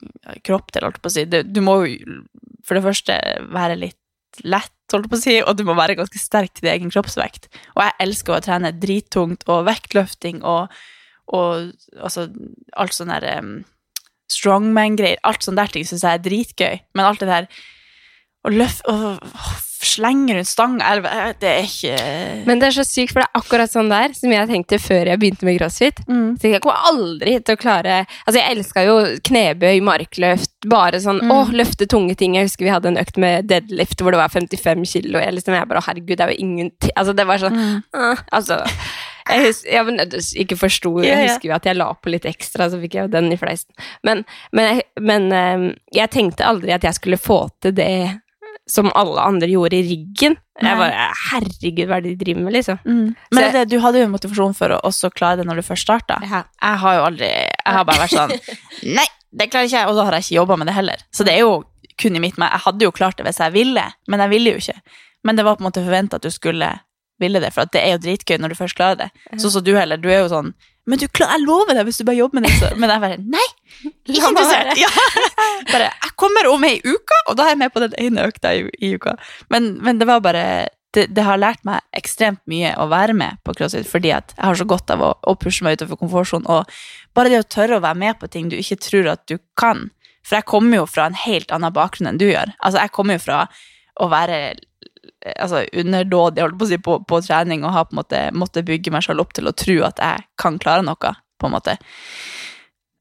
kropp 0.46 0.72
til, 0.72 0.84
holdt 0.86 1.00
på 1.02 1.10
å 1.10 1.14
si. 1.14 1.24
Du 1.26 1.62
må 1.64 1.80
jo 1.86 2.20
for 2.66 2.76
det 2.76 2.84
første 2.84 3.16
være 3.50 3.78
litt 3.80 3.98
lett, 4.46 4.72
holdt 4.92 5.10
på 5.10 5.18
å 5.18 5.22
si, 5.22 5.36
og 5.42 5.56
du 5.58 5.64
må 5.66 5.74
være 5.78 5.96
ganske 5.98 6.20
sterk 6.20 6.54
til 6.54 6.66
din 6.66 6.74
egen 6.74 6.92
kroppsvekt. 6.92 7.48
Og 7.76 7.84
jeg 7.84 7.96
elsker 8.04 8.36
å 8.36 8.44
trene 8.44 8.72
drittungt 8.76 9.46
og 9.50 9.66
vektløfting 9.68 10.42
og, 10.46 10.70
og 11.34 11.72
altså, 11.98 12.28
alt 12.78 12.96
sånn 12.96 13.12
der 13.12 13.26
um, 13.40 13.52
strongman-greier. 14.30 15.20
Alt 15.26 15.46
sånne 15.46 15.64
der 15.64 15.74
ting 15.74 15.88
syns 15.88 16.06
jeg 16.06 16.20
er 16.20 16.24
dritgøy. 16.24 16.80
Men 16.94 17.08
alt 17.08 17.24
det 17.24 17.30
der 17.30 17.50
å 18.46 18.54
løfte 18.54 18.94
slenge 19.86 20.34
rundt 20.36 20.48
stanga, 20.50 20.90
det 21.40 21.48
er 21.50 21.64
ikke 21.64 22.46
Men 22.46 22.60
det 22.60 22.68
er 22.68 22.76
så 22.76 22.84
sykt, 22.84 23.14
for 23.14 23.22
det 23.22 23.28
er 23.28 23.40
akkurat 23.40 23.72
sånn 23.72 23.90
der 23.92 24.14
som 24.16 24.32
jeg 24.34 24.50
tenkte 24.50 24.78
før 24.82 25.08
jeg 25.12 25.20
begynte 25.22 25.46
med 25.48 25.58
crossfit. 25.58 26.02
mm. 26.08 26.38
Så 26.40 26.52
jeg 26.52 26.62
kommer 26.64 26.88
aldri 26.90 27.38
til 27.40 27.56
å 27.56 27.60
klare 27.60 28.00
Altså, 28.26 28.36
jeg 28.38 28.56
elska 28.56 28.84
jo 28.86 28.96
knebøy, 29.26 29.80
markløft, 29.86 30.52
bare 30.68 31.00
sånn 31.00 31.20
Mm. 31.20 31.30
Å, 31.34 31.38
løfte 31.52 31.86
tunge 31.90 32.14
ting. 32.16 32.36
Jeg 32.36 32.48
husker 32.48 32.64
vi 32.64 32.72
hadde 32.72 32.88
en 32.88 33.00
økt 33.00 33.18
med 33.20 33.48
deadlift 33.50 34.00
hvor 34.00 34.14
det 34.14 34.20
var 34.20 34.30
55 34.32 34.84
kilo. 34.88 35.18
Jeg, 35.20 35.34
liksom, 35.36 35.54
jeg 35.54 35.68
bare 35.68 35.82
Herregud, 35.84 36.16
det 36.16 36.24
er 36.24 36.32
jo 36.32 36.44
ingenting 36.44 36.92
Altså, 36.96 37.12
det 37.16 37.26
var 37.26 37.42
sånn 37.42 37.56
Mm. 37.60 37.82
uh, 37.94 38.16
Altså 38.32 38.62
jeg 39.30 39.46
husker, 39.46 39.70
jeg, 39.72 39.86
men, 39.86 40.00
ikke 40.44 40.56
forsto 40.58 40.92
Jeg 41.04 41.28
husker 41.28 41.50
jo 41.50 41.54
at 41.56 41.66
jeg 41.68 41.78
la 41.78 41.90
på 41.94 42.12
litt 42.12 42.26
ekstra, 42.28 42.70
så 42.70 42.80
fikk 42.80 42.96
jeg 42.96 43.06
jo 43.06 43.12
den 43.12 43.30
i 43.32 43.38
fleisen. 43.38 43.70
Men, 44.06 44.24
men, 44.56 44.70
jeg, 44.70 44.86
men 45.00 45.28
eh, 45.32 45.66
jeg 46.00 46.12
tenkte 46.14 46.46
aldri 46.46 46.74
at 46.74 46.86
jeg 46.86 46.98
skulle 46.98 47.20
få 47.20 47.44
til 47.62 47.74
det 47.76 47.92
som 48.70 48.90
alle 48.94 49.20
andre 49.26 49.48
gjorde 49.50 49.76
i 49.78 49.82
ryggen. 49.88 50.36
Jeg 50.60 50.76
bare 50.78 51.06
Herregud, 51.30 51.86
hva 51.88 51.96
er 51.98 52.04
det 52.04 52.12
de 52.14 52.24
driver 52.24 52.44
med, 52.46 52.54
liksom? 52.54 52.78
Mm. 52.84 53.14
Men 53.34 53.42
jeg- 53.44 53.52
det, 53.56 53.62
du 53.72 53.78
hadde 53.82 53.98
jo 53.98 54.06
en 54.06 54.12
motivasjon 54.14 54.54
for 54.56 54.74
å 54.76 54.80
også 54.86 55.10
klare 55.16 55.40
det 55.40 55.46
når 55.48 55.60
du 55.60 55.66
først 55.66 55.86
starta. 55.88 56.20
Ja. 56.22 56.44
Jeg 56.62 56.78
har 56.84 56.94
jo 56.98 57.02
aldri 57.08 57.30
Jeg 57.30 57.74
har 57.76 57.84
bare 57.88 58.04
vært 58.04 58.14
sånn 58.14 58.34
Nei, 58.98 59.06
det 59.32 59.50
klarer 59.50 59.66
ikke 59.70 59.78
jeg, 59.80 59.88
og 59.90 59.96
da 59.98 60.04
har 60.08 60.18
jeg 60.18 60.28
ikke 60.28 60.38
jobba 60.40 60.56
med 60.60 60.70
det 60.70 60.74
heller. 60.78 61.02
Så 61.14 61.24
det 61.26 61.34
er 61.34 61.42
jo 61.44 61.64
kun 62.00 62.16
i 62.16 62.22
mitt 62.22 62.38
meg. 62.40 62.50
Jeg 62.54 62.64
hadde 62.66 62.86
jo 62.86 62.92
klart 62.96 63.16
det 63.18 63.26
hvis 63.26 63.40
jeg 63.42 63.52
ville, 63.52 63.84
men 64.08 64.20
jeg 64.24 64.30
ville 64.32 64.54
jo 64.54 64.62
ikke. 64.62 64.78
Men 65.24 65.36
det 65.36 65.44
var 65.44 65.56
på 65.58 65.64
en 65.64 65.68
måte 65.70 65.84
forventa 65.84 66.16
at 66.16 66.22
du 66.24 66.30
skulle 66.32 66.70
ville 67.20 67.40
det, 67.42 67.50
for 67.52 67.68
det 67.68 67.82
er 67.84 67.96
jo 67.98 67.98
dritgøy 68.06 68.38
når 68.40 68.54
du 68.54 68.56
først 68.56 68.76
klarer 68.78 68.96
det. 68.96 69.10
Sånn 69.36 69.52
som 69.52 69.64
du 69.64 69.74
heller. 69.76 70.00
Du 70.00 70.08
er 70.08 70.22
jo 70.22 70.30
sånn 70.32 70.54
Men 70.90 71.00
du 71.00 71.06
jeg 71.06 71.44
lover 71.44 71.76
deg, 71.76 71.86
hvis 71.86 72.00
du 72.00 72.04
bare 72.08 72.18
jobber 72.18 72.40
med 72.40 72.48
det, 72.48 72.56
så 72.58 72.72
Men 72.76 72.90
jeg 72.92 73.04
bare 73.04 73.20
Nei! 73.22 73.46
Ikke 74.10 74.32
interessert. 74.32 74.74
Ja. 74.80 74.90
Bare, 75.72 75.86
jeg 75.88 76.12
kommer 76.18 76.48
om 76.50 76.64
ei 76.66 76.80
uke, 76.82 77.16
og 77.30 77.36
da 77.38 77.46
er 77.46 77.54
jeg 77.54 77.60
med 77.62 77.72
på 77.72 77.82
den 77.84 77.94
ene 78.00 78.26
økta 78.28 78.52
i, 78.56 78.66
i 78.82 78.90
uka. 78.98 79.14
Men, 79.52 79.70
men 79.84 80.00
det 80.00 80.08
var 80.10 80.20
bare 80.24 80.42
det, 80.96 81.06
det 81.14 81.24
har 81.24 81.38
lært 81.38 81.62
meg 81.64 81.84
ekstremt 81.96 82.42
mye 82.50 82.72
å 82.80 82.88
være 82.90 83.14
med 83.16 83.38
på 83.46 83.54
CrossFit, 83.56 83.88
fordi 83.88 84.10
at 84.16 84.34
jeg 84.34 84.42
har 84.42 84.58
så 84.58 84.66
godt 84.68 84.90
av 84.92 85.04
å, 85.06 85.10
å 85.22 85.36
pushe 85.38 85.64
meg 85.64 85.78
utenfor 85.78 86.00
komfortsonen. 86.02 86.48
Og 86.50 87.16
bare 87.16 87.32
det 87.32 87.42
å 87.44 87.48
tørre 87.56 87.78
å 87.78 87.84
være 87.84 88.00
med 88.02 88.18
på 88.20 88.30
ting 88.32 88.50
du 88.50 88.58
ikke 88.58 88.80
tror 88.82 89.12
at 89.14 89.22
du 89.30 89.38
kan. 89.60 89.86
For 90.26 90.40
jeg 90.40 90.48
kommer 90.50 90.82
jo 90.82 90.88
fra 90.90 91.06
en 91.08 91.16
helt 91.16 91.54
annen 91.54 91.72
bakgrunn 91.76 92.10
enn 92.10 92.20
du 92.20 92.26
gjør. 92.28 92.52
Altså, 92.58 92.82
jeg 92.82 92.94
kommer 92.96 93.16
jo 93.16 93.24
fra 93.28 93.44
å 94.00 94.10
være 94.10 94.40
altså, 95.36 95.64
underdådig 95.72 96.44
holdt 96.44 96.58
på, 96.58 96.66
å 96.66 96.70
si, 96.70 96.78
på, 96.82 96.98
på 97.08 97.20
trening 97.26 97.64
og 97.64 97.74
har 97.74 97.88
på 97.88 97.96
en 97.96 98.00
måte 98.02 98.22
måttet 98.36 98.68
bygge 98.68 98.92
meg 98.94 99.04
selv 99.06 99.24
opp 99.24 99.34
til 99.36 99.50
å 99.50 99.56
tro 99.56 99.76
at 99.88 100.00
jeg 100.02 100.26
kan 100.40 100.58
klare 100.62 100.84
noe, 100.86 101.14
på 101.40 101.48
en 101.48 101.54
måte. 101.54 101.76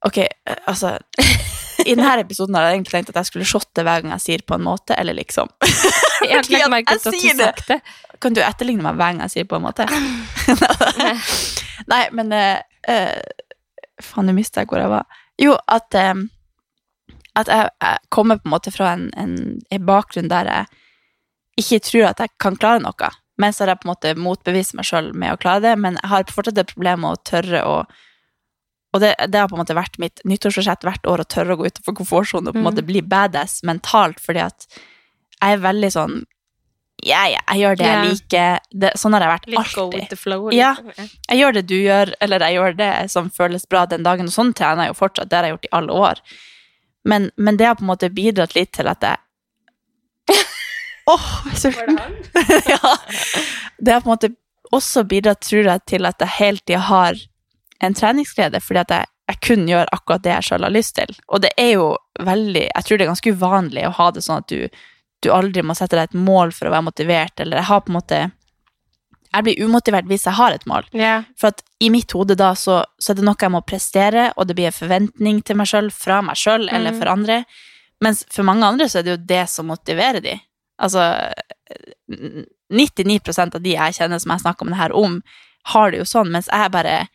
Ok, 0.07 0.17
eh, 0.23 0.59
altså 0.69 0.97
I 1.85 1.95
denne 1.95 2.19
episoden 2.21 2.55
har 2.55 2.67
jeg 2.67 2.77
egentlig 2.77 2.95
tenkt 2.95 3.11
at 3.13 3.19
jeg 3.21 3.29
skulle 3.29 3.47
shotte 3.47 3.83
hver 3.87 4.03
gang 4.03 4.13
jeg 4.17 4.25
sier 4.25 4.43
på 4.47 4.57
en 4.57 4.65
måte, 4.65 4.95
eller 4.99 5.15
liksom. 5.15 5.51
Jeg 6.19 6.35
har 6.35 6.43
ikke 6.43 6.67
merket 6.67 6.99
til 6.99 7.13
at 7.13 7.21
du 7.23 7.39
sagt 7.39 7.69
det. 7.69 7.77
Kan 8.19 8.35
du 8.35 8.41
etterligne 8.43 8.83
meg 8.83 8.97
hver 8.99 9.13
gang 9.13 9.21
jeg 9.23 9.31
sier 9.31 9.45
på 9.47 9.55
en 9.55 9.63
måte? 9.63 9.85
Nei, 11.91 12.01
men 12.11 12.33
eh, 12.35 12.59
eh, 12.91 13.21
Faen, 14.03 14.27
nå 14.27 14.35
mista 14.35 14.59
jeg 14.59 14.67
hvor 14.67 14.81
jeg 14.83 14.91
var. 14.91 15.21
Jo, 15.39 15.53
at, 15.71 15.95
um, 16.11 16.25
at 17.39 17.47
jeg, 17.47 17.69
jeg 17.79 18.11
kommer 18.11 18.41
på 18.41 18.49
en 18.49 18.53
måte 18.57 18.73
fra 18.75 18.91
en, 18.97 19.07
en, 19.15 19.33
en 19.71 19.87
bakgrunn 19.87 20.27
der 20.31 20.51
jeg 20.51 20.78
ikke 21.61 21.79
tror 21.85 22.05
at 22.11 22.21
jeg 22.23 22.31
kan 22.41 22.55
klare 22.59 22.81
noe. 22.83 23.09
Men 23.39 23.53
så 23.55 23.63
har 23.63 23.73
jeg 23.73 23.81
på 23.83 23.87
en 23.87 23.93
måte 23.93 24.13
motbevist 24.19 24.73
meg 24.75 24.87
sjøl 24.89 25.13
med 25.15 25.31
å 25.35 25.39
klare 25.39 25.61
det, 25.63 25.75
men 25.79 25.95
jeg 26.01 26.09
har 26.11 26.25
fortsatt 26.27 26.57
et 26.59 26.71
problem 26.73 27.05
med 27.05 27.15
å 27.17 27.23
tørre 27.23 27.61
å 27.67 27.75
Og 28.91 29.03
det, 29.03 29.11
det 29.29 29.37
har 29.37 29.45
på 29.47 29.53
en 29.53 29.59
måte 29.61 29.75
vært 29.77 29.99
mitt 30.01 30.17
nyttårsforsett 30.25 30.81
hvert 30.81 31.03
år 31.05 31.21
å 31.21 31.25
tørre 31.29 31.53
å 31.53 31.57
gå 31.59 31.67
utenfor 31.69 31.93
komfortsonen 31.99 32.47
og 32.49 32.55
på 32.55 32.57
en 32.57 32.63
Mm. 32.63 32.69
måte 32.71 32.85
bli 32.87 33.01
badass 33.05 33.59
mentalt, 33.61 34.17
fordi 34.19 34.41
at 34.41 34.65
jeg 35.41 35.53
er 35.53 35.61
veldig 35.61 35.91
sånn 35.93 36.15
Ja, 37.05 37.27
ja, 37.29 37.39
jeg 37.53 37.61
gjør 37.61 37.77
det 37.77 37.85
jeg 37.85 38.07
liker. 38.09 38.59
Det, 38.73 38.89
sånn 38.97 39.13
har 39.13 39.21
jeg 39.21 39.29
vært 39.29 39.47
Litt 39.47 39.75
go 39.75 39.85
with 39.93 40.09
the 40.09 40.15
flow. 40.17 40.49
Ja. 40.51 40.73
liksom. 40.73 41.09
Jeg 41.29 41.37
gjør 41.39 41.53
det 41.53 41.67
du 41.69 41.75
gjør, 41.77 42.13
eller 42.19 42.39
jeg 42.39 42.53
gjør 42.57 42.73
det 42.77 43.11
som 43.11 43.29
føles 43.29 43.69
bra 43.69 43.85
den 43.85 44.03
dagen, 44.03 44.25
og 44.25 44.33
sånn 44.33 44.53
trener 44.57 44.83
jeg 44.83 44.95
jo 44.95 44.97
fortsatt. 45.05 45.29
Det 45.29 45.37
har 45.37 45.43
jeg 45.47 45.53
gjort 45.53 45.65
i 45.69 45.75
alle 45.79 45.91
år. 45.93 46.19
Men, 47.05 47.29
men 47.37 47.57
det 47.57 47.67
har 47.69 47.75
på 47.75 47.85
en 47.85 47.91
måte 47.93 48.09
bidratt 48.09 48.55
litt 48.57 48.73
til 48.73 48.87
at 48.91 49.01
jeg 49.05 49.15
Åh, 51.09 51.27
er 51.51 51.57
sulten. 51.57 51.97
ja. 52.73 52.93
Det 53.77 53.93
har 53.95 54.01
på 54.05 54.09
en 54.11 54.15
måte 54.15 54.29
også 54.75 55.03
bidratt, 55.09 55.41
tror 55.47 55.65
jeg, 55.65 55.85
til 55.89 56.05
at 56.05 56.21
jeg 56.21 56.35
hele 56.37 56.61
tida 56.61 56.81
har 56.89 57.17
en 57.81 57.95
treningsglede, 57.97 58.59
fordi 58.61 58.81
at 58.83 58.91
jeg, 58.93 59.09
jeg 59.31 59.39
kun 59.47 59.67
gjør 59.69 59.89
akkurat 59.95 60.23
det 60.25 60.33
jeg 60.35 60.47
sjøl 60.49 60.65
har 60.67 60.73
lyst 60.75 60.95
til. 60.99 61.13
Og 61.33 61.41
det 61.45 61.51
er 61.57 61.71
jo 61.77 61.85
veldig 62.19 62.65
Jeg 62.67 62.83
tror 62.85 62.97
det 62.99 63.05
er 63.05 63.11
ganske 63.13 63.33
uvanlig 63.37 63.85
å 63.87 63.93
ha 63.95 64.09
det 64.11 64.23
sånn 64.25 64.41
at 64.43 64.49
du, 64.51 64.67
du 65.23 65.29
aldri 65.33 65.63
må 65.63 65.73
sette 65.77 65.95
deg 65.97 66.09
et 66.11 66.17
mål 66.19 66.51
for 66.55 66.67
å 66.69 66.73
være 66.75 66.85
motivert, 66.89 67.39
eller 67.39 67.61
jeg 67.61 67.69
har 67.69 67.81
på 67.85 67.93
en 67.93 67.97
måte 67.99 68.19
Jeg 69.29 69.45
blir 69.45 69.61
umotivert 69.63 70.09
hvis 70.09 70.25
jeg 70.27 70.33
har 70.39 70.51
et 70.57 70.65
mål. 70.69 70.87
Yeah. 70.97 71.23
For 71.39 71.53
at 71.53 71.63
i 71.79 71.89
mitt 71.93 72.11
hode 72.17 72.35
da, 72.35 72.51
så, 72.57 72.81
så 72.99 73.13
er 73.13 73.19
det 73.19 73.25
noe 73.27 73.37
jeg 73.39 73.53
må 73.53 73.61
prestere, 73.61 74.27
og 74.35 74.49
det 74.49 74.55
blir 74.57 74.69
en 74.71 74.75
forventning 74.79 75.41
til 75.45 75.59
meg 75.59 75.69
sjøl, 75.71 75.89
fra 75.93 76.19
meg 76.25 76.37
sjøl 76.39 76.67
eller 76.67 76.91
Mm. 76.93 76.99
for 76.99 77.11
andre. 77.13 77.39
Mens 78.01 78.23
for 78.31 78.43
mange 78.47 78.65
andre 78.65 78.87
så 78.89 78.99
er 78.99 79.05
det 79.05 79.11
jo 79.15 79.23
det 79.29 79.43
som 79.51 79.67
motiverer 79.69 80.19
de. 80.23 80.33
Altså 80.79 81.03
99% 82.73 83.55
av 83.55 83.61
de 83.61 83.73
jeg 83.75 83.95
kjenner 83.97 84.19
som 84.21 84.31
jeg 84.33 84.43
snakker 84.43 84.65
om 84.65 84.73
det 84.73 84.79
her 84.79 84.95
om, 84.95 85.21
har 85.73 85.91
det 85.91 85.99
jo 86.01 86.07
sånn, 86.07 86.31
mens 86.31 86.47
jeg 86.51 86.71
bare 86.71 87.07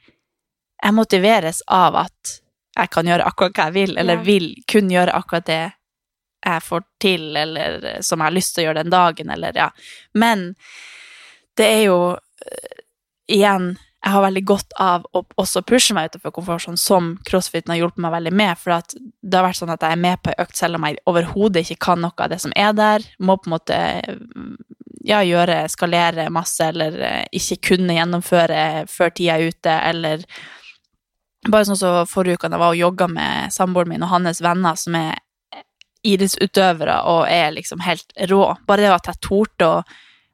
Jeg 0.84 0.92
motiveres 0.92 1.62
av 1.72 1.94
at 1.96 2.32
jeg 2.76 2.90
kan 2.92 3.06
gjøre 3.08 3.24
akkurat 3.24 3.54
hva 3.56 3.64
jeg 3.70 3.72
vil, 3.72 3.96
eller 3.96 4.18
Ja. 4.18 4.22
vil 4.26 4.48
kun 4.68 4.90
gjøre 4.90 5.14
akkurat 5.14 5.46
det 5.46 5.72
jeg 6.44 6.62
får 6.62 6.82
til, 7.00 7.36
eller 7.36 8.02
som 8.02 8.20
jeg 8.20 8.26
har 8.26 8.34
lyst 8.34 8.54
til 8.54 8.64
å 8.64 8.66
gjøre 8.66 8.82
den 8.82 8.90
dagen, 8.92 9.30
eller 9.30 9.56
ja. 9.56 9.70
Men 10.14 10.54
det 11.56 11.64
er 11.64 11.82
jo 11.86 11.98
øh, 12.18 12.82
igjen 13.30 13.78
jeg 14.04 14.12
har 14.12 14.22
veldig 14.26 14.42
godt 14.44 14.74
av 14.84 15.04
å 15.16 15.22
også 15.40 15.62
pushe 15.64 15.94
meg 15.96 16.10
utenfor 16.10 16.34
komfortsonen, 16.36 16.76
som 16.80 17.14
crossfiten 17.24 17.72
har 17.72 17.78
hjulpet 17.78 18.02
meg 18.04 18.12
veldig 18.12 18.32
med. 18.36 18.60
For 18.60 18.76
det 18.84 19.38
har 19.38 19.46
vært 19.46 19.60
sånn 19.62 19.72
at 19.72 19.86
jeg 19.86 19.96
er 19.96 20.02
med 20.02 20.20
på 20.20 20.32
ei 20.32 20.42
økt 20.44 20.60
selv 20.60 20.76
om 20.76 20.84
jeg 20.84 21.00
overhodet 21.08 21.62
ikke 21.64 21.80
kan 21.86 22.04
noe 22.04 22.12
av 22.20 22.28
det 22.34 22.40
som 22.44 22.52
er 22.52 22.74
der. 22.76 23.06
Må 23.24 23.38
på 23.40 23.48
en 23.48 23.54
måte 23.54 23.78
ja, 25.08 25.22
gjøre, 25.24 25.62
skalere 25.72 26.28
masse, 26.32 26.68
eller 26.68 27.00
eh, 27.00 27.24
ikke 27.40 27.62
kunne 27.70 27.96
gjennomføre 27.96 28.60
før 28.92 29.16
tida 29.16 29.38
er 29.38 29.54
ute, 29.54 29.78
eller 29.88 30.28
bare 31.48 31.68
sånn 31.68 31.80
som 31.80 32.04
forrige 32.08 32.36
uke 32.36 32.48
da 32.48 32.58
jeg 32.58 32.64
var 32.64 32.76
og 32.76 32.80
jogga 32.80 33.08
med 33.12 33.56
samboeren 33.56 33.94
min 33.94 34.04
og 34.04 34.12
hans 34.12 34.44
venner, 34.44 34.80
som 34.80 34.96
er 35.00 35.20
idrettsutøvere 36.04 37.00
og 37.08 37.24
er 37.32 37.54
liksom 37.56 37.80
helt 37.84 38.12
rå. 38.28 38.50
Bare 38.68 38.84
det 38.84 38.92
at 38.92 39.08
jeg 39.08 39.24
torde 39.24 39.68
å 39.68 39.84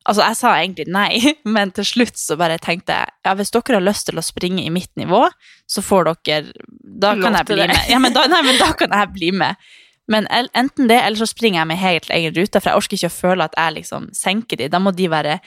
Altså, 0.09 0.25
jeg 0.25 0.37
sa 0.39 0.55
egentlig 0.57 0.87
nei, 0.89 1.35
men 1.55 1.73
til 1.77 1.87
slutt 1.87 2.19
så 2.19 2.39
bare 2.41 2.57
tenkte 2.63 2.97
jeg 2.97 3.13
ja, 3.27 3.35
hvis 3.37 3.53
dere 3.53 3.77
har 3.77 3.85
lyst 3.85 4.09
til 4.09 4.21
å 4.21 4.25
springe 4.25 4.65
i 4.65 4.73
mitt 4.73 4.91
nivå, 5.01 5.27
så 5.69 5.85
får 5.85 6.09
dere 6.25 6.55
Da 6.81 7.15
kan 7.21 7.37
jeg 7.37 7.51
bli 7.51 7.61
det. 7.61 7.69
med. 7.75 7.87
Ja, 7.93 8.01
men 8.03 8.17
da, 8.17 8.25
nei, 8.31 8.43
men 8.47 8.59
da 8.61 8.73
kan 8.79 8.97
jeg 8.97 9.13
bli 9.15 9.31
med. 9.43 9.71
Men 10.11 10.27
enten 10.33 10.89
det, 10.91 10.99
eller 11.05 11.21
så 11.21 11.29
springer 11.31 11.61
jeg 11.61 11.71
med 11.71 11.79
helt 11.79 12.11
egen 12.11 12.35
rute, 12.35 12.59
for 12.59 12.73
jeg 12.73 12.81
orker 12.81 12.99
ikke 12.99 13.13
å 13.13 13.19
føle 13.21 13.47
at 13.47 13.55
jeg 13.55 13.77
liksom 13.77 14.09
senker 14.17 14.59
de. 14.59 14.71
Da 14.73 14.81
må 14.83 14.91
de 14.97 15.07
være 15.13 15.39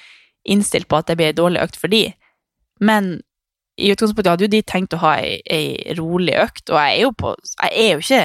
innstilt 0.47 0.87
på 0.87 0.99
at 0.99 1.09
det 1.09 1.17
blir 1.19 1.33
ei 1.33 1.35
dårlig 1.35 1.63
økt 1.65 1.79
for 1.81 1.91
de. 1.91 2.05
Men 2.79 3.17
i 3.75 3.89
utgangspunktet 3.91 4.31
hadde 4.31 4.45
jo 4.47 4.53
de 4.53 4.61
tenkt 4.69 4.95
å 4.95 5.01
ha 5.01 5.17
ei, 5.19 5.41
ei 5.51 5.95
rolig 5.97 6.35
økt, 6.39 6.69
og 6.69 6.77
jeg 6.77 6.93
er 6.93 7.01
jo 7.01 7.11
på 7.17 7.33
Jeg 7.33 7.71
er 7.73 7.91
jo 7.91 8.03
ikke 8.03 8.23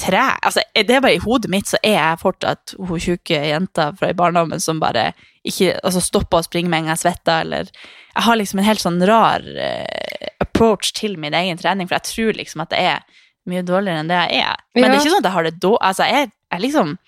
tre... 0.00 0.22
Altså, 0.42 0.62
det 0.74 0.92
er 0.92 1.02
bare 1.04 1.16
i 1.16 1.22
hodet 1.22 1.50
mitt 1.52 1.68
så 1.70 1.80
er 1.82 1.96
jeg 1.96 2.20
fortsatt 2.22 2.74
hun 2.78 3.00
tjukke 3.02 3.40
jenta 3.50 3.90
fra 3.96 4.10
i 4.12 4.16
barndommen 4.16 4.60
som 4.62 4.80
bare 4.82 5.10
ikke 5.46 5.76
altså, 5.82 6.02
stopper 6.04 6.40
å 6.42 6.46
springe 6.46 6.70
med 6.70 6.82
en 6.82 6.88
gang 6.88 6.96
jeg 6.96 7.04
svetter, 7.04 7.44
eller 7.46 7.70
Jeg 8.16 8.24
har 8.24 8.36
liksom 8.40 8.60
en 8.60 8.66
helt 8.66 8.82
sånn 8.82 9.02
rar 9.08 9.44
uh, 9.44 10.28
approach 10.40 10.92
til 10.96 11.18
min 11.20 11.34
egen 11.36 11.58
trening, 11.60 11.88
for 11.88 11.98
jeg 11.98 12.08
tror 12.10 12.38
liksom 12.40 12.64
at 12.64 12.72
det 12.72 12.80
er 12.80 13.22
mye 13.46 13.62
dårligere 13.62 14.02
enn 14.02 14.10
det 14.10 14.20
jeg 14.24 14.42
er. 14.42 14.62
Men 14.74 14.84
Ja. 14.84 14.88
det 14.88 14.96
er 14.96 15.00
ikke 15.02 15.14
sånn 15.14 15.22
at 15.22 15.28
jeg 15.30 15.36
har 15.36 15.46
det 15.46 15.60
dårlig. 15.60 15.82
Altså, 15.86 16.08
jeg 16.10 16.32
jeg 16.52 16.60
liksom 16.60 16.98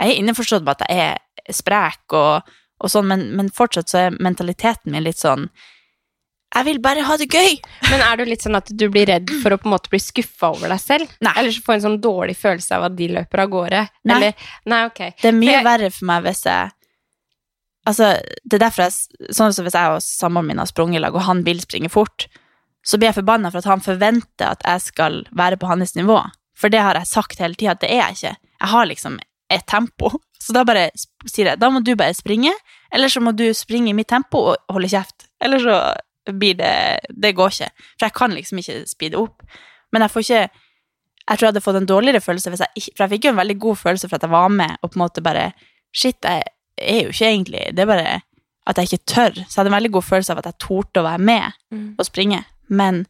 Jeg 0.00 0.08
er 0.08 0.18
innforstått 0.22 0.64
med 0.64 0.80
at 0.80 0.88
jeg 0.88 0.98
er 1.12 1.52
sprek 1.52 2.14
og, 2.16 2.48
og 2.80 2.90
sånn, 2.90 3.06
men, 3.06 3.26
men 3.36 3.50
fortsatt 3.52 3.90
så 3.92 3.98
er 4.06 4.16
mentaliteten 4.24 4.90
min 4.90 5.04
litt 5.04 5.20
sånn 5.20 5.50
Jeg 6.54 6.64
vil 6.68 6.78
bare 6.84 7.00
ha 7.08 7.16
det 7.16 7.28
gøy! 7.32 7.54
Men 7.88 8.02
er 8.04 8.16
du 8.20 8.24
litt 8.28 8.42
sånn 8.44 8.58
at 8.58 8.68
du 8.68 8.84
blir 8.92 9.06
redd 9.08 9.30
for 9.42 9.54
å 9.54 9.58
på 9.60 9.68
en 9.70 9.72
måte 9.74 9.88
bli 9.92 10.00
skuffa 10.02 10.50
over 10.52 10.68
deg 10.68 10.80
selv? 10.82 11.14
Nei. 11.24 11.32
Eller 11.40 11.54
så 11.54 11.62
få 11.64 11.72
en 11.78 11.84
sånn 11.86 12.00
dårlig 12.04 12.36
følelse 12.36 12.76
av 12.76 12.84
at 12.90 12.96
de 12.98 13.08
løper 13.14 13.40
av 13.46 13.48
gårde? 13.54 13.80
Nei. 14.04 14.16
Eller, 14.18 14.34
nei, 14.68 14.80
ok. 14.90 15.00
Det 15.22 15.30
er 15.30 15.38
mye 15.38 15.54
jeg- 15.56 15.64
verre 15.64 15.90
for 15.90 16.04
meg 16.12 16.24
hvis 16.28 16.44
jeg 16.50 16.70
Altså, 17.84 18.12
det 18.46 18.54
er 18.54 18.62
derfor 18.68 18.84
jeg 18.84 19.32
Sånn 19.34 19.52
som 19.52 19.64
hvis 19.66 19.74
jeg 19.74 19.90
og 19.90 19.98
samboeren 20.04 20.46
min 20.46 20.58
har 20.62 20.68
sprunget 20.70 21.00
i 21.00 21.02
lag, 21.02 21.14
og 21.18 21.24
han 21.26 21.40
vil 21.42 21.58
springe 21.64 21.90
fort, 21.90 22.28
så 22.86 22.98
blir 22.98 23.08
jeg 23.10 23.16
forbanna 23.24 23.50
for 23.50 23.58
at 23.58 23.64
han 23.64 23.80
forventer 23.82 24.52
at 24.52 24.62
jeg 24.62 24.80
skal 24.82 25.24
være 25.34 25.56
på 25.58 25.66
hans 25.66 25.96
nivå. 25.96 26.20
For 26.54 26.68
det 26.70 26.78
har 26.82 26.94
jeg 26.94 27.06
sagt 27.10 27.38
hele 27.42 27.54
tida, 27.58 27.72
at 27.74 27.80
det 27.80 27.90
er 27.90 28.02
jeg 28.04 28.14
ikke. 28.20 28.36
Jeg 28.60 28.68
har 28.70 28.86
liksom 28.86 29.18
et 29.50 29.66
tempo. 29.66 30.12
Så 30.38 30.52
da 30.54 30.62
bare 30.64 30.90
sier 31.26 31.46
jeg 31.52 31.58
da 31.58 31.70
må 31.70 31.82
du 31.82 31.94
bare 31.98 32.14
springe, 32.14 32.52
eller 32.92 33.08
så 33.10 33.20
må 33.22 33.34
du 33.34 33.48
springe 33.54 33.90
i 33.90 33.96
mitt 33.98 34.08
tempo 34.10 34.38
og 34.52 34.56
holde 34.70 34.88
kjeft. 34.90 35.26
Eller 35.42 35.58
så 35.58 35.76
blir 36.30 36.54
det 36.54 37.00
Det 37.10 37.34
går 37.34 37.50
ikke. 37.50 37.70
For 37.98 38.06
jeg 38.06 38.12
kan 38.14 38.30
liksom 38.30 38.58
ikke 38.58 38.86
speede 38.86 39.18
opp. 39.18 39.42
Men 39.92 40.02
jeg 40.02 40.10
får 40.10 40.20
ikke 40.20 40.42
Jeg 40.42 41.38
tror 41.38 41.46
jeg 41.46 41.52
hadde 41.52 41.60
fått 41.64 41.76
en 41.80 41.86
dårligere 41.86 42.20
følelse 42.20 42.50
hvis 42.50 42.60
jeg 42.60 42.68
ikke 42.76 42.92
For 42.96 43.04
jeg 43.04 43.10
fikk 43.16 43.24
jo 43.24 43.30
en 43.30 43.36
veldig 43.42 43.58
god 43.58 43.76
følelse 43.76 44.08
for 44.08 44.16
at 44.16 44.22
jeg 44.22 44.30
var 44.30 44.48
med 44.48 44.76
og 44.82 44.90
på 44.90 44.96
en 44.98 45.02
måte 45.04 45.22
bare 45.22 45.52
Shit, 45.92 46.16
jeg 46.24 46.42
er 46.78 47.02
jo 47.02 47.08
ikke 47.12 47.26
egentlig 47.28 47.64
Det 47.76 47.82
er 47.84 47.86
bare 47.90 48.20
at 48.66 48.78
jeg 48.78 48.84
ikke 48.92 49.04
tør. 49.10 49.32
Så 49.34 49.40
jeg 49.42 49.56
hadde 49.58 49.70
en 49.72 49.74
veldig 49.74 49.90
god 49.92 50.02
følelse 50.06 50.32
av 50.32 50.38
at 50.38 50.46
jeg 50.46 50.58
torde 50.62 51.00
å 51.00 51.02
være 51.08 51.18
med 51.18 51.52
Mm. 51.72 51.94
og 51.98 52.06
springe. 52.06 52.44
Men 52.68 53.06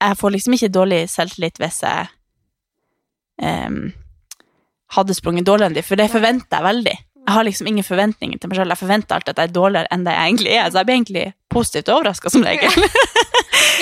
jeg 0.00 0.16
får 0.16 0.30
liksom 0.30 0.52
ikke 0.56 0.68
dårlig 0.72 1.00
selvtillit 1.10 1.58
hvis 1.60 1.82
jeg 1.82 2.06
um, 3.68 3.92
hadde 4.96 5.14
sprunget 5.16 5.46
dårligere 5.46 5.72
enn 5.72 5.76
de, 5.76 5.82
for 5.84 6.00
det 6.00 6.08
forventer 6.12 6.56
jeg 6.56 6.64
veldig. 6.68 6.96
Jeg 7.28 7.34
har 7.36 7.44
liksom 7.44 7.66
ingen 7.68 7.84
forventninger 7.84 8.38
til 8.40 8.48
meg 8.48 8.56
selv. 8.56 8.72
Jeg 8.72 8.80
forventer 8.80 9.18
alltid 9.18 9.34
at 9.34 9.40
jeg 9.42 9.50
er 9.50 9.56
dårligere 9.58 9.90
enn 9.92 10.04
det 10.06 10.14
jeg 10.16 10.30
egentlig 10.30 10.52
er, 10.56 10.70
så 10.72 10.80
jeg 10.80 10.88
blir 10.88 10.96
egentlig 10.96 11.24
positivt 11.52 11.90
overraska 11.92 12.30
som 12.32 12.44
regel. 12.46 12.86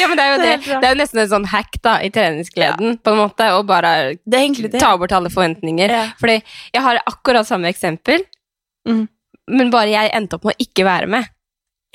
Ja, 0.00 0.09
men 0.11 0.18
det 0.18 0.24
er 0.24 0.32
jo 0.32 0.38
Det 0.46 0.54
det. 0.66 0.80
er 0.80 0.94
jo 0.96 0.98
nesten 0.98 1.20
en 1.22 1.30
sånn 1.30 1.46
hack 1.52 1.78
da, 1.85 1.92
i 2.02 2.11
treningsgleden, 2.11 2.96
på 3.06 3.12
en 3.14 3.20
måte, 3.22 3.46
å 3.54 3.62
bare 3.66 3.92
ta 4.80 4.90
bort 4.98 5.14
alle 5.14 5.30
forventninger. 5.30 5.94
Ja. 5.94 6.02
Fordi 6.18 6.40
jeg 6.74 6.82
har 6.88 6.98
akkurat 7.06 7.46
samme 7.48 7.70
eksempel, 7.72 8.26
Mm. 8.87 9.09
men 9.50 9.70
bare 9.74 9.90
jeg 9.90 10.12
endte 10.14 10.37
opp 10.37 10.44
med 10.46 10.54
å 10.54 10.62
ikke 10.62 10.85
være 10.87 11.09
med. 11.11 11.24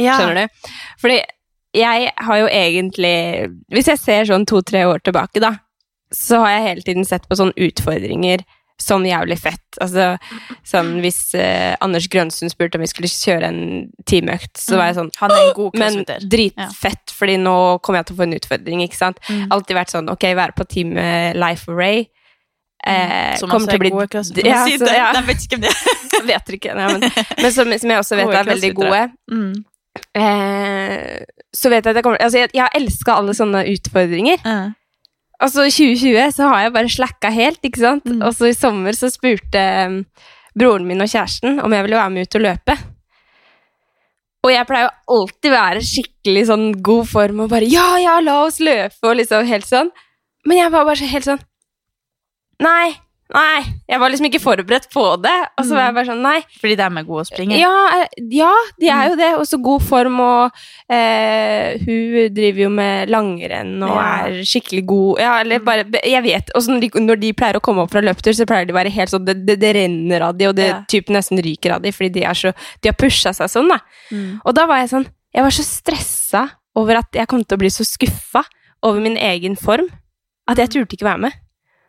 Ja. 0.01 0.17
Skjønner 0.19 0.41
du? 0.47 0.71
Fordi 0.99 1.19
jeg 1.79 2.09
har 2.17 2.37
jo 2.41 2.47
egentlig 2.51 3.11
Hvis 3.71 3.87
jeg 3.87 3.99
ser 4.01 4.25
sånn 4.27 4.43
to-tre 4.49 4.81
år 4.89 4.99
tilbake, 5.03 5.39
da, 5.39 5.53
så 6.11 6.41
har 6.43 6.49
jeg 6.57 6.65
hele 6.65 6.81
tiden 6.89 7.05
sett 7.07 7.29
på 7.29 7.37
sånne 7.39 7.55
utfordringer 7.55 8.43
som 8.81 9.05
jævlig 9.07 9.37
fett. 9.39 9.79
Altså, 9.81 10.07
sånn 10.67 10.95
hvis 11.03 11.19
eh, 11.39 11.75
Anders 11.81 12.07
Grønsund 12.11 12.51
spurte 12.53 12.79
om 12.79 12.83
vi 12.85 12.89
skulle 12.91 13.09
kjøre 13.11 13.47
en 13.51 13.61
timeøkt, 14.09 14.55
så 14.59 14.77
var 14.79 14.89
jeg 14.91 14.97
sånn 14.99 15.11
Han 15.21 15.31
er 15.35 15.43
en 15.47 15.53
god 15.57 15.77
Men 15.79 15.99
dritfett, 16.01 16.29
dritfett, 16.33 17.13
fordi 17.17 17.37
nå 17.41 17.55
kommer 17.85 18.01
jeg 18.01 18.09
til 18.11 18.17
å 18.17 18.21
få 18.23 18.27
en 18.27 18.37
utfordring, 18.39 18.83
ikke 18.87 18.99
sant? 18.99 19.21
Mm. 19.29 19.45
Alltid 19.55 19.79
vært 19.79 19.93
sånn, 19.95 20.09
ok, 20.11 20.27
være 20.41 20.57
på 20.57 20.67
team 20.75 20.97
Life 21.37 21.71
Array. 21.71 22.07
Eh, 22.81 23.35
Som 23.37 23.51
også 23.53 23.75
er 23.75 23.81
bli 23.83 23.91
gode 23.93 24.07
crossfitter. 24.09 24.47
Ja, 24.49 24.63
så- 24.65 24.85
det. 24.85 24.95
ja. 24.97 25.11
Jeg 25.13 25.27
vet 25.27 25.43
ikke 25.45 25.55
om 25.59 25.61
det 25.61 25.69
er. 25.75 26.25
Vet 26.31 26.49
ikke, 26.57 26.73
ja, 26.75 26.87
men, 26.89 27.11
men 27.41 27.51
som, 27.53 27.73
som 27.77 27.89
jeg 27.93 27.99
også 28.01 28.17
vet 28.17 28.33
er 28.39 28.47
veldig 28.49 28.73
gode. 28.77 29.01
Mm. 29.31 29.51
Eh, 30.17 31.23
så 31.53 31.69
vet 31.71 31.83
jeg 31.85 31.91
at 31.91 31.97
jeg 31.99 32.03
kommer 32.05 32.21
Altså, 32.23 32.39
jeg, 32.39 32.51
jeg 32.55 32.63
har 32.63 32.75
elska 32.79 33.15
alle 33.19 33.35
sånne 33.37 33.63
utfordringer. 33.73 34.39
Ja. 34.45 34.59
Altså, 35.41 35.65
i 35.65 35.73
2020 35.73 36.35
så 36.35 36.49
har 36.51 36.65
jeg 36.65 36.73
bare 36.75 36.93
slacka 36.93 37.31
helt, 37.33 37.61
ikke 37.65 37.81
sant? 37.81 38.05
Mm. 38.05 38.21
Og 38.27 38.35
så 38.37 38.51
i 38.51 38.57
sommer 38.57 38.97
så 38.97 39.09
spurte 39.09 39.61
um, 39.89 40.01
broren 40.57 40.85
min 40.85 41.01
og 41.01 41.09
kjæresten 41.09 41.61
om 41.63 41.73
jeg 41.73 41.87
ville 41.87 41.97
være 41.97 42.13
med 42.13 42.27
ut 42.27 42.37
og 42.37 42.45
løpe. 42.45 42.75
Og 44.41 44.49
jeg 44.49 44.67
pleier 44.69 44.87
jo 44.87 45.15
alltid 45.17 45.53
være 45.53 45.83
skikkelig 45.85 46.43
sånn 46.49 46.67
god 46.85 47.09
form 47.09 47.43
og 47.43 47.51
bare 47.51 47.69
ja, 47.69 47.87
ja, 48.01 48.17
la 48.25 48.39
oss 48.47 48.57
løpe 48.61 49.09
og 49.09 49.19
liksom 49.19 49.45
helt 49.49 49.69
sånn. 49.69 49.91
Men 50.49 50.63
jeg 50.63 50.73
var 50.73 50.87
bare 50.87 51.13
helt 51.13 51.27
sånn 51.27 51.41
Nei, 52.61 52.93
nei. 53.33 53.61
Jeg 53.89 53.99
var 53.99 54.09
liksom 54.11 54.27
ikke 54.29 54.39
forberedt 54.43 54.87
på 54.93 55.03
det. 55.23 55.33
Og 55.59 55.65
så 55.67 55.75
var 55.77 55.85
jeg 55.87 55.95
bare 55.97 56.09
sånn 56.11 56.21
nei. 56.25 56.37
Fordi 56.61 56.75
de 56.79 56.83
er 56.87 57.05
gode 57.07 57.23
å 57.23 57.27
springe. 57.29 57.57
Ja, 57.59 57.71
eh, 58.01 58.07
ja, 58.31 58.51
de 58.79 58.89
er 58.91 59.09
jo 59.09 59.15
det. 59.19 59.29
Og 59.39 59.45
så 59.49 59.59
god 59.63 59.81
form, 59.87 60.19
og 60.23 60.61
eh, 60.91 61.77
hun 61.85 62.33
driver 62.35 62.63
jo 62.65 62.69
med 62.69 63.09
langrenn 63.13 63.73
og 63.83 63.95
Ja. 63.95 64.27
er 64.27 64.41
skikkelig 64.47 64.85
god. 64.85 65.19
Ja, 65.19 65.33
eller 65.41 65.59
bare 65.59 65.85
Jeg 66.03 66.23
vet. 66.23 66.51
Og 66.55 66.67
når, 66.67 66.79
de, 66.81 66.89
når 66.99 67.19
de 67.21 67.33
pleier 67.33 67.59
å 67.59 67.63
komme 67.63 67.81
opp 67.83 67.91
fra 67.91 68.01
løpetur, 68.01 68.33
så 68.35 68.45
pleier 68.49 68.65
de 68.67 68.73
å 68.73 68.79
være 68.79 68.91
helt 68.93 69.09
sånn 69.13 69.25
Det, 69.25 69.37
det, 69.45 69.59
det 69.61 69.73
renner 69.75 70.21
av 70.21 70.37
de, 70.37 70.47
og 70.47 70.55
det 70.55 70.67
Ja. 70.67 70.81
typ 70.87 71.09
nesten 71.09 71.37
ryker 71.41 71.75
av 71.75 71.81
de, 71.81 71.91
fordi 71.91 72.09
de, 72.19 72.23
er 72.25 72.33
så, 72.37 72.53
de 72.81 72.89
har 72.89 72.95
pusha 72.97 73.33
seg 73.33 73.49
sånn, 73.49 73.69
da. 73.69 73.79
Mm. 74.11 74.41
Og 74.45 74.53
da 74.55 74.65
var 74.67 74.77
jeg 74.83 74.89
sånn 74.89 75.07
Jeg 75.33 75.43
var 75.43 75.51
så 75.55 75.63
stressa 75.63 76.49
over 76.75 76.97
at 76.99 77.07
jeg 77.15 77.27
kom 77.27 77.43
til 77.43 77.57
å 77.57 77.59
bli 77.59 77.69
så 77.69 77.83
skuffa 77.87 78.43
over 78.83 78.99
min 79.03 79.17
egen 79.17 79.55
form 79.55 79.87
at 80.49 80.57
jeg 80.57 80.69
turte 80.73 80.95
ikke 80.97 81.05
være 81.07 81.19
med. 81.27 81.31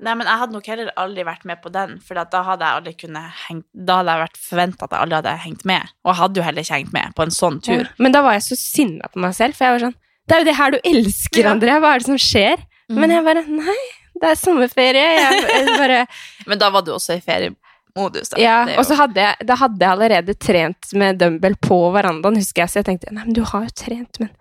Nei, 0.02 0.14
men 0.18 0.26
jeg 0.26 0.40
hadde 0.40 0.56
nok 0.56 0.66
heller 0.66 0.88
aldri 0.98 1.24
vært 1.26 1.44
med 1.46 1.60
på 1.62 1.70
den, 1.74 1.92
for 2.02 2.18
da 2.18 2.42
hadde 2.48 2.66
jeg 2.66 2.80
aldri 2.80 2.92
kunnet 3.04 3.36
hengt 3.46 3.66
Da 3.72 4.00
hadde 4.00 4.14
jeg 4.16 4.22
vært 4.24 4.40
forventa 4.42 4.86
at 4.88 4.94
jeg 4.96 5.04
aldri 5.06 5.18
hadde 5.20 5.34
hengt 5.44 5.64
med, 5.70 5.92
og 6.02 6.10
jeg 6.12 6.18
hadde 6.22 6.40
jo 6.40 6.46
heller 6.48 6.66
ikke 6.66 6.78
hengt 6.80 6.92
med 6.96 7.14
på 7.18 7.26
en 7.26 7.34
sånn 7.36 7.58
tur. 7.62 7.90
Men 8.02 8.14
da 8.16 8.22
var 8.26 8.34
jeg 8.38 8.46
så 8.48 8.58
sinna 8.58 9.10
på 9.12 9.22
meg 9.22 9.36
selv, 9.38 9.54
for 9.58 9.68
jeg 9.68 9.76
var 9.76 9.84
sånn 9.86 9.96
Det 10.26 10.34
er 10.36 10.42
jo 10.42 10.48
det 10.50 10.56
her 10.58 10.74
du 10.74 10.78
elsker, 10.92 11.42
Ja. 11.44 11.52
André. 11.54 11.78
Hva 11.82 11.94
er 11.94 12.02
det 12.02 12.08
som 12.10 12.18
skjer? 12.26 12.64
Mm. 12.90 12.98
Men 13.02 13.14
jeg 13.14 13.26
bare 13.30 13.44
Nei, 13.48 13.78
det 14.22 14.30
er 14.32 14.38
sommerferie. 14.42 15.06
Jeg, 15.18 15.44
jeg 15.50 15.78
bare 15.78 16.00
Men 16.50 16.58
da 16.62 16.70
var 16.74 16.82
du 16.86 16.92
også 16.96 17.16
i 17.16 17.22
feriemodus, 17.22 18.32
da. 18.34 18.42
Ja, 18.42 18.58
og 18.78 18.84
så 18.88 18.98
hadde 18.98 19.22
jeg, 19.22 19.46
da 19.48 19.56
hadde 19.62 19.82
jeg 19.82 19.92
allerede 19.96 20.34
trent 20.38 20.92
med 20.98 21.22
dumbbell 21.22 21.54
på 21.62 21.78
verandaen, 21.94 22.38
husker 22.42 22.64
jeg, 22.66 22.74
så 22.74 22.82
jeg 22.82 22.90
tenkte 22.90 23.14
nei, 23.14 23.24
men 23.28 23.38
du 23.38 23.42
har 23.54 23.66
jo 23.68 23.74
trent, 23.84 24.18
men 24.22 24.34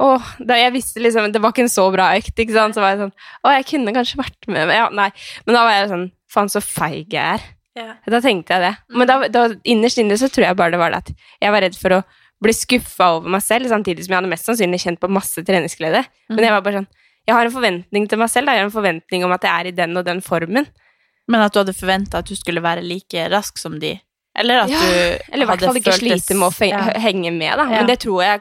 Åh, 0.00 0.28
da 0.48 0.56
jeg 0.56 0.72
visste 0.72 1.02
liksom 1.02 1.26
Det 1.34 1.40
var 1.44 1.52
ikke 1.52 1.66
en 1.66 1.72
så 1.72 1.82
bra 1.92 2.06
økt, 2.16 2.32
ikke 2.40 2.54
sant? 2.54 2.76
Så 2.76 2.80
var 2.80 2.94
jeg 2.94 3.02
sånn 3.02 3.12
Å, 3.44 3.50
jeg 3.58 3.66
kunne 3.68 3.92
kanskje 3.96 4.20
vært 4.20 4.46
med, 4.48 4.62
men 4.70 4.72
ja, 4.78 4.86
nei. 4.96 5.10
Men 5.44 5.58
da 5.58 5.64
var 5.66 5.76
jeg 5.76 5.90
sånn 5.92 6.06
Faen, 6.30 6.48
så 6.52 6.62
feig 6.62 7.12
jeg 7.12 7.40
er. 7.40 7.44
ja. 7.76 7.88
Da 8.06 8.20
tenkte 8.22 8.54
jeg 8.54 8.62
det. 8.62 8.72
Men 8.94 9.08
da, 9.10 9.16
da, 9.34 9.44
innerst 9.66 9.98
inne 9.98 10.16
så 10.20 10.28
tror 10.30 10.46
jeg 10.46 10.58
bare 10.60 10.72
det 10.76 10.78
var 10.80 10.94
det 10.94 11.00
at 11.02 11.10
jeg 11.42 11.54
var 11.54 11.64
redd 11.66 11.78
for 11.78 11.96
å 11.96 12.00
bli 12.40 12.54
skuffa 12.56 13.08
over 13.18 13.34
meg 13.34 13.42
selv, 13.44 13.66
samtidig 13.68 14.06
som 14.06 14.14
jeg 14.14 14.20
hadde 14.22 14.30
mest 14.30 14.46
sannsynlig 14.48 14.78
kjent 14.80 15.00
på 15.02 15.10
masse 15.12 15.42
treningsglede. 15.44 16.04
Men 16.30 16.46
jeg 16.46 16.54
var 16.54 16.62
bare 16.64 16.80
sånn 16.80 16.86
Jeg 17.28 17.34
har 17.36 17.48
en 17.50 17.52
forventning 17.52 18.06
til 18.08 18.18
meg 18.22 18.30
selv. 18.32 18.48
Da. 18.48 18.54
Jeg 18.56 18.62
har 18.62 18.68
en 18.70 18.76
forventning 18.78 19.26
om 19.26 19.34
at 19.34 19.44
jeg 19.44 19.52
er 19.52 19.68
i 19.68 19.74
den 19.76 19.98
og 19.98 20.06
den 20.06 20.22
formen. 20.24 20.70
Men 21.30 21.42
at 21.44 21.52
du 21.52 21.60
hadde 21.60 21.74
forventa 21.76 22.22
at 22.22 22.30
du 22.30 22.38
skulle 22.38 22.62
være 22.64 22.86
like 22.86 23.26
rask 23.34 23.58
som 23.60 23.76
de? 23.82 23.92
Eller 24.38 24.62
at 24.62 24.70
Ja, 24.72 24.80
du 24.80 25.34
Eller 25.34 25.44
i 25.44 25.50
hvert 25.50 25.66
fall 25.66 25.82
ikke 25.82 25.98
slite 25.98 26.38
med 26.38 26.48
å 26.48 26.70
ja. 26.70 26.86
henge 27.02 27.34
med, 27.34 27.58
da. 27.58 27.66
Men 27.74 27.90
det 27.90 27.98
tror 28.06 28.22
jeg 28.24 28.40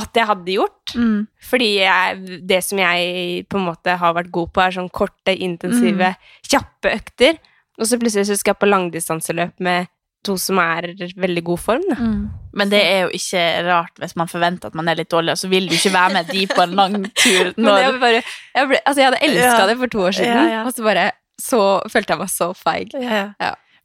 at 0.00 0.18
jeg 0.18 0.26
hadde 0.26 0.54
gjort. 0.56 0.94
Mm. 0.98 1.26
Fordi 1.50 1.68
jeg, 1.78 2.38
det 2.50 2.60
som 2.66 2.78
jeg 2.82 3.44
på 3.50 3.58
en 3.60 3.66
måte 3.68 3.94
har 4.00 4.14
vært 4.16 4.32
god 4.34 4.50
på, 4.54 4.62
er 4.64 4.74
sånn 4.74 4.90
korte, 4.90 5.34
intensive, 5.36 6.14
kjappe 6.50 6.94
økter. 6.96 7.38
Og 7.78 7.86
så 7.90 7.98
plutselig 7.98 8.26
så 8.30 8.36
skal 8.38 8.54
jeg 8.54 8.62
på 8.62 8.70
langdistanseløp 8.70 9.54
med 9.62 9.86
to 10.24 10.38
som 10.40 10.56
er 10.62 10.86
i 10.94 11.08
veldig 11.20 11.42
god 11.44 11.60
form. 11.60 11.82
Da. 11.90 11.96
Men 12.56 12.70
det 12.72 12.80
er 12.80 13.00
jo 13.04 13.10
ikke 13.18 13.42
rart 13.66 13.98
hvis 14.00 14.14
man 14.16 14.30
forventer 14.30 14.70
at 14.70 14.78
man 14.78 14.88
er 14.88 14.96
litt 14.96 15.10
dårlig, 15.12 15.34
og 15.34 15.40
så 15.42 15.50
vil 15.52 15.66
du 15.68 15.74
ikke 15.76 15.92
være 15.92 16.14
med 16.16 16.30
de 16.32 16.46
på 16.48 16.62
en 16.64 16.76
lang 16.78 16.94
tur. 17.12 17.50
Men 17.58 17.66
Når, 17.66 17.78
jeg, 17.82 17.98
bare, 18.00 18.22
jeg, 18.54 18.70
ble, 18.70 18.78
altså 18.86 19.02
jeg 19.02 19.10
hadde 19.10 19.20
elska 19.28 19.58
Ja. 19.60 19.66
det 19.68 19.76
for 19.82 19.92
to 19.92 20.06
år 20.06 20.16
siden, 20.16 20.32
Ja, 20.38 20.46
ja. 20.54 20.62
og 20.64 20.72
så 20.72 20.86
bare 20.86 21.10
så 21.44 21.60
følte 21.92 22.14
jeg 22.14 22.22
meg 22.22 22.30
så 22.32 22.48
feig. 22.56 22.94
Ja. 22.94 23.24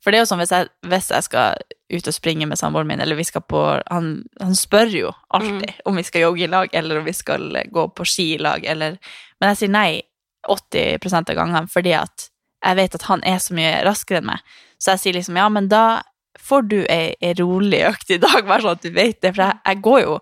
For 0.04 0.12
det 0.12 0.20
er 0.20 0.24
jo 0.24 0.30
sånn 0.30 0.42
hvis 0.42 0.54
jeg, 0.56 0.70
hvis 0.88 1.10
jeg 1.12 1.26
skal 1.26 1.60
ut 1.90 2.08
og 2.08 2.16
springe 2.16 2.48
med 2.48 2.60
samboeren 2.60 2.88
min, 2.88 3.02
eller 3.04 3.18
vi 3.20 3.26
skal 3.28 3.44
på 3.44 3.62
Han, 3.92 4.12
han 4.40 4.56
spør 4.56 4.94
jo 4.94 5.14
alltid 5.36 5.82
om 5.90 5.98
vi 6.00 6.06
skal 6.08 6.28
jogge 6.28 6.46
i 6.46 6.52
lag, 6.52 6.70
eller 6.74 7.02
om 7.02 7.08
vi 7.08 7.16
skal 7.18 7.50
gå 7.72 7.88
på 7.98 8.06
ski 8.08 8.34
i 8.36 8.42
lag, 8.42 8.66
eller 8.66 9.00
Men 9.40 9.52
jeg 9.52 9.64
sier 9.64 9.74
nei 9.74 10.02
80% 10.48 11.34
av 11.34 11.36
gangene 11.36 11.68
fordi 11.68 11.96
at 12.00 12.30
jeg 12.64 12.76
vet 12.76 12.96
at 12.96 13.08
han 13.08 13.22
er 13.28 13.38
så 13.40 13.56
mye 13.56 13.84
raskere 13.88 14.20
enn 14.20 14.28
meg. 14.28 14.48
Så 14.80 14.94
jeg 14.94 15.02
sier 15.04 15.16
liksom 15.16 15.38
ja, 15.40 15.48
men 15.52 15.70
da 15.72 16.02
får 16.40 16.66
du 16.72 16.80
ei, 16.92 17.16
ei 17.24 17.34
rolig 17.40 17.82
økt 17.88 18.12
i 18.12 18.20
dag, 18.22 18.44
bare 18.48 18.64
sånn 18.64 18.80
at 18.80 18.84
du 18.84 18.92
vet 18.96 19.20
det. 19.24 19.34
For 19.34 19.46
jeg, 19.46 19.60
jeg 19.66 19.84
går 19.88 20.06
jo 20.06 20.20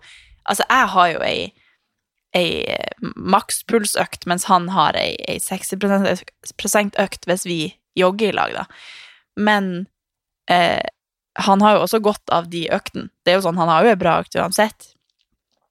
Altså, 0.47 0.63
jeg 0.69 0.87
har 0.93 1.07
jo 1.11 1.23
ei, 1.27 1.39
ei 2.31 2.77
makspulsøkt, 3.19 4.23
mens 4.31 4.45
han 4.47 4.69
har 4.71 4.95
ei, 4.95 5.17
ei 5.27 5.41
60% 5.43 6.95
økt 7.03 7.27
hvis 7.27 7.43
vi 7.43 7.57
jogger 7.99 8.29
i 8.29 8.37
lag, 8.37 8.53
da. 8.55 8.63
Men 9.37 9.87
eh, 10.51 10.83
han 11.37 11.61
har 11.61 11.77
jo 11.77 11.85
også 11.85 12.01
godt 12.03 12.33
av 12.33 12.49
de 12.51 12.65
øktene. 12.73 13.11
Det 13.23 13.33
er 13.33 13.39
jo 13.39 13.45
sånn, 13.45 13.59
Han 13.61 13.69
har 13.69 13.85
jo 13.85 13.93
ei 13.93 13.99
bra 13.99 14.19
økt 14.23 14.37
uansett. 14.39 14.93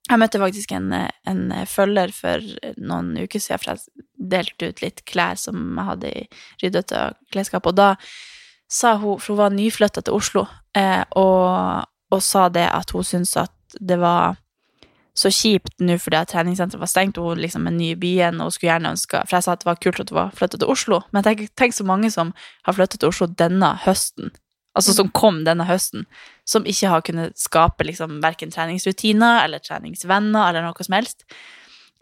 Jeg 0.06 0.22
møtte 0.22 0.38
faktisk 0.38 0.72
en, 0.76 0.92
en, 1.26 1.42
følger 1.66 2.12
for 2.14 2.44
noen 2.78 3.16
uker 3.18 3.42
siden, 3.42 3.58
for 3.58 3.72
jeg 3.72 4.06
delte 4.30 4.70
ut 4.70 4.82
litt 4.84 5.02
klær 5.08 5.38
som 5.40 5.58
jeg 5.74 5.88
hadde 5.88 6.12
i 6.12 6.22
ryddete 6.62 7.00
klesskap, 7.34 7.66
og 7.66 7.74
da 7.74 7.88
sa 8.70 8.94
hun, 9.00 9.18
for 9.18 9.34
hun 9.34 9.40
var 9.40 9.56
nyflytta 9.56 10.04
til 10.06 10.14
Oslo, 10.14 10.44
eh, 10.78 11.02
og, 11.18 11.90
og, 12.14 12.22
sa 12.22 12.46
det 12.54 12.68
at 12.70 12.94
hun 12.94 13.06
syntes 13.06 13.34
at 13.48 13.78
det 13.82 13.98
var 13.98 14.38
så 15.16 15.32
kjipt 15.32 15.80
nå 15.80 15.96
fordi 16.00 16.18
at 16.20 16.30
treningssenteret 16.32 16.82
var 16.82 16.90
stengt, 16.92 17.18
og 17.18 17.32
hun 17.32 17.42
liksom 17.42 17.68
er 17.68 17.76
ny 17.76 17.90
i 17.94 17.98
byen, 18.00 18.40
og 18.40 18.50
hun 18.50 18.56
skulle 18.56 18.72
gjerne 18.74 18.92
ønske 18.92 19.22
For 19.24 19.38
jeg 19.38 19.46
sa 19.46 19.54
at 19.56 19.62
det 19.64 19.70
var 19.70 19.80
kult 19.80 20.00
at 20.02 20.12
hun 20.12 20.20
var 20.20 20.34
flytta 20.36 20.60
til 20.60 20.72
Oslo, 20.72 21.00
men 21.16 21.24
tenk, 21.26 21.46
tenk 21.56 21.76
så 21.76 21.86
mange 21.88 22.10
som 22.12 22.34
har 22.68 22.76
flyttet 22.76 23.00
til 23.00 23.12
Oslo 23.12 23.30
denne 23.32 23.72
høsten, 23.86 24.34
altså 24.76 24.96
som 24.96 25.12
kom 25.16 25.44
denne 25.48 25.66
høsten, 25.68 26.04
som 26.48 26.68
ikke 26.68 26.92
har 26.92 27.04
kunnet 27.06 27.38
skape 27.40 27.86
liksom 27.88 28.20
verken 28.24 28.52
treningsrutiner 28.52 29.44
eller 29.46 29.64
treningsvenner 29.64 30.50
eller 30.50 30.68
noe 30.68 30.86
som 30.86 30.98
helst. 30.98 31.24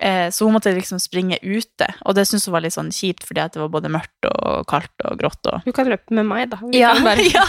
Eh, 0.03 0.31
så 0.31 0.45
hun 0.45 0.57
måtte 0.57 0.73
liksom 0.75 0.99
springe 0.99 1.39
ute, 1.43 1.87
og 2.03 2.17
det 2.17 2.25
syntes 2.27 2.49
hun 2.49 2.57
var 2.57 2.65
litt 2.65 2.75
sånn 2.75 2.91
kjipt 2.91 3.23
fordi 3.29 3.45
det 3.55 3.61
var 3.63 3.71
både 3.71 3.93
mørkt 3.95 4.27
og 4.27 4.67
kaldt 4.67 5.07
og 5.07 5.21
grått. 5.21 5.53
Og... 5.53 5.63
Hun 5.69 5.77
kan 5.77 5.87
løpe 5.93 6.19
med 6.19 6.27
meg, 6.27 6.49
da. 6.51 6.59
Ja, 6.75 6.97
bare... 6.99 7.23
ja, 7.37 7.47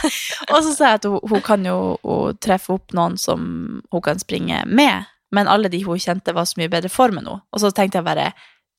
Og 0.52 0.62
så 0.62 0.76
sa 0.76 0.94
jeg 0.94 1.02
at 1.02 1.10
hun, 1.10 1.18
hun 1.26 1.42
kan 1.46 1.66
jo 1.66 1.98
treffe 2.38 2.78
opp 2.78 2.94
noen 2.94 3.18
som 3.18 3.82
hun 3.90 4.06
kan 4.06 4.22
springe 4.22 4.62
med, 4.70 5.10
men 5.36 5.52
alle 5.52 5.70
de 5.72 5.84
hun 5.86 6.02
kjente, 6.02 6.34
var 6.36 6.48
så 6.50 6.60
mye 6.62 6.72
bedre 6.72 6.92
form 6.92 7.20
enn 7.20 7.28
henne. 7.28 7.44
Og 7.52 7.62
så 7.64 7.72
tenkte 7.76 8.00
jeg 8.00 8.08
bare 8.08 8.32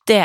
Det 0.06 0.24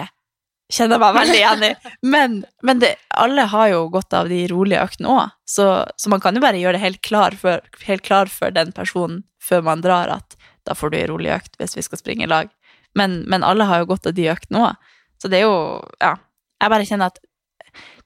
kjenner 0.71 0.95
jeg 0.95 1.03
meg 1.03 1.17
veldig 1.17 1.37
igjen 1.39 1.65
i. 1.67 1.71
Men, 2.13 2.35
men 2.63 2.79
det, 2.79 2.93
alle 3.19 3.47
har 3.51 3.71
jo 3.73 3.81
godt 3.91 4.15
av 4.15 4.29
de 4.31 4.39
rolige 4.51 4.81
øktene 4.81 5.11
òg, 5.11 5.33
så, 5.45 5.65
så, 5.99 6.11
man 6.13 6.21
kan 6.23 6.37
jo 6.37 6.43
bare 6.43 6.61
gjøre 6.61 6.77
det 6.77 6.85
helt 6.85 7.01
klar, 7.03 7.35
for, 7.37 7.65
helt 7.85 8.05
klar 8.07 8.31
for 8.31 8.53
den 8.55 8.71
personen 8.75 9.23
før 9.41 9.65
man 9.67 9.83
drar, 9.83 10.13
at 10.13 10.37
da 10.67 10.75
får 10.77 10.93
du 10.93 10.97
ei 10.99 11.07
rolig 11.09 11.33
økt 11.33 11.57
hvis 11.59 11.75
vi 11.75 11.83
skal 11.85 11.99
springe 11.99 12.25
i 12.25 12.29
lag. 12.31 12.51
Men, 12.97 13.21
men 13.31 13.43
alle 13.47 13.67
har 13.67 13.81
jo 13.81 13.89
godt 13.91 14.09
av 14.11 14.15
de 14.17 14.29
øktene 14.31 14.63
òg. 14.69 14.93
Så 15.21 15.31
det 15.31 15.41
er 15.41 15.49
jo 15.49 15.57
Ja. 16.01 16.15
Jeg 16.61 16.69
bare 16.69 16.85
kjenner 16.85 17.09
at 17.09 17.17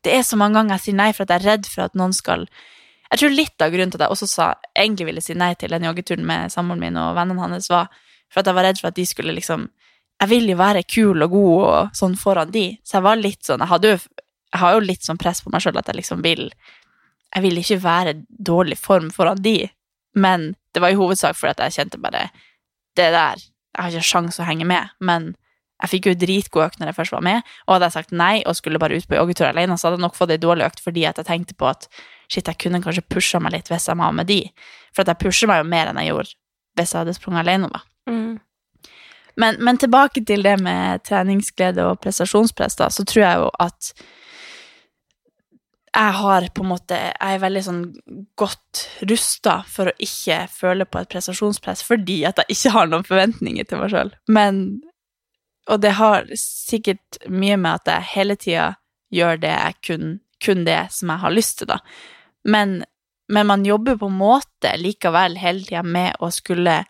det 0.06 0.14
er 0.16 0.22
så 0.24 0.38
mange 0.40 0.56
ganger 0.56 0.78
jeg 0.78 0.84
sier 0.86 0.96
nei 0.96 1.10
for 1.12 1.26
at 1.26 1.34
jeg 1.34 1.42
er 1.42 1.50
redd 1.50 1.66
for 1.68 1.84
at 1.84 1.98
noen 1.98 2.14
skal 2.16 2.46
Jeg 3.12 3.20
tror 3.20 3.34
litt 3.34 3.62
av 3.62 3.74
grunnen 3.74 3.92
til 3.92 4.00
at 4.00 4.06
jeg 4.06 4.16
også 4.16 4.28
sa, 4.30 4.46
egentlig 4.78 5.10
ville 5.10 5.22
si 5.22 5.36
nei 5.38 5.52
til 5.60 5.74
den 5.76 5.84
joggeturen 5.86 6.26
med 6.26 6.54
samboeren 6.54 6.82
min 6.82 6.98
og 7.02 7.18
vennene 7.18 7.42
hans, 7.42 7.68
var 7.70 7.92
for 8.32 8.42
at 8.42 8.50
jeg 8.50 8.58
var 8.58 8.68
redd 8.68 8.82
for 8.82 8.92
at 8.92 9.00
de 9.00 9.06
skulle 9.08 9.36
liksom 9.36 9.70
Jeg 10.22 10.32
vil 10.32 10.50
jo 10.50 10.56
være 10.56 10.84
kul 10.88 11.24
og 11.26 11.32
god 11.32 11.64
og 11.68 11.98
sånn 11.98 12.16
foran 12.16 12.52
de, 12.52 12.68
så 12.84 12.98
jeg 12.98 13.08
var 13.08 13.20
litt 13.20 13.44
sånn 13.44 13.64
Jeg, 13.64 13.72
hadde 13.74 13.94
jo, 13.94 14.02
jeg 14.54 14.62
har 14.62 14.76
jo 14.76 14.84
litt 14.84 15.08
sånn 15.08 15.22
press 15.22 15.42
på 15.44 15.52
meg 15.54 15.64
sjøl 15.64 15.80
at 15.80 15.90
jeg 15.92 16.00
liksom 16.02 16.24
vil 16.26 16.46
Jeg 17.36 17.46
vil 17.46 17.62
ikke 17.62 17.82
være 17.84 18.18
dårlig 18.30 18.78
form 18.80 19.10
foran 19.12 19.42
de, 19.44 19.58
men 20.16 20.54
det 20.74 20.84
var 20.84 20.94
i 20.94 21.00
hovedsak 21.00 21.38
fordi 21.38 21.56
at 21.56 21.66
jeg 21.68 21.80
kjente 21.80 22.02
bare 22.04 22.30
Det 22.96 23.10
der 23.12 23.42
Jeg 23.42 23.82
har 23.82 23.92
ikke 23.92 24.12
sjans 24.12 24.40
å 24.40 24.48
henge 24.48 24.68
med, 24.68 24.96
men 25.00 25.34
jeg 25.84 25.92
fikk 25.92 26.06
jo 26.08 26.16
dritgod 26.16 26.64
økt 26.70 26.80
når 26.80 26.94
jeg 26.94 26.96
først 26.96 27.14
var 27.18 27.24
med, 27.26 27.48
og 27.66 27.74
hadde 27.76 27.90
jeg 27.90 27.96
sagt 27.98 28.14
nei 28.16 28.36
og 28.48 28.56
skulle 28.56 28.80
bare 28.80 28.96
ut 28.96 29.08
på 29.10 29.18
joggetur 29.18 29.50
alene, 29.50 29.76
så 29.76 29.90
hadde 29.90 30.00
jeg 30.00 30.06
nok 30.06 30.16
fått 30.16 30.32
ei 30.32 30.40
dårlig 30.40 30.64
økt 30.70 30.80
fordi 30.80 31.04
at 31.10 31.20
jeg 31.20 31.28
tenkte 31.28 31.58
på 31.60 31.68
at 31.68 31.90
shit, 32.32 32.48
jeg 32.48 32.56
kunne 32.64 32.80
kanskje 32.84 33.04
pusha 33.12 33.42
meg 33.44 33.58
litt 33.58 33.68
hvis 33.68 33.90
jeg 33.92 34.00
var 34.00 34.16
med 34.16 34.30
de. 34.32 34.40
For 34.96 35.04
at 35.04 35.12
jeg 35.12 35.22
pusher 35.26 35.52
meg 35.52 35.60
jo 35.60 35.68
mer 35.68 35.92
enn 35.92 36.00
jeg 36.00 36.14
gjorde 36.14 36.32
hvis 36.76 36.94
jeg 36.94 37.02
hadde 37.02 37.16
sprunget 37.18 37.46
alene, 37.46 37.70
da. 37.72 37.84
Mm. 38.12 38.36
Men, 39.36 39.58
men, 39.60 39.78
tilbake 39.78 40.24
til 40.26 40.46
det 40.46 40.56
med 40.64 41.04
treningsglede 41.04 41.84
og 41.90 42.00
prestasjonspress, 42.04 42.78
da, 42.80 42.90
så 42.94 43.04
tror 43.08 43.24
jeg 43.24 43.42
jo 43.42 43.50
at 43.66 43.92
jeg 45.96 46.16
har 46.20 46.48
på 46.52 46.64
en 46.64 46.68
måte 46.68 46.96
Jeg 46.98 47.36
er 47.38 47.40
veldig 47.40 47.62
sånn 47.64 47.84
godt 48.36 48.82
rusta 49.08 49.62
for 49.72 49.88
å 49.88 49.96
ikke 50.04 50.42
føle 50.52 50.88
på 50.88 51.00
et 51.00 51.12
prestasjonspress 51.12 51.86
fordi 51.88 52.18
at 52.28 52.42
jeg 52.42 52.58
ikke 52.58 52.74
har 52.76 52.90
noen 52.92 53.08
forventninger 53.08 53.68
til 53.68 53.80
meg 53.80 53.94
sjøl. 53.94 54.12
Men 54.28 54.82
Og 55.72 55.80
det 55.82 55.96
har 55.98 56.28
sikkert 56.40 57.22
mye 57.32 57.56
med 57.58 57.80
at 57.80 57.94
jeg 57.94 58.12
hele 58.12 58.36
tida 58.36 58.68
gjør 59.16 59.40
det 59.42 59.54
jeg 59.54 59.80
kun, 59.88 60.12
kun 60.44 60.68
det 60.68 60.82
som 60.92 61.10
jeg 61.10 61.24
har 61.24 61.34
lyst 61.34 61.58
til, 61.58 61.72
da. 61.72 61.80
Men, 62.46 62.84
men 63.28 63.48
man 63.48 63.66
jobber 63.66 63.98
på 63.98 64.10
en 64.10 64.20
måte 64.20 64.76
likevel 64.78 65.38
hele 65.42 65.66
tida 65.66 65.84
med 65.84 66.18
å 66.20 66.30
skulle 66.34 66.84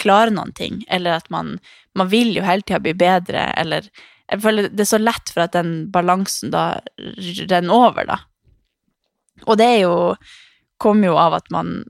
klare 0.00 0.32
noen 0.32 0.52
ting, 0.56 0.82
eller 0.88 1.18
at 1.18 1.28
man, 1.32 1.58
man 1.96 2.08
vil 2.12 2.32
jo 2.36 2.44
hele 2.44 2.64
tida 2.64 2.80
bli 2.82 2.96
bedre, 2.96 3.50
eller 3.56 3.90
Jeg 4.30 4.44
føler 4.44 4.68
det 4.70 4.84
er 4.84 4.86
så 4.86 4.98
lett 5.00 5.30
for 5.34 5.42
at 5.42 5.56
den 5.56 5.90
balansen 5.90 6.52
da 6.54 6.78
renner 7.50 7.72
over, 7.74 8.04
da. 8.06 8.18
Og 9.48 9.56
det 9.58 9.66
er 9.66 9.80
jo 9.80 9.94
kommer 10.78 11.10
jo 11.10 11.16
av 11.18 11.40
at 11.40 11.50
man 11.50 11.80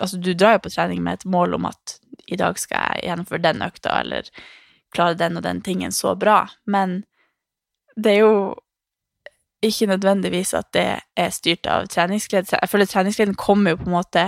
Altså, 0.00 0.16
du 0.16 0.30
drar 0.38 0.54
jo 0.54 0.62
på 0.64 0.70
trening 0.70 1.00
med 1.02 1.18
et 1.18 1.24
mål 1.28 1.56
om 1.58 1.64
at 1.66 1.96
i 2.30 2.36
dag 2.38 2.56
skal 2.56 2.94
jeg 2.94 3.08
gjennomføre 3.08 3.42
den 3.42 3.64
økta, 3.66 3.96
eller 4.00 4.28
klare 4.94 5.18
den 5.18 5.36
og 5.36 5.42
den 5.44 5.60
tingen 5.66 5.92
så 5.92 6.14
bra, 6.16 6.44
men 6.64 7.02
det 7.98 8.14
er 8.14 8.20
jo 8.22 8.36
ikke 9.64 9.90
nødvendigvis 9.90 10.54
at 10.56 10.70
det 10.72 10.86
er 11.16 11.34
styrt 11.34 11.68
av 11.68 11.88
treningsglede. 11.92 12.56
Jeg 12.56 12.70
føler 12.72 12.88
treningsgleden 12.88 13.36
kommer 13.38 13.74
jo 13.74 13.82
på 13.82 13.90
en 13.90 13.96
måte 13.98 14.24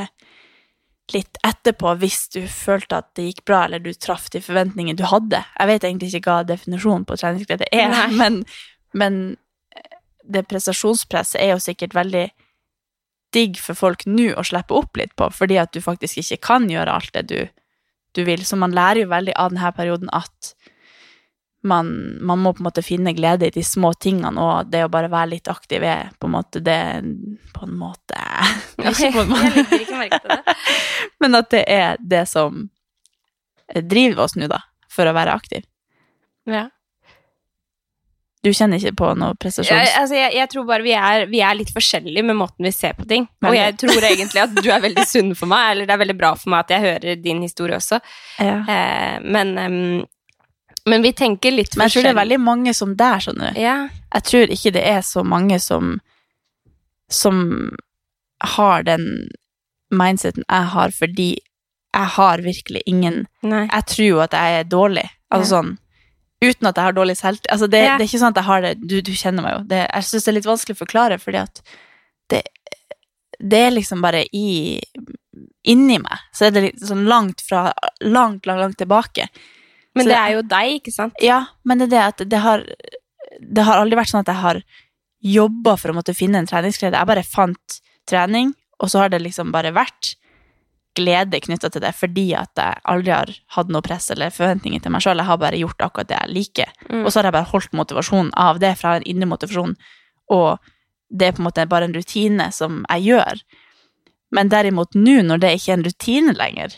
litt 1.13 1.39
etterpå 1.45 1.95
hvis 2.01 2.27
du 2.35 2.43
følte 2.51 3.01
at 3.01 3.09
det 3.17 3.29
gikk 3.29 3.45
bra, 3.49 3.65
eller 3.67 3.83
du 3.83 3.93
traff 3.97 4.29
de 4.33 4.43
forventningene 4.45 4.99
du 4.99 5.07
hadde. 5.09 5.43
Jeg 5.59 5.71
vet 5.71 5.87
egentlig 5.89 6.13
ikke 6.13 6.29
hva 6.29 6.45
definisjonen 6.49 7.07
på 7.09 7.19
treningsglede 7.21 7.69
er, 7.73 7.97
men, 8.21 8.43
men, 8.93 9.23
det 10.23 10.45
prestasjonspresset 10.47 11.41
er 11.43 11.51
jo 11.51 11.63
sikkert 11.63 11.97
veldig 11.99 12.29
digg 13.35 13.57
for 13.59 13.75
folk 13.75 14.05
nå 14.07 14.29
å 14.39 14.45
slippe 14.47 14.77
opp 14.77 15.01
litt 15.01 15.17
på, 15.19 15.27
fordi 15.35 15.57
at 15.59 15.73
du 15.75 15.81
faktisk 15.83 16.21
ikke 16.21 16.39
kan 16.47 16.69
gjøre 16.71 16.95
alt 16.95 17.11
det 17.17 17.25
du, 17.33 17.41
du 18.15 18.23
vil. 18.29 18.45
Så 18.47 18.55
man 18.61 18.77
lærer 18.77 19.03
jo 19.03 19.11
veldig 19.11 19.35
av 19.35 19.51
denne 19.51 19.73
perioden 19.75 20.13
at 20.15 20.53
man, 21.63 22.19
man, 22.21 22.39
må 22.43 22.53
på 22.53 22.63
en 22.63 22.67
måte 22.67 22.83
finne 22.83 23.15
glede 23.15 23.47
i 23.47 23.55
de 23.55 23.63
små 23.65 23.93
tingene, 23.95 24.35
og 24.43 24.71
det 24.73 24.85
å 24.85 24.91
bare 24.93 25.11
være 25.13 25.35
litt 25.37 25.51
aktiv 25.51 25.85
er 25.87 26.11
på 26.19 26.29
en 26.29 26.35
måte 26.35 26.63
det 26.65 26.83
På 27.55 27.67
en 27.69 27.77
måte. 27.79 28.19
Jeg 28.83 28.95
liker 28.99 29.79
ikke 29.79 29.99
merke 30.01 30.21
til 30.23 30.35
det. 30.35 30.57
Men 31.23 31.39
at 31.39 31.51
det 31.55 31.65
er 31.71 31.99
det 32.01 32.27
som 32.31 32.67
driver 33.73 34.27
oss 34.27 34.37
nå, 34.37 34.51
da, 34.51 34.61
for 34.91 35.09
å 35.09 35.15
være 35.17 35.35
aktiv. 35.39 35.67
Ja. 36.51 36.67
Du 38.43 38.51
kjenner 38.51 38.81
ikke 38.81 38.97
på 38.99 39.09
noe 39.15 39.37
prestasjons... 39.39 39.71
Jeg, 39.71 39.91
altså 40.01 40.17
jeg, 40.19 40.33
jeg 40.35 40.51
tror 40.51 40.65
bare 40.67 40.83
vi 40.83 40.95
er, 40.99 41.29
vi 41.31 41.39
er, 41.47 41.55
litt 41.55 41.71
forskjellige 41.71 42.25
med 42.27 42.41
måten 42.41 42.67
vi 42.67 42.73
ser 42.75 42.97
på 42.99 43.07
ting. 43.07 43.29
Og 43.47 43.55
jeg 43.55 43.77
tror 43.79 44.07
egentlig 44.09 44.43
at 44.43 44.57
du 44.57 44.67
er 44.67 44.83
veldig 44.83 45.05
sunn 45.07 45.31
for 45.39 45.51
meg, 45.53 45.69
eller 45.71 45.87
det 45.87 45.95
er 45.95 46.01
veldig 46.03 46.17
bra 46.19 46.33
for 46.35 46.51
meg 46.51 46.65
at 46.65 46.75
jeg 46.75 46.85
hører 46.89 47.21
din 47.23 47.45
historie 47.47 47.79
også. 47.79 48.01
Ja. 48.43 48.57
Eh, 48.67 49.15
men 49.23 49.55
um, 49.63 50.03
men 50.89 51.05
vi 51.05 51.13
tenker 51.13 51.55
litt 51.55 51.75
forskjellig. 51.75 51.79
Men 51.79 51.89
jeg 51.89 51.95
tror 51.95 52.07
det 52.07 52.13
er 52.13 52.21
veldig 52.21 52.41
mange 52.43 52.75
som 52.75 52.97
der, 52.99 53.23
skjønner 53.23 53.53
du. 53.53 53.61
Ja. 53.63 53.77
Jeg 54.17 54.27
tror 54.29 54.55
ikke 54.57 54.73
det 54.75 54.83
er 54.89 55.05
så 55.07 55.23
mange 55.27 55.61
som 55.63 55.99
som 57.13 57.77
har 58.57 58.83
den 58.83 59.29
mindseten 59.93 60.47
jeg 60.49 60.69
har, 60.73 60.95
fordi 60.97 61.31
jeg 61.93 62.09
har 62.17 62.41
virkelig 62.41 62.83
ingen 62.89 63.27
Nei. 63.45 63.67
Jeg 63.67 63.87
tror 63.93 64.07
jo 64.07 64.21
at 64.25 64.33
jeg 64.33 64.61
er 64.61 64.69
dårlig. 64.69 65.05
Altså 65.33 65.45
ja. 65.45 65.55
sånn 65.59 65.79
Uten 66.43 66.67
at 66.67 66.79
jeg 66.79 66.89
har 66.89 66.95
dårlig 66.97 67.15
selvtillit. 67.15 67.53
Altså 67.55 67.69
det, 67.71 67.81
ja. 67.85 67.93
det, 67.95 68.03
er 68.03 68.09
ikke 68.09 68.19
sånn 68.19 68.33
at 68.33 68.39
jeg 68.41 68.49
har 68.49 68.63
det 68.65 68.71
Du, 68.81 68.97
du 69.05 69.13
kjenner 69.15 69.45
meg 69.45 69.53
jo. 69.55 69.61
Det, 69.71 69.83
jeg 69.85 70.07
syns 70.09 70.25
det 70.25 70.33
er 70.33 70.37
litt 70.41 70.49
vanskelig 70.49 70.75
å 70.75 70.81
forklare, 70.81 71.19
fordi 71.23 71.39
at 71.39 71.61
det, 72.33 72.41
det 73.39 73.61
er 73.69 73.77
liksom 73.77 74.03
bare 74.03 74.25
i 74.35 74.81
Inni 75.71 76.01
meg. 76.03 76.25
Så 76.35 76.49
er 76.49 76.55
det 76.57 76.65
litt 76.65 76.83
sånn 76.83 77.05
langt 77.07 77.45
fra 77.47 77.69
Langt, 78.03 78.49
langt, 78.49 78.65
langt 78.65 78.81
tilbake. 78.81 79.29
Men 79.99 80.09
det 80.09 80.17
er 80.17 80.33
jo 80.37 80.43
deg, 80.49 80.79
ikke 80.81 80.95
sant? 80.95 81.19
Ja, 81.21 81.43
men 81.69 81.81
det 81.81 81.91
er 81.91 81.93
det 81.93 82.03
at 82.03 82.25
det 82.33 82.41
har, 82.41 82.65
det 83.41 83.67
har 83.67 83.83
aldri 83.83 83.99
vært 83.99 84.13
sånn 84.13 84.25
at 84.25 84.33
jeg 84.33 84.41
har 84.41 84.63
jobba 85.23 85.77
for 85.79 85.93
å 85.93 85.97
måtte 85.99 86.17
finne 86.17 86.41
en 86.41 86.49
treningsglede. 86.49 86.99
Jeg 86.99 87.11
bare 87.11 87.27
fant 87.27 87.79
trening, 88.09 88.55
og 88.83 88.91
så 88.91 89.05
har 89.05 89.13
det 89.13 89.23
liksom 89.23 89.53
bare 89.55 89.75
vært 89.77 90.17
glede 90.97 91.41
knytta 91.41 91.71
til 91.73 91.81
det 91.81 91.95
fordi 91.97 92.27
at 92.37 92.59
jeg 92.59 92.81
aldri 92.93 93.15
har 93.15 93.31
hatt 93.55 93.71
noe 93.73 93.85
press 93.85 94.11
eller 94.13 94.33
forventninger 94.35 94.83
til 94.83 94.93
meg 94.93 95.05
sjøl. 95.05 95.23
Jeg 95.23 95.31
har 95.31 95.41
bare 95.41 95.61
gjort 95.61 95.85
akkurat 95.87 96.11
det 96.11 96.19
jeg 96.19 96.37
liker. 96.37 96.73
Mm. 96.91 97.03
Og 97.05 97.09
så 97.09 97.21
har 97.21 97.31
jeg 97.31 97.37
bare 97.39 97.53
holdt 97.53 97.77
motivasjonen 97.79 98.33
av 98.37 98.61
det 98.63 98.75
fra 98.81 98.99
en 98.99 99.07
indre 99.09 99.31
motivasjon, 99.31 99.77
og 100.33 100.73
det 101.13 101.29
er 101.29 101.37
på 101.37 101.43
en 101.43 101.49
måte 101.49 101.69
bare 101.69 101.89
en 101.89 101.97
rutine 101.97 102.49
som 102.57 102.83
jeg 102.89 103.13
gjør. 103.13 103.43
Men 104.33 104.49
derimot 104.53 104.97
nå, 104.97 105.19
når 105.29 105.43
det 105.43 105.55
ikke 105.59 105.73
er 105.73 105.79
en 105.79 105.87
rutine 105.87 106.35
lenger, 106.37 106.77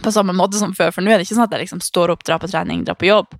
på 0.00 0.12
samme 0.14 0.32
måte 0.36 0.60
som 0.60 0.72
før, 0.76 0.92
for 0.94 1.04
nå 1.04 1.12
er 1.12 1.20
det 1.20 1.26
ikke 1.26 1.36
sånn 1.36 1.48
at 1.48 1.52
jeg 1.56 1.66
liksom 1.66 1.82
står 1.84 2.14
opp, 2.14 2.24
drar 2.24 2.40
på 2.40 2.48
trening, 2.48 2.84
drar 2.86 2.96
på 2.96 3.10
jobb. 3.10 3.34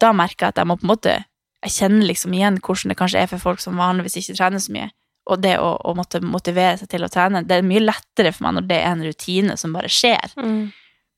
Da 0.00 0.14
merker 0.16 0.46
jeg 0.46 0.54
at 0.54 0.62
jeg 0.62 0.70
må 0.70 0.78
på 0.80 0.86
en 0.86 0.94
måte 0.94 1.18
Jeg 1.60 1.74
kjenner 1.74 2.06
liksom 2.08 2.32
igjen 2.32 2.56
hvordan 2.64 2.88
det 2.88 2.96
kanskje 2.96 3.20
er 3.20 3.28
for 3.28 3.42
folk 3.42 3.60
som 3.60 3.76
vanligvis 3.76 4.14
ikke 4.16 4.38
trener 4.38 4.62
så 4.64 4.72
mye, 4.72 4.86
og 5.28 5.42
det 5.44 5.58
å, 5.60 5.74
å 5.76 5.92
måtte 5.92 6.22
motivere 6.24 6.78
seg 6.80 6.88
til 6.88 7.04
å 7.04 7.10
trene, 7.12 7.42
det 7.44 7.58
er 7.58 7.66
mye 7.66 7.82
lettere 7.82 8.32
for 8.32 8.46
meg 8.46 8.54
når 8.56 8.70
det 8.70 8.78
er 8.80 8.94
en 8.94 9.02
rutine 9.04 9.56
som 9.60 9.74
bare 9.76 9.90
skjer. 9.92 10.32
Mm. 10.40 10.70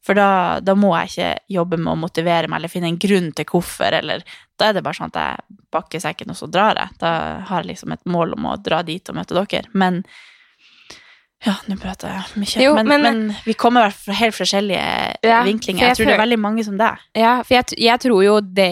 For 0.03 0.19
da, 0.19 0.59
da 0.59 0.75
må 0.75 0.91
jeg 0.97 1.13
ikke 1.13 1.55
jobbe 1.55 1.79
med 1.79 1.93
å 1.93 2.01
motivere 2.03 2.51
meg 2.51 2.59
eller 2.59 2.73
finne 2.73 2.91
en 2.91 2.99
grunn 2.99 3.31
til 3.39 3.47
hvorfor, 3.47 3.95
eller 4.01 4.25
da 4.59 4.69
er 4.69 4.77
det 4.77 4.83
bare 4.83 4.99
sånn 4.99 5.13
at 5.15 5.21
jeg 5.21 5.61
pakker 5.75 6.03
sekken, 6.03 6.35
og 6.35 6.41
så 6.41 6.51
drar 6.51 6.81
jeg. 6.81 6.99
Da 6.99 7.13
har 7.47 7.63
jeg 7.63 7.71
liksom 7.71 7.95
et 7.95 8.03
mål 8.11 8.35
om 8.35 8.51
å 8.51 8.59
dra 8.59 8.83
dit 8.87 9.09
og 9.09 9.21
møte 9.21 9.39
dere. 9.39 9.71
Men 9.79 10.03
ja, 11.47 11.57
nå 11.67 11.77
prater 11.83 12.13
jeg 12.13 12.39
mye. 12.43 12.63
Jo, 12.63 12.75
men, 12.77 12.87
men- 12.87 13.03
men, 13.03 13.35
vi 13.45 13.55
kommer 13.59 13.91
fra 13.91 14.15
helt 14.15 14.35
forskjellige 14.37 14.85
Ja, 15.27 15.43
vinklinger. 15.43 15.79
for 15.79 15.87
jeg 15.87 15.89
Jeg 15.89 15.97
tror 15.97 16.07
det 16.07 16.15
er 16.15 16.23
veldig 16.27 16.39
mange 16.39 16.65
som 16.65 16.77
deg. 16.79 16.99
Ja, 17.19 17.43
for 17.43 17.55
jeg, 17.55 17.65
jeg 17.79 18.01
tror 18.01 18.23
jo 18.25 18.41
det, 18.41 18.71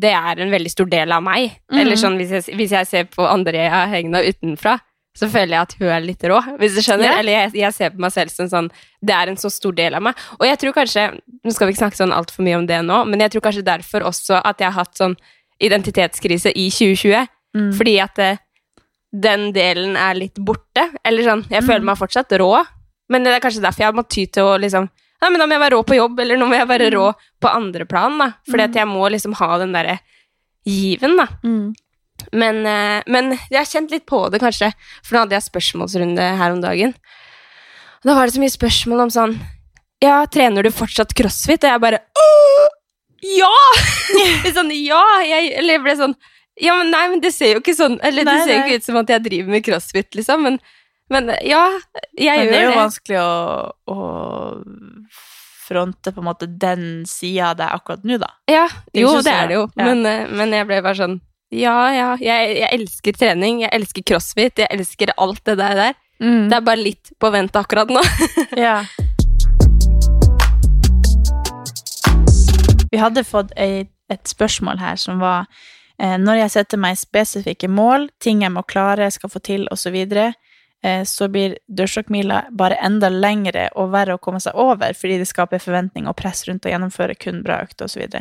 det 0.00 0.12
er 0.14 0.40
en 0.44 0.50
veldig 0.54 0.70
stor 0.70 0.86
del 0.86 1.12
av 1.12 1.22
meg. 1.22 1.58
Mm. 1.72 1.80
Eller 1.80 1.96
sånn 1.96 2.16
hvis 2.20 2.30
jeg, 2.30 2.56
hvis 2.56 2.70
jeg 2.70 2.86
ser 2.86 3.04
på 3.10 3.26
Andrea 3.26 3.86
Hegna 3.90 4.22
utenfra, 4.22 4.78
så 5.12 5.28
føler 5.28 5.52
jeg 5.58 5.60
at 5.60 5.74
hun 5.76 5.88
er 5.92 6.00
litt 6.00 6.22
rå, 6.24 6.38
hvis 6.56 6.72
du 6.78 6.80
skjønner. 6.80 7.04
Ja. 7.10 7.18
Eller 7.20 7.32
jeg, 7.32 7.50
jeg 7.60 7.74
ser 7.76 7.90
på 7.92 7.98
meg 8.00 8.12
selv 8.14 8.30
som 8.32 8.46
sånn 8.48 8.70
Det 9.04 9.12
er 9.12 9.28
en 9.28 9.36
så 9.36 9.50
stor 9.52 9.72
del 9.76 9.94
av 9.98 10.00
meg. 10.06 10.14
Og 10.38 10.46
jeg 10.46 10.56
tror 10.62 10.72
kanskje 10.72 11.02
Nå 11.44 11.52
skal 11.52 11.66
vi 11.68 11.74
ikke 11.74 11.82
snakke 11.82 11.98
sånn 11.98 12.14
altfor 12.16 12.46
mye 12.46 12.56
om 12.56 12.64
det 12.66 12.78
nå, 12.86 13.02
men 13.10 13.20
jeg 13.20 13.32
tror 13.34 13.42
kanskje 13.50 13.64
derfor 13.66 14.06
også 14.08 14.38
at 14.42 14.62
jeg 14.62 14.70
har 14.70 14.78
hatt 14.84 14.96
sånn 14.96 15.16
identitetskrise 15.60 16.52
i 16.56 16.68
2020. 16.70 17.26
Mm. 17.56 17.72
Fordi 17.76 17.94
at 18.00 18.18
eh, 18.22 18.38
den 19.12 19.52
delen 19.52 19.96
er 19.96 20.14
litt 20.14 20.34
borte. 20.40 20.86
Eller 21.04 21.22
sånn, 21.26 21.44
jeg 21.50 21.62
føler 21.62 21.80
Mm. 21.80 21.84
meg 21.92 21.98
fortsatt 21.98 22.32
rå, 22.40 22.64
men 23.10 23.22
det 23.24 23.34
er 23.34 23.40
kanskje 23.40 23.60
derfor 23.62 23.78
jeg 23.84 23.86
har 23.92 23.92
måttet 23.98 24.10
ty 24.16 24.26
til 24.26 24.42
å 24.44 24.58
liksom 24.58 24.88
Nei, 25.22 25.28
men 25.30 25.38
da 25.38 25.46
må 25.46 25.52
jeg 25.54 25.60
være 25.62 25.76
rå 25.76 25.82
på 25.86 25.94
jobb, 25.94 26.18
eller 26.18 26.36
nå 26.36 26.48
må 26.50 26.56
jeg 26.58 26.66
være 26.66 26.90
Mm. 26.90 26.94
rå 26.98 27.14
på 27.40 27.48
andre 27.54 27.84
plan, 27.86 28.18
da. 28.18 28.32
Fordi 28.50 28.64
at 28.64 28.74
jeg 28.74 28.86
må 28.88 29.08
liksom 29.08 29.34
ha 29.34 29.58
den 29.58 29.70
derre 29.72 30.00
given, 30.66 31.16
da. 31.16 31.26
Mm. 31.44 31.74
Men, 32.32 32.66
eh, 32.66 33.02
men 33.06 33.30
jeg 33.50 33.56
har 33.58 33.64
kjent 33.64 33.90
litt 33.92 34.04
på 34.04 34.28
det, 34.32 34.40
kanskje. 34.40 34.72
For 35.04 35.14
nå 35.14 35.20
hadde 35.20 35.36
jeg 35.38 35.42
spørsmålsrunde 35.46 36.18
her 36.38 36.50
om 36.50 36.60
dagen. 36.60 36.88
Og 38.02 38.02
da 38.04 38.14
var 38.16 38.26
det 38.26 38.34
så 38.34 38.40
mye 38.42 38.50
spørsmål 38.58 39.00
om 39.00 39.10
sånn 39.10 39.40
Ja, 40.02 40.26
trener 40.26 40.64
du 40.64 40.70
fortsatt 40.70 41.14
crossfit? 41.14 41.62
Og 41.62 41.70
jeg 41.70 41.80
bare 41.80 42.00
Åh, 42.18 42.68
ja! 43.22 43.54
Sånn 44.56 44.72
ja! 44.74 45.04
Jeg, 45.22 45.52
eller 45.56 45.74
jeg 45.76 45.82
ble 45.84 45.94
sånn 45.94 46.16
Ja, 46.62 46.76
men 46.78 46.92
nei, 46.94 47.02
men 47.10 47.20
det 47.24 47.32
ser 47.34 47.56
jo 47.56 47.60
ikke 47.62 47.74
sånn 47.74 47.96
Eller 48.06 48.22
Nei, 48.28 48.36
det 48.38 48.44
ser 48.46 48.54
jo 48.54 48.62
ikke 48.68 48.78
ut 48.78 48.84
som 48.86 48.98
at 49.00 49.10
jeg 49.10 49.24
driver 49.24 49.50
med 49.56 49.64
crossfit, 49.66 50.08
liksom. 50.14 50.44
Men, 50.46 50.58
men 51.10 51.32
ja, 51.42 51.62
jeg 52.14 52.38
Men 52.38 52.46
gjør 52.46 52.46
det 52.46 52.52
Det 52.52 52.60
er 52.60 52.68
jo 52.68 52.76
vanskelig 52.78 53.18
å, 53.18 53.32
å 53.90 53.96
fronte 55.66 56.12
på 56.12 56.20
en 56.22 56.26
måte 56.28 56.46
den 56.46 56.84
sida 57.08 57.50
av 57.52 57.58
deg 57.58 57.74
akkurat 57.80 58.06
nå, 58.06 58.18
da. 58.22 58.30
Ja, 58.50 58.66
Det 58.92 59.02
jo, 59.04 59.12
det 59.24 59.32
er 59.34 59.50
det 59.50 59.56
jo. 59.58 59.66
ja. 59.78 59.88
Men, 59.90 60.06
eh, 60.06 60.24
men 60.30 60.54
jeg 60.54 60.68
ble 60.70 60.80
bare 60.84 60.98
sånn 60.98 61.18
Ja, 61.54 61.76
ja, 61.94 62.08
jeg, 62.22 62.54
jeg 62.60 62.78
elsker 62.78 63.18
trening, 63.18 63.62
jeg 63.64 63.72
elsker 63.80 64.06
crossfit, 64.12 64.62
jeg 64.62 64.70
elsker 64.72 65.12
alt 65.20 65.42
det 65.48 65.58
der. 65.60 65.74
der. 65.82 65.98
Det 66.22 66.54
er 66.56 66.62
bare 66.64 66.78
litt 66.80 67.10
på 67.18 67.30
vent 67.34 67.56
akkurat 67.58 67.90
nå. 67.90 68.02
Ja. 68.66 68.78
Vi 72.92 73.00
hadde 73.00 73.24
fått 73.24 73.52
et, 73.56 73.88
et 74.12 74.28
spørsmål 74.28 74.78
her 74.82 74.98
som 75.00 75.18
var 75.22 75.46
Når 76.02 76.40
jeg 76.40 76.50
setter 76.50 76.80
meg 76.82 76.98
spesifikke 76.98 77.68
mål, 77.70 78.08
ting 78.18 78.40
jeg 78.42 78.50
må 78.50 78.64
klare, 78.66 79.06
skal 79.14 79.30
få 79.30 79.38
til, 79.38 79.68
osv., 79.70 79.94
eh, 80.02 81.02
så 81.06 81.28
blir 81.30 81.54
dørstokkmila 81.70 82.40
bare 82.58 82.80
enda 82.82 83.06
lengre 83.12 83.68
og 83.78 83.92
verre 83.92 84.16
å 84.16 84.22
komme 84.22 84.40
seg 84.42 84.58
over 84.58 84.96
fordi 84.98 85.20
det 85.20 85.28
skaper 85.30 85.62
forventning 85.62 86.08
og 86.10 86.16
press 86.18 86.42
rundt 86.48 86.66
å 86.66 86.72
gjennomføre 86.72 87.14
kun 87.14 87.44
bra 87.46 87.60
økter 87.62 87.86
osv. 87.86 88.18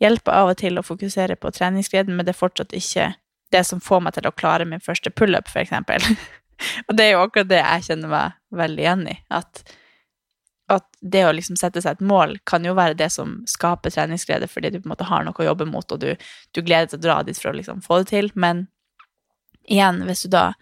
Hjelper 0.00 0.38
av 0.38 0.54
og 0.54 0.56
til 0.62 0.80
å 0.80 0.86
fokusere 0.86 1.36
på 1.36 1.52
treningsgleden, 1.52 2.16
men 2.16 2.24
det 2.24 2.32
er 2.32 2.40
fortsatt 2.40 2.72
ikke 2.72 3.12
det 3.52 3.64
som 3.68 3.82
får 3.84 4.06
meg 4.06 4.16
til 4.16 4.26
å 4.26 4.34
klare 4.34 4.64
min 4.68 4.80
første 4.80 5.12
pullup, 5.12 5.52
eksempel. 5.52 6.00
og 6.86 6.96
det 6.96 7.06
er 7.06 7.14
jo 7.14 7.26
akkurat 7.26 7.50
det 7.50 7.60
jeg 7.60 7.88
kjenner 7.90 8.14
meg 8.14 8.40
veldig 8.62 8.86
igjen 8.86 9.06
i. 9.12 9.18
At 9.28 9.62
at 10.70 10.86
det 11.00 11.24
å 11.26 11.32
liksom 11.34 11.56
sette 11.58 11.82
seg 11.82 11.96
et 11.96 12.04
mål 12.06 12.36
kan 12.48 12.64
jo 12.64 12.74
være 12.78 12.96
det 12.98 13.08
som 13.12 13.40
skaper 13.50 13.92
treningsglede, 13.92 14.48
fordi 14.48 14.70
du 14.70 14.78
på 14.80 14.86
en 14.86 14.94
måte 14.94 15.08
har 15.08 15.24
noe 15.26 15.36
å 15.38 15.48
jobbe 15.48 15.66
mot, 15.68 15.86
og 15.92 16.02
du, 16.02 16.12
du 16.54 16.62
gleder 16.62 16.86
deg 16.86 16.92
til 16.94 17.00
å 17.00 17.06
dra 17.06 17.16
dit 17.26 17.38
for 17.38 17.50
å 17.50 17.56
liksom 17.58 17.82
få 17.84 18.02
det 18.02 18.10
til. 18.12 18.30
Men 18.34 18.66
igjen, 19.66 20.02
hvis 20.06 20.24
du 20.26 20.32
da 20.32 20.52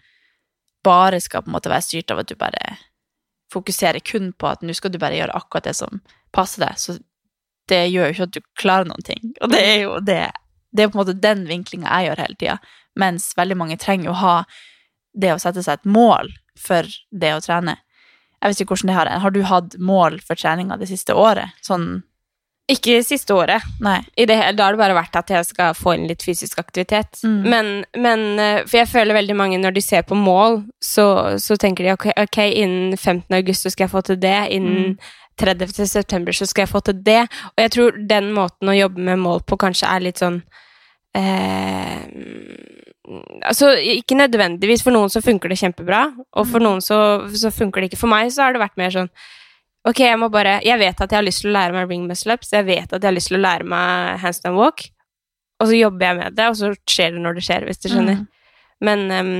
bare 0.83 1.21
skal 1.21 1.45
på 1.45 1.51
en 1.51 1.57
måte 1.57 1.71
være 1.71 1.85
styrt 1.85 2.11
av 2.11 2.23
at 2.23 2.31
du 2.31 2.35
bare 2.39 2.75
fokuserer 3.53 4.01
kun 4.03 4.31
på 4.33 4.49
at 4.49 4.65
nå 4.65 4.73
skal 4.75 4.93
du 4.93 4.99
bare 5.01 5.19
gjøre 5.19 5.37
akkurat 5.37 5.69
det 5.69 5.75
som 5.77 6.01
passer 6.33 6.65
deg, 6.65 6.79
så 6.79 6.97
det 7.69 7.83
gjør 7.91 8.09
jo 8.09 8.15
ikke 8.15 8.27
at 8.27 8.35
du 8.35 8.41
klarer 8.59 8.89
noen 8.89 9.05
ting. 9.05 9.33
Og 9.43 9.51
det 9.53 9.61
er 9.61 9.81
jo 9.85 9.99
det 10.03 10.23
Det 10.71 10.85
er 10.85 10.87
på 10.87 10.95
en 10.95 11.01
måte 11.01 11.19
den 11.19 11.41
vinklinga 11.49 11.89
jeg 11.91 12.07
gjør 12.07 12.19
hele 12.23 12.35
tida, 12.39 12.53
mens 12.95 13.25
veldig 13.35 13.57
mange 13.59 13.75
trenger 13.77 14.07
jo 14.07 14.13
å 14.13 14.21
ha 14.21 14.35
det 15.11 15.33
å 15.33 15.39
sette 15.43 15.59
seg 15.65 15.81
et 15.81 15.89
mål 15.91 16.31
for 16.55 16.87
det 17.11 17.33
å 17.35 17.41
trene. 17.43 17.75
Jeg 18.41 18.53
vet 18.53 18.61
ikke 18.63 18.73
hvordan 18.75 18.89
det 18.89 18.95
har 18.97 19.11
Har 19.21 19.31
du 19.31 19.43
hatt 19.45 19.75
mål 19.77 20.21
for 20.25 20.39
treninga 20.39 20.77
det 20.81 20.89
siste 20.89 21.13
året? 21.13 21.53
Sånn 21.61 22.01
Ikke 22.71 23.01
siste 23.03 23.35
året. 23.35 23.63
Nei. 23.83 23.99
I 24.15 24.25
det, 24.29 24.37
da 24.55 24.65
har 24.65 24.75
det 24.75 24.79
bare 24.79 24.95
vært 24.95 25.17
at 25.19 25.29
jeg 25.33 25.45
skal 25.49 25.73
få 25.75 25.95
inn 25.97 26.05
litt 26.07 26.23
fysisk 26.23 26.61
aktivitet. 26.61 27.19
Mm. 27.25 27.41
Men, 27.51 27.71
men 27.99 28.21
eh, 28.39 28.61
For 28.63 28.79
jeg 28.79 28.91
føler 28.93 29.17
veldig 29.17 29.35
mange 29.35 29.59
når 29.59 29.75
de 29.75 29.83
ser 29.83 30.05
på 30.07 30.15
mål, 30.15 30.61
så, 30.79 31.37
så 31.41 31.57
tenker 31.59 31.83
de 31.83 31.95
ok, 31.97 32.07
okay 32.21 32.53
innen 32.63 32.95
15. 32.95 33.27
august 33.35 33.67
så 33.67 33.73
skal 33.73 33.89
jeg 33.89 33.93
få 33.95 34.05
til 34.07 34.21
det. 34.21 34.37
Innen 34.55 34.95
30. 35.41 35.85
september 35.89 36.31
så 36.31 36.47
skal 36.47 36.65
jeg 36.65 36.71
få 36.71 36.79
til 36.85 37.01
det. 37.05 37.21
Og 37.51 37.65
jeg 37.65 37.75
tror 37.75 37.99
den 38.09 38.31
måten 38.33 38.71
å 38.71 38.77
jobbe 38.77 39.03
med 39.09 39.19
mål 39.19 39.43
på 39.45 39.59
kanskje 39.59 39.91
er 39.91 40.05
litt 40.07 40.21
sånn 40.21 40.41
eh, 41.17 42.07
Altså, 43.41 43.71
ikke 43.81 44.17
nødvendigvis. 44.17 44.83
For 44.85 44.93
noen 44.93 45.09
så 45.09 45.23
funker 45.25 45.49
det 45.49 45.59
kjempebra, 45.61 46.03
og 46.37 46.49
for 46.49 46.63
noen 46.63 46.83
så, 46.85 46.97
så 47.33 47.49
funker 47.53 47.81
det 47.81 47.91
ikke. 47.91 48.01
For 48.03 48.11
meg 48.11 48.29
så 48.33 48.45
har 48.45 48.55
det 48.55 48.61
vært 48.61 48.77
mer 48.81 48.93
sånn 48.93 49.11
Ok, 49.81 50.03
jeg 50.03 50.17
må 50.21 50.27
bare 50.29 50.59
Jeg 50.61 50.77
vet 50.77 50.99
at 51.01 51.09
jeg 51.09 51.17
har 51.17 51.25
lyst 51.25 51.41
til 51.41 51.49
å 51.49 51.55
lære 51.55 51.73
meg 51.73 51.89
ring 51.89 52.03
muscle 52.05 52.35
ups, 52.37 52.51
jeg 52.53 52.67
vet 52.67 52.91
at 52.91 52.99
jeg 52.99 53.07
har 53.07 53.15
lyst 53.15 53.31
til 53.31 53.39
å 53.39 53.41
lære 53.41 53.65
meg 53.65 54.19
handstand 54.21 54.59
walk, 54.59 54.83
og 55.57 55.71
så 55.71 55.79
jobber 55.79 56.05
jeg 56.05 56.17
med 56.19 56.37
det, 56.37 56.49
og 56.51 56.59
så 56.59 56.69
skjer 56.89 57.15
det 57.15 57.23
når 57.23 57.39
det 57.39 57.45
skjer, 57.47 57.65
hvis 57.65 57.81
du 57.81 57.87
skjønner. 57.89 58.21
Mm. 58.21 58.27
Men 58.85 59.03
um, 59.09 59.33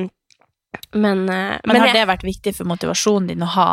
Men, 0.96 1.24
eh, 1.30 1.60
Men, 1.68 1.78
har 1.78 1.92
jeg, 1.92 1.96
det 2.00 2.08
vært 2.10 2.26
viktig 2.26 2.56
for 2.58 2.70
motivasjonen 2.70 3.30
din 3.30 3.46
å 3.46 3.52
ha 3.54 3.70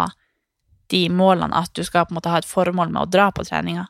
de 0.93 1.03
målene, 1.13 1.57
at 1.57 1.73
du 1.77 1.85
skal 1.87 2.05
på 2.09 2.13
en 2.13 2.19
måte 2.19 2.33
ha 2.33 2.41
et 2.41 2.49
formål 2.49 2.93
med 2.93 3.05
å 3.05 3.11
dra 3.11 3.31
på 3.33 3.45
treninga? 3.49 3.87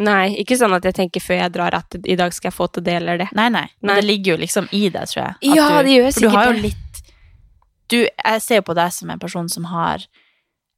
Nei, 0.00 0.30
ikke 0.40 0.56
sånn 0.56 0.72
at 0.76 0.84
jeg 0.88 0.94
tenker 0.96 1.20
før 1.20 1.38
jeg 1.42 1.52
drar 1.52 1.74
at 1.76 1.96
i 2.08 2.16
dag 2.16 2.32
skal 2.32 2.48
jeg 2.50 2.56
få 2.56 2.66
til 2.72 2.84
det 2.86 2.94
eller 3.00 3.18
det. 3.20 3.28
Nei, 3.36 3.48
nei. 3.52 3.66
Men 3.82 3.92
Nei. 3.94 3.98
det 4.00 4.06
ligger 4.08 4.32
jo 4.34 4.40
liksom 4.44 4.68
i 4.72 4.82
deg, 4.88 5.08
tror 5.10 5.22
jeg. 5.26 5.52
Ja, 5.56 5.68
du, 5.76 5.84
det 5.88 5.96
gjør 5.96 6.06
For 6.06 6.14
du 6.14 6.20
sikkert 6.20 6.38
har 6.38 6.46
jo 6.50 6.56
det. 6.56 6.62
litt 6.68 7.02
du, 7.90 7.96
Jeg 8.06 8.42
ser 8.44 8.60
jo 8.60 8.66
på 8.70 8.76
deg 8.78 8.92
som 8.94 9.10
en 9.10 9.18
person 9.22 9.48
som 9.50 9.64
har 9.72 10.04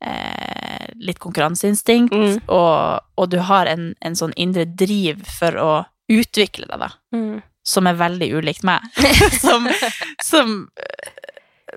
eh, 0.04 0.86
litt 0.96 1.18
konkurranseinstinkt, 1.22 2.12
Mm. 2.14 2.40
og, 2.48 3.00
og 3.16 3.30
du 3.30 3.38
har 3.38 3.66
en, 3.70 3.94
en 4.00 4.16
sånn 4.16 4.32
indre 4.36 4.64
driv 4.66 5.22
for 5.38 5.56
å 5.60 5.70
utvikle 6.12 6.66
deg, 6.68 6.78
da. 6.82 6.90
Mm. 7.14 7.42
som 7.64 7.86
er 7.86 7.94
veldig 7.94 8.26
ulikt 8.34 8.64
meg. 8.66 8.82
som, 9.44 9.68
som, 10.22 10.56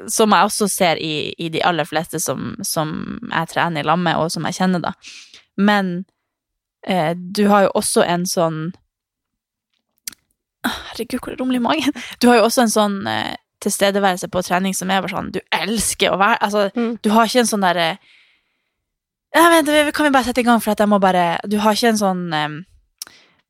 som 0.10 0.34
jeg 0.34 0.50
også 0.50 0.68
ser 0.72 0.98
i, 0.98 1.34
i 1.38 1.50
de 1.54 1.62
aller 1.62 1.86
fleste 1.86 2.20
som, 2.20 2.56
som 2.66 3.20
jeg 3.32 3.52
trener 3.54 3.84
i 3.84 3.88
lag 3.88 4.00
med, 4.02 4.18
og 4.18 4.32
som 4.34 4.48
jeg 4.50 4.58
kjenner, 4.58 4.82
da. 4.82 4.96
Men 5.58 6.06
du 7.16 7.48
har 7.50 7.64
jo 7.66 7.72
også 7.82 8.04
en 8.06 8.26
sånn 8.30 8.60
Ah, 10.66 10.76
Herregud, 10.92 11.20
hvor 11.22 11.34
det 11.34 11.40
rumler 11.42 11.60
i 11.60 11.64
magen? 11.64 11.94
Du 12.22 12.28
har 12.30 12.40
jo 12.40 12.46
også 12.48 12.64
en 12.66 12.72
sånn 12.74 12.96
eh, 13.10 13.36
tilstedeværelse 13.62 14.30
på 14.34 14.42
trening 14.46 14.74
som 14.78 14.90
er 14.94 15.02
bare 15.04 15.14
sånn 15.14 15.32
Du 15.36 15.40
elsker 15.54 16.14
å 16.14 16.20
være 16.22 16.40
Altså, 16.42 16.64
Mm. 16.76 16.96
du 17.02 17.10
har 17.14 17.26
ikke 17.30 17.44
en 17.44 17.50
sånn 17.52 17.66
derre 17.66 17.88
«Ja, 19.36 19.50
vent, 19.52 19.70
Kan 19.94 20.08
vi 20.08 20.14
bare 20.16 20.24
sette 20.30 20.42
i 20.42 20.48
gang, 20.48 20.60
for 20.64 20.72
at 20.74 20.80
jeg 20.82 20.90
må 20.90 21.00
bare 21.02 21.40
Du 21.48 21.58
har 21.62 21.74
ikke 21.78 21.92
en 21.94 22.02
sånn 22.02 22.24
eh, 22.34 22.56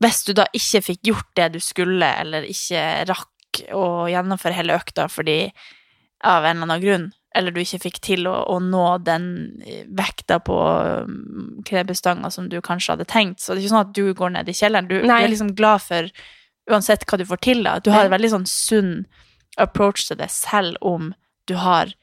hvis 0.04 0.26
du 0.28 0.34
da 0.36 0.44
ikke 0.52 0.82
fikk 0.84 1.00
gjort 1.08 1.30
det 1.40 1.46
du 1.54 1.60
skulle, 1.64 2.04
eller 2.20 2.44
ikke 2.44 2.82
rakk 3.08 3.62
å 3.72 3.86
gjennomføre 4.12 4.58
hele 4.58 4.76
økta 4.76 5.06
fordi 5.08 5.38
av 6.20 6.44
en 6.44 6.58
eller 6.58 6.66
annen 6.68 6.82
grunn, 6.84 7.06
eller 7.36 7.52
du 7.52 7.60
ikke 7.62 7.82
fikk 7.84 8.00
til 8.06 8.30
å, 8.32 8.36
å 8.52 8.60
nå 8.64 8.86
den 9.06 9.28
eh, 9.66 9.84
vekta 9.92 10.40
på 10.44 10.56
um, 10.56 11.60
knebestanga 11.68 12.32
som 12.32 12.48
du 12.52 12.58
kanskje 12.64 12.96
hadde 12.96 13.08
tenkt, 13.12 13.42
så 13.44 13.54
det 13.54 13.60
er 13.60 13.66
ikke 13.66 13.74
sånn 13.74 13.84
at 13.84 13.94
du 13.98 14.06
går 14.18 14.34
ned 14.38 14.50
i 14.50 14.56
kjelleren. 14.56 14.90
Du, 14.90 14.98
du 15.04 15.12
er 15.12 15.28
liksom 15.32 15.54
glad 15.58 15.84
for 15.84 16.10
uansett 16.72 17.06
hva 17.06 17.20
du 17.20 17.26
får 17.28 17.44
til, 17.46 17.62
da. 17.68 17.78
Du 17.84 17.92
har 17.94 18.08
en 18.08 18.16
veldig 18.16 18.32
sånn 18.32 18.50
sunn 18.50 18.96
approach 19.62 20.08
til 20.08 20.20
det, 20.20 20.32
selv 20.34 20.80
om 20.86 21.14
du 21.50 21.56
har 21.62 21.94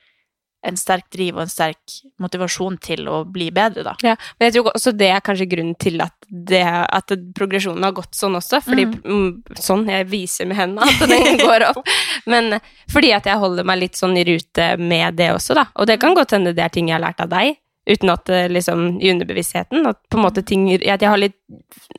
en 0.62 0.76
sterk 0.78 1.08
driv 1.10 1.36
og 1.36 1.42
en 1.44 1.50
sterk 1.50 1.96
motivasjon 2.22 2.76
til 2.82 3.08
å 3.10 3.22
bli 3.26 3.48
bedre, 3.54 3.82
da. 3.86 3.94
Ja, 4.06 4.12
men 4.38 4.46
jeg 4.48 4.54
tror 4.56 4.70
også 4.72 4.92
det 4.94 5.08
er 5.10 5.24
kanskje 5.26 5.48
grunnen 5.50 5.74
til 5.82 5.98
at, 6.04 6.14
det, 6.30 6.62
at 6.62 7.14
progresjonen 7.34 7.82
har 7.82 7.94
gått 7.96 8.14
sånn 8.14 8.38
også. 8.38 8.60
Fordi, 8.62 8.84
mm. 8.86 9.58
Sånn, 9.58 9.82
jeg 9.90 10.06
viser 10.12 10.46
med 10.46 10.60
hendene 10.60 10.86
at 10.86 11.02
den 11.10 11.40
går 11.46 11.66
opp. 11.72 11.82
Men 12.30 12.60
fordi 12.92 13.10
at 13.16 13.26
jeg 13.26 13.42
holder 13.42 13.66
meg 13.66 13.82
litt 13.82 13.98
sånn 13.98 14.14
i 14.20 14.24
rute 14.28 14.70
med 14.78 15.18
det 15.18 15.32
også, 15.34 15.58
da. 15.58 15.66
Og 15.82 15.90
det 15.90 15.98
kan 16.02 16.14
godt 16.14 16.36
hende 16.38 16.54
det 16.54 16.62
er 16.66 16.72
ting 16.74 16.88
jeg 16.92 16.98
har 17.00 17.04
lært 17.08 17.20
av 17.26 17.32
deg, 17.34 17.58
uten 17.90 18.12
at 18.14 18.22
det 18.30 18.44
liksom 18.54 19.00
i 19.02 19.10
underbevisstheten 19.10 19.88
At 19.90 19.98
på 20.06 20.14
en 20.20 20.22
måte 20.22 20.44
ting 20.46 20.68
At 20.70 21.02
jeg 21.02 21.08
har 21.10 21.18
litt 21.18 21.34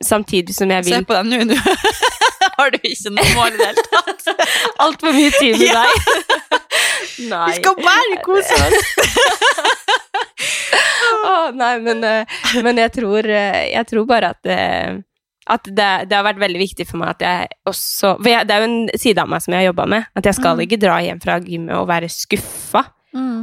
Samtidig 0.00 0.54
som 0.56 0.70
jeg 0.72 0.86
vil 0.86 0.94
Se 0.94 1.00
på 1.04 1.12
deg 1.18 1.28
nå, 1.28 1.42
nå 1.50 1.58
har 2.56 2.72
du 2.72 2.78
ikke 2.80 3.12
noe 3.12 3.26
mål 3.36 3.50
i 3.52 3.58
det 3.60 3.66
hele 3.68 3.84
tatt. 3.90 4.46
Altfor 4.80 5.12
mye 5.12 5.34
tid 5.36 5.58
med 5.60 5.66
Ja. 5.74 5.82
deg. 5.84 6.63
Nei. 7.30 7.46
Vi 7.50 7.58
skal 7.60 7.76
bare 7.78 8.16
kose 8.24 8.56
oss. 8.58 8.78
oh, 11.24 11.50
nei, 11.54 11.74
men, 11.84 12.04
eh, 12.04 12.38
men 12.64 12.80
jeg, 12.82 12.92
tror, 12.98 13.28
eh, 13.28 13.60
jeg 13.72 13.86
tror 13.90 14.06
bare 14.08 14.32
at, 14.34 14.50
eh, 14.50 14.96
at 15.54 15.68
det, 15.68 15.90
det 16.10 16.16
har 16.18 16.26
vært 16.26 16.40
veldig 16.42 16.60
viktig 16.62 16.86
for 16.88 17.00
meg 17.02 17.14
at 17.14 17.24
jeg 17.26 17.48
også 17.68 18.14
For 18.18 18.30
jeg, 18.32 18.48
det 18.48 18.54
er 18.56 18.64
jo 18.64 18.68
en 18.70 18.78
side 18.98 19.20
av 19.22 19.28
meg 19.30 19.44
som 19.44 19.54
jeg 19.54 19.62
har 19.62 19.70
jobba 19.70 19.86
med. 19.94 20.10
At 20.16 20.28
jeg 20.30 20.38
skal 20.40 20.56
Mm. 20.58 20.62
ikke 20.66 20.80
dra 20.82 20.98
hjem 21.04 21.20
fra 21.22 21.38
gymmet 21.44 21.76
og 21.78 21.88
være 21.90 22.08
skuffa 22.12 22.84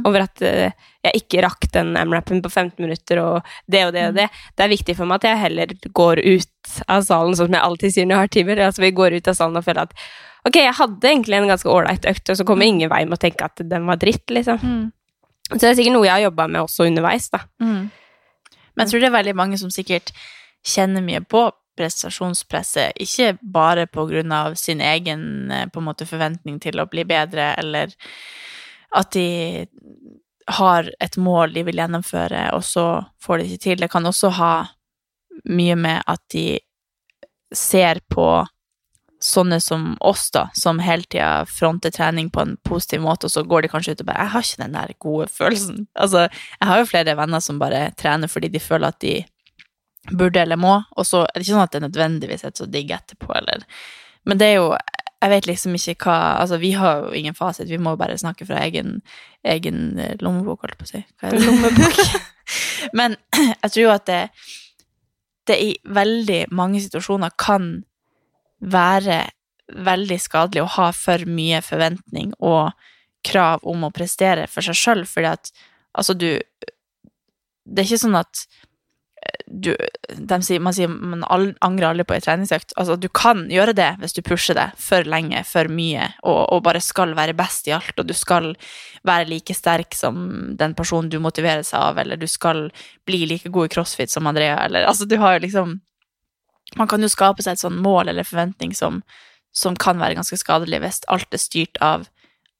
over 0.04 0.20
at 0.26 0.40
jeg 0.42 1.12
ikke 1.16 1.40
rakk 1.46 1.62
den 1.72 1.94
amrappen 1.96 2.42
på 2.44 2.50
15 2.50 2.74
minutter 2.84 3.16
og 3.22 3.46
det 3.70 3.86
og 3.86 3.92
det 3.94 4.02
og 4.10 4.14
det. 4.18 4.26
Det 4.52 4.64
er 4.66 4.68
viktig 4.68 4.96
for 4.98 5.08
meg 5.08 5.22
at 5.22 5.30
jeg 5.30 5.40
heller 5.46 5.72
går 5.96 6.20
ut 6.20 6.72
av 6.92 7.00
salen, 7.06 7.32
sånn 7.38 7.48
som 7.48 7.56
jeg 7.56 7.64
alltid 7.68 7.94
sier 7.94 8.04
når 8.04 8.14
jeg 8.18 8.20
har 8.26 8.32
timer. 8.36 8.60
Altså, 8.66 8.82
vi 8.84 8.90
går 8.98 9.16
ut 9.16 9.30
av 9.32 9.38
salen 9.38 9.56
og 9.56 9.64
føler 9.64 9.88
at 9.88 9.94
ok, 10.48 10.58
jeg 10.58 10.74
hadde 10.78 11.08
egentlig 11.08 11.38
en 11.38 11.50
ganske 11.52 11.70
ålreit 11.70 12.06
økt, 12.10 12.32
og 12.32 12.38
så 12.38 12.46
kommer 12.48 12.68
ingen 12.68 12.90
vei 12.90 13.04
med 13.06 13.18
å 13.18 13.22
tenke 13.22 13.46
at 13.46 13.62
den 13.70 13.88
var 13.88 14.00
dritt, 14.02 14.26
liksom. 14.32 14.60
Mm. 14.62 14.84
Så 15.52 15.58
det 15.60 15.70
er 15.70 15.78
sikkert 15.78 15.96
noe 15.96 16.06
jeg 16.06 16.14
har 16.16 16.28
jobba 16.28 16.46
med 16.50 16.64
også 16.64 16.86
underveis, 16.88 17.28
da. 17.32 17.42
Mm. 17.62 17.90
Men 18.72 18.84
jeg 18.84 18.92
tror 18.92 19.02
det 19.02 19.10
er 19.10 19.18
veldig 19.18 19.36
mange 19.38 19.58
som 19.60 19.72
sikkert 19.72 20.14
kjenner 20.66 21.04
mye 21.04 21.20
på 21.24 21.46
prestasjonspresset, 21.76 22.98
ikke 23.00 23.36
bare 23.40 23.86
på 23.88 24.04
grunn 24.10 24.32
av 24.36 24.56
sin 24.60 24.82
egen 24.84 25.50
eh, 25.50 25.66
på 25.72 25.80
en 25.80 25.88
måte, 25.88 26.08
forventning 26.08 26.58
til 26.60 26.80
å 26.80 26.88
bli 26.90 27.04
bedre, 27.08 27.52
eller 27.60 27.94
at 28.92 29.14
de 29.16 29.64
har 30.52 30.90
et 31.00 31.16
mål 31.16 31.54
de 31.54 31.64
vil 31.64 31.80
gjennomføre, 31.80 32.48
og 32.56 32.64
så 32.66 32.86
får 33.22 33.40
de 33.40 33.46
ikke 33.48 33.64
til. 33.64 33.80
Det 33.80 33.90
kan 33.92 34.08
også 34.08 34.32
ha 34.36 34.54
mye 35.48 35.76
med 35.78 36.02
at 36.10 36.20
de 36.34 36.58
ser 37.56 38.02
på 38.12 38.26
sånne 39.22 39.60
som 39.62 39.92
oss, 40.00 40.26
da, 40.34 40.48
som 40.58 40.80
hele 40.82 41.06
tida 41.06 41.44
fronter 41.46 41.92
trening 41.94 42.30
på 42.30 42.42
en 42.42 42.56
positiv 42.66 43.02
måte, 43.04 43.28
og 43.28 43.34
så 43.34 43.44
går 43.46 43.62
de 43.62 43.70
kanskje 43.70 43.94
ut 43.94 44.00
og 44.02 44.06
bare 44.06 44.24
'Jeg 44.24 44.32
har 44.32 44.42
ikke 44.42 44.62
den 44.62 44.72
der 44.74 44.94
gode 44.98 45.26
følelsen'. 45.26 45.86
Altså, 45.94 46.28
jeg 46.60 46.68
har 46.68 46.78
jo 46.78 46.90
flere 46.90 47.16
venner 47.16 47.40
som 47.40 47.58
bare 47.58 47.92
trener 47.96 48.28
fordi 48.28 48.48
de 48.48 48.60
føler 48.60 48.88
at 48.88 49.00
de 49.00 49.24
burde 50.10 50.40
eller 50.40 50.56
må, 50.56 50.82
og 50.96 51.06
så 51.06 51.22
er 51.22 51.34
det 51.34 51.46
ikke 51.46 51.54
sånn 51.54 51.68
at 51.68 51.72
det 51.72 51.82
nødvendigvis 51.82 52.44
er 52.44 52.50
så 52.54 52.66
digg 52.66 52.90
etterpå, 52.90 53.32
eller 53.36 53.62
Men 54.24 54.38
det 54.38 54.46
er 54.46 54.54
jo 54.54 54.76
Jeg 55.22 55.30
vet 55.30 55.46
liksom 55.46 55.74
ikke 55.74 56.04
hva 56.04 56.40
Altså, 56.40 56.58
vi 56.58 56.72
har 56.72 56.98
jo 56.98 57.10
ingen 57.10 57.34
fasit, 57.34 57.68
vi 57.68 57.78
må 57.78 57.96
bare 57.96 58.18
snakke 58.18 58.46
fra 58.46 58.58
egen, 58.64 59.02
egen 59.44 59.98
eh, 59.98 60.16
lommebok, 60.20 60.60
holdt 60.60 60.78
på 60.78 60.82
å 60.82 60.86
si. 60.86 61.04
Hva 61.20 61.28
er 61.28 61.38
det? 61.38 61.46
Lommebok. 61.46 61.98
Men 62.98 63.16
jeg 63.62 63.70
tror 63.70 63.82
jo 63.82 63.90
at 63.90 64.06
det, 64.06 64.30
det 65.46 65.62
i 65.62 65.76
veldig 65.84 66.46
mange 66.50 66.80
situasjoner 66.80 67.30
kan 67.38 67.84
være 68.62 69.24
veldig 69.72 70.18
skadelig 70.20 70.64
å 70.64 70.72
ha 70.76 70.88
for 70.94 71.24
mye 71.28 71.62
forventning 71.64 72.32
og 72.40 72.72
krav 73.26 73.62
om 73.68 73.86
å 73.86 73.94
prestere 73.94 74.48
for 74.50 74.64
seg 74.66 74.78
sjøl, 74.78 75.06
fordi 75.08 75.32
at 75.34 75.54
altså, 75.92 76.14
du 76.14 76.40
Det 77.62 77.78
er 77.78 77.86
ikke 77.86 78.02
sånn 78.02 78.18
at 78.18 78.40
eh, 79.22 79.44
du 79.46 79.70
sier, 80.42 80.58
Man 80.58 80.74
sier 80.74 80.88
man 80.90 81.22
angrer 81.62 81.92
aldri 81.92 82.04
på 82.04 82.16
ei 82.16 82.24
treningsøkt. 82.24 82.74
Altså, 82.76 82.96
du 82.96 83.06
kan 83.08 83.44
gjøre 83.50 83.72
det 83.78 83.92
hvis 84.00 84.16
du 84.16 84.22
pusher 84.26 84.58
det 84.58 84.72
for 84.82 85.06
lenge, 85.06 85.44
for 85.46 85.70
mye, 85.70 86.08
og, 86.24 86.40
og 86.50 86.64
bare 86.66 86.82
skal 86.82 87.14
være 87.14 87.36
best 87.38 87.70
i 87.70 87.76
alt, 87.76 87.94
og 87.98 88.08
du 88.10 88.14
skal 88.18 88.56
være 89.06 89.30
like 89.30 89.54
sterk 89.54 89.94
som 89.94 90.56
den 90.58 90.74
personen 90.74 91.08
du 91.12 91.20
motiverer 91.22 91.62
seg 91.62 91.78
av, 91.78 92.02
eller 92.02 92.18
du 92.18 92.26
skal 92.26 92.66
bli 93.06 93.22
like 93.30 93.54
god 93.54 93.70
i 93.70 93.74
crossfit 93.76 94.10
som 94.10 94.26
Andrea, 94.26 94.58
eller 94.66 94.90
altså, 94.90 95.06
du 95.06 95.16
har 95.22 95.38
jo 95.38 95.46
liksom 95.46 95.78
man 96.78 96.88
kan 96.88 97.02
jo 97.02 97.10
skape 97.10 97.44
seg 97.44 97.56
et 97.56 97.62
sånn 97.62 97.80
mål 97.82 98.12
eller 98.12 98.26
forventning 98.26 98.74
som, 98.76 99.02
som 99.54 99.76
kan 99.76 100.00
være 100.00 100.16
ganske 100.18 100.38
skadelig 100.40 100.80
hvis 100.82 101.02
alt 101.12 101.34
er 101.34 101.42
styrt 101.42 101.80
av 101.84 102.08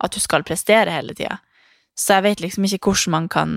at 0.02 0.14
du 0.14 0.20
skal 0.20 0.44
prestere 0.46 0.92
hele 0.92 1.14
tida. 1.16 1.38
Så 1.98 2.16
jeg 2.16 2.24
vet 2.24 2.40
liksom 2.40 2.64
ikke 2.66 2.80
hvordan 2.88 3.12
man 3.12 3.26
kan 3.30 3.50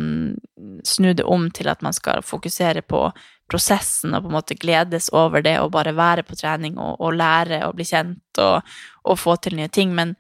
snu 0.86 1.14
det 1.16 1.24
om 1.24 1.48
til 1.56 1.70
at 1.72 1.82
man 1.86 1.96
skal 1.96 2.24
fokusere 2.26 2.84
på 2.84 3.08
prosessen 3.52 4.16
og 4.16 4.26
på 4.26 4.32
en 4.32 4.36
måte 4.36 4.58
gledes 4.60 5.08
over 5.16 5.44
det 5.46 5.56
og 5.62 5.72
bare 5.76 5.96
være 5.96 6.26
på 6.28 6.36
trening 6.36 6.78
og, 6.82 7.00
og 7.00 7.16
lære 7.16 7.62
og 7.68 7.78
bli 7.78 7.88
kjent 7.88 8.42
og, 8.44 8.76
og 9.06 9.20
få 9.22 9.38
til 9.40 9.56
nye 9.56 9.72
ting. 9.72 9.96
Men, 9.96 10.16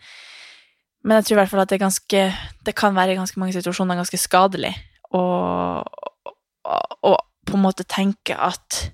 men 1.03 1.19
jeg 1.19 1.27
tror 1.27 1.35
i 1.35 1.39
hvert 1.43 1.53
fall 1.53 1.65
at 1.65 1.73
det, 1.73 1.81
ganske, 1.83 2.25
det 2.65 2.75
kan 2.77 2.95
være 2.95 3.15
i 3.15 3.19
ganske 3.19 3.41
mange 3.41 3.57
situasjoner 3.57 3.99
ganske 3.99 4.21
skadelig 4.21 4.73
å 5.15 5.23
på 7.45 7.53
en 7.53 7.61
måte 7.61 7.85
tenke 7.87 8.35
at 8.35 8.89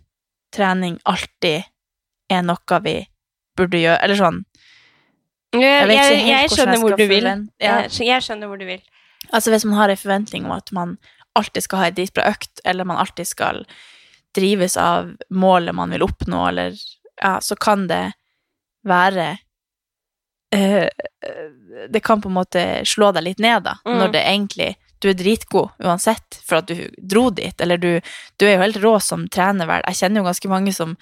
trening 0.54 1.00
alltid 1.06 1.64
er 2.32 2.42
noe 2.48 2.80
vi 2.86 2.96
burde 3.58 3.78
gjøre, 3.82 4.00
eller 4.04 4.16
sånn. 4.20 4.42
Jeg, 5.54 5.62
Jeg 5.62 5.98
jeg, 5.98 6.28
jeg 6.30 6.50
skjønner 6.54 6.80
hvor 6.80 6.96
du 6.96 7.08
vil. 7.10 7.26
ja. 7.60 7.80
Jeg, 7.92 8.22
skjønner 8.24 8.48
hvor 8.48 8.58
du 8.62 8.66
vil. 8.70 8.82
Altså 9.36 9.52
hvis 9.52 9.66
man 9.68 9.76
har 9.82 9.90
en 9.92 10.00
forventning 10.00 10.46
om 10.48 10.52
at 10.56 10.72
man 10.72 10.98
alltid 11.36 11.64
skal 11.64 11.80
ha 11.82 11.88
en 11.90 11.96
dritbra 11.98 12.30
økt, 12.32 12.62
eller 12.66 12.88
man 12.88 12.98
alltid 13.04 13.28
skal 13.28 13.66
drives 14.36 14.78
av 14.80 15.12
målet 15.30 15.76
man 15.76 15.92
vil 15.92 16.04
oppnå, 16.08 16.46
eller 16.48 16.76
ja, 17.22 17.38
så 17.44 17.56
kan 17.60 17.88
det 17.92 18.14
være 18.88 19.38
eh, 20.56 20.88
Det 21.92 22.00
kan 22.04 22.22
på 22.24 22.30
en 22.32 22.36
måte 22.40 22.64
slå 22.88 23.12
deg 23.16 23.24
litt 23.28 23.40
ned, 23.44 23.64
da, 23.68 23.76
Mm. 23.86 23.98
når 24.00 24.12
det 24.16 24.24
egentlig 24.26 24.76
Du 25.02 25.10
er 25.10 25.18
dritgod 25.18 25.74
uansett 25.82 26.38
for 26.46 26.62
at 26.62 26.70
du 26.70 26.88
dro 26.98 27.30
dit, 27.34 27.58
eller 27.62 27.82
du, 27.82 27.90
du 28.38 28.46
er 28.46 28.56
jo 28.56 28.64
helt 28.64 28.80
rå 28.84 28.94
som 29.02 29.28
trener, 29.34 29.70
vel. 29.70 29.84
Jeg 29.90 30.04
kjenner 30.04 30.22
jo 30.22 30.30
ganske 30.30 30.52
mange 30.52 30.76
som 30.78 30.96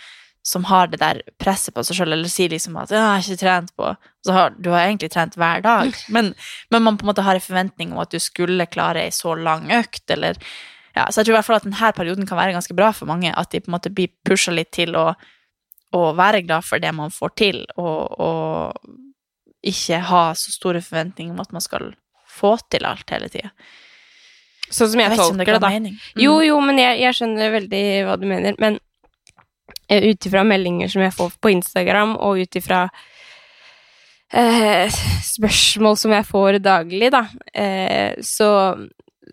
som 0.50 0.64
har 0.64 0.88
det 0.88 1.02
der 1.02 1.22
presset 1.42 1.76
på 1.76 1.84
seg 1.84 2.00
sjøl, 2.00 2.14
eller 2.16 2.32
sier 2.32 2.50
liksom 2.50 2.78
at 2.80 2.92
'jeg 2.92 3.02
har 3.02 3.20
ikke 3.20 3.42
trent 3.42 3.72
på' 3.78 3.96
Så 4.26 4.34
har, 4.34 4.50
du 4.50 4.70
har 4.70 4.88
egentlig 4.88 5.12
trent 5.12 5.36
hver 5.36 5.62
dag, 5.62 5.94
men, 6.16 6.34
men 6.72 6.84
man 6.84 6.98
på 6.98 7.04
en 7.04 7.12
måte 7.12 7.22
har 7.22 7.36
en 7.36 7.42
forventning 7.42 7.92
om 7.94 8.00
at 8.00 8.12
du 8.12 8.20
skulle 8.20 8.66
klare 8.66 9.04
ei 9.04 9.12
så 9.12 9.36
lang 9.36 9.72
økt, 9.72 10.10
eller 10.10 10.36
ja, 10.96 11.06
Så 11.12 11.22
jeg 11.22 11.26
tror 11.26 11.34
i 11.34 11.38
hvert 11.38 11.46
fall 11.46 11.56
at 11.56 11.64
denne 11.64 11.92
perioden 11.94 12.26
kan 12.28 12.38
være 12.38 12.54
ganske 12.54 12.76
bra 12.76 12.92
for 12.92 13.06
mange, 13.06 13.32
at 13.38 13.52
de 13.52 13.60
på 13.60 13.70
en 13.70 13.78
måte 13.78 13.94
blir 13.94 14.10
pusha 14.26 14.52
litt 14.52 14.72
til 14.72 14.96
å, 14.96 15.14
å 15.94 16.14
være 16.18 16.42
glad 16.42 16.66
for 16.66 16.80
det 16.80 16.92
man 16.96 17.12
får 17.12 17.30
til, 17.36 17.66
og, 17.78 18.20
og 18.20 18.74
ikke 19.64 20.00
ha 20.00 20.34
så 20.34 20.52
store 20.52 20.82
forventninger 20.82 21.32
om 21.32 21.40
at 21.40 21.54
man 21.54 21.62
skal 21.62 21.94
få 22.28 22.58
til 22.72 22.86
alt 22.86 23.10
hele 23.10 23.30
tida. 23.30 23.52
Sånn 24.70 24.92
som 24.92 25.02
jeg, 25.02 25.14
Jeg 25.16 25.20
tolker 25.20 25.58
det, 25.58 25.62
da. 25.64 25.72
Mm. 25.82 25.98
Jo, 26.22 26.36
jo, 26.46 26.60
men 26.62 26.80
jeg, 26.82 27.00
jeg 27.02 27.18
skjønner 27.18 27.56
veldig 27.58 27.84
hva 28.06 28.18
du 28.22 28.28
mener. 28.30 28.58
Men 28.62 28.78
eh, 29.90 30.12
ut 30.12 30.30
ifra 30.30 30.44
meldinger 30.46 30.92
som 30.92 31.04
jeg 31.04 31.16
får 31.18 31.40
på 31.42 31.54
Instagram, 31.56 32.16
og 32.22 32.44
ut 32.44 32.60
ifra 32.60 32.84
eh, 34.34 35.02
spørsmål 35.26 35.98
som 35.98 36.14
jeg 36.14 36.28
får 36.30 36.60
daglig, 36.66 37.12
da, 37.16 37.26
eh, 37.54 38.14
så, 38.26 38.52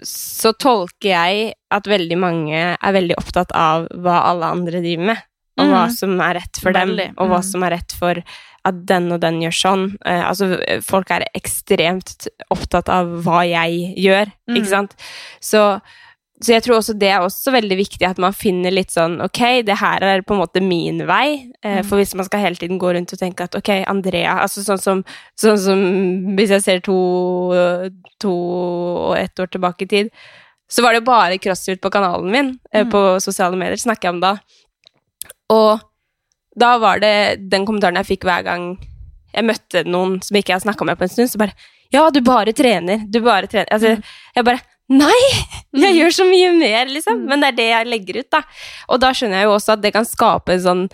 så 0.09 0.55
tolker 0.57 1.13
jeg 1.13 1.53
at 1.73 1.89
veldig 1.91 2.21
mange 2.21 2.63
er 2.77 2.97
veldig 3.01 3.19
opptatt 3.21 3.53
av 3.57 3.91
hva 3.93 4.23
alle 4.31 4.53
andre 4.57 4.81
driver 4.85 5.13
med, 5.13 5.25
og 5.59 5.67
hva 5.71 5.87
Mhm. 5.87 5.93
som 5.97 6.21
er 6.21 6.35
rett 6.35 6.57
for 6.63 6.73
dem, 6.73 6.89
Veldig, 6.97 7.09
og 7.19 7.29
hva 7.29 7.39
mhm. 7.41 7.45
som 7.51 7.63
er 7.63 7.71
rett 7.71 7.93
for 7.93 8.23
at 8.67 8.87
den 8.87 9.13
og 9.13 9.21
den 9.21 9.41
gjør 9.41 9.55
sånn. 9.55 9.97
Eh, 10.05 10.23
altså, 10.29 10.59
folk 10.83 11.11
er 11.11 11.25
ekstremt 11.35 12.27
opptatt 12.51 12.89
av 12.89 13.07
hva 13.23 13.45
jeg 13.47 13.95
gjør, 13.97 14.27
mm. 14.51 14.57
ikke 14.57 14.67
sant? 14.73 14.97
Så, 15.41 15.81
så 16.43 16.53
jeg 16.53 16.65
tror 16.65 16.81
også 16.81 16.99
det 16.99 17.09
er 17.09 17.21
også 17.23 17.53
veldig 17.55 17.77
viktig 17.79 18.03
at 18.09 18.19
man 18.19 18.33
finner 18.35 18.71
litt 18.75 18.91
sånn 18.91 19.21
Ok, 19.23 19.63
det 19.65 19.79
her 19.79 20.03
er 20.03 20.21
på 20.27 20.35
en 20.35 20.41
måte 20.43 20.61
min 20.61 20.99
vei. 21.07 21.53
Eh, 21.63 21.79
Mm. 21.81 21.85
For 21.87 21.97
hvis 21.97 22.15
man 22.15 22.25
skal 22.27 22.41
hele 22.41 22.57
tiden 22.57 22.79
gå 22.79 22.91
rundt 22.93 23.13
og 23.15 23.19
tenke 23.19 23.45
at 23.45 23.55
ok, 23.55 23.85
Andrea 23.87 24.35
Altså 24.43 24.61
sånn 24.67 24.81
som, 24.83 25.05
sånn 25.39 25.59
som 25.59 26.37
Hvis 26.37 26.51
jeg 26.51 26.63
ser 26.63 26.81
to, 26.81 26.99
to 28.21 28.33
og 28.33 29.17
ett 29.17 29.39
år 29.39 29.47
tilbake 29.51 29.83
i 29.87 29.87
tid, 29.87 30.11
så 30.69 30.83
var 30.83 30.93
det 30.93 31.05
bare 31.07 31.39
crossfit 31.39 31.81
på 31.81 31.91
kanalen 31.91 32.31
min. 32.33 32.59
Eh, 32.73 32.83
Mm. 32.83 32.91
På 32.91 33.21
sosiale 33.23 33.57
medier 33.57 33.77
snakker 33.77 34.09
jeg 34.09 34.15
om 34.15 34.21
da. 34.21 34.39
Og 35.51 35.81
da 36.59 36.77
var 36.79 37.01
det 37.01 37.49
den 37.51 37.67
kommentaren 37.67 37.97
jeg 38.01 38.07
fikk 38.19 38.25
hver 38.25 38.43
gang 38.47 38.69
jeg 39.37 39.45
møtte 39.45 39.83
noen 39.85 40.23
som 40.25 40.37
ikke 40.39 40.55
jeg 40.55 40.65
snakka 40.65 40.85
med 40.89 40.97
på 40.99 41.05
en 41.05 41.09
stund, 41.13 41.29
så 41.29 41.39
bare 41.39 41.53
Ja, 41.93 42.09
du 42.11 42.21
bare 42.21 42.53
trener. 42.53 43.05
Du 43.09 43.21
bare 43.21 43.47
trener. 43.47 43.69
Altså, 43.71 43.97
Mm. 43.97 44.03
jeg 44.35 44.45
bare 44.45 44.61
Nei! 44.89 45.21
Jeg 45.75 45.93
Mm. 45.93 45.99
gjør 45.99 46.13
så 46.15 46.25
mye 46.31 46.51
mer, 46.59 46.87
liksom. 46.87 47.19
Mm. 47.19 47.29
Men 47.29 47.41
det 47.41 47.49
er 47.49 47.57
det 47.57 47.69
jeg 47.71 47.87
legger 47.87 48.19
ut, 48.21 48.31
da. 48.31 48.43
Og 48.89 49.01
da 49.01 49.11
skjønner 49.11 49.41
jeg 49.41 49.45
jo 49.45 49.55
også 49.57 49.73
at 49.73 49.81
det 49.83 49.93
kan 49.93 50.05
skape 50.05 50.53
en 50.53 50.61
sånn 50.61 50.91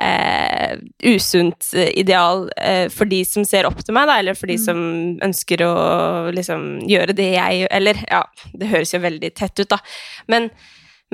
eh, 0.00 0.76
usunt 1.04 1.72
eh, 1.74 1.90
ideal 1.98 2.48
eh, 2.56 2.88
for 2.88 3.04
de 3.10 3.24
som 3.24 3.44
ser 3.44 3.66
opp 3.66 3.78
til 3.84 3.94
meg, 3.94 4.06
da, 4.06 4.18
eller 4.18 4.34
for 4.34 4.46
de 4.46 4.54
Mm. 4.54 4.64
som 4.64 5.18
ønsker 5.22 5.58
å 5.66 6.32
liksom 6.34 6.86
gjøre 6.88 7.14
det 7.14 7.32
jeg. 7.34 7.66
Eller, 7.70 7.94
ja, 8.10 8.22
det 8.56 8.68
høres 8.68 8.92
jo 8.94 9.00
veldig 9.00 9.34
tett 9.34 9.58
ut, 9.58 9.68
da. 9.68 9.78
Men, 10.28 10.50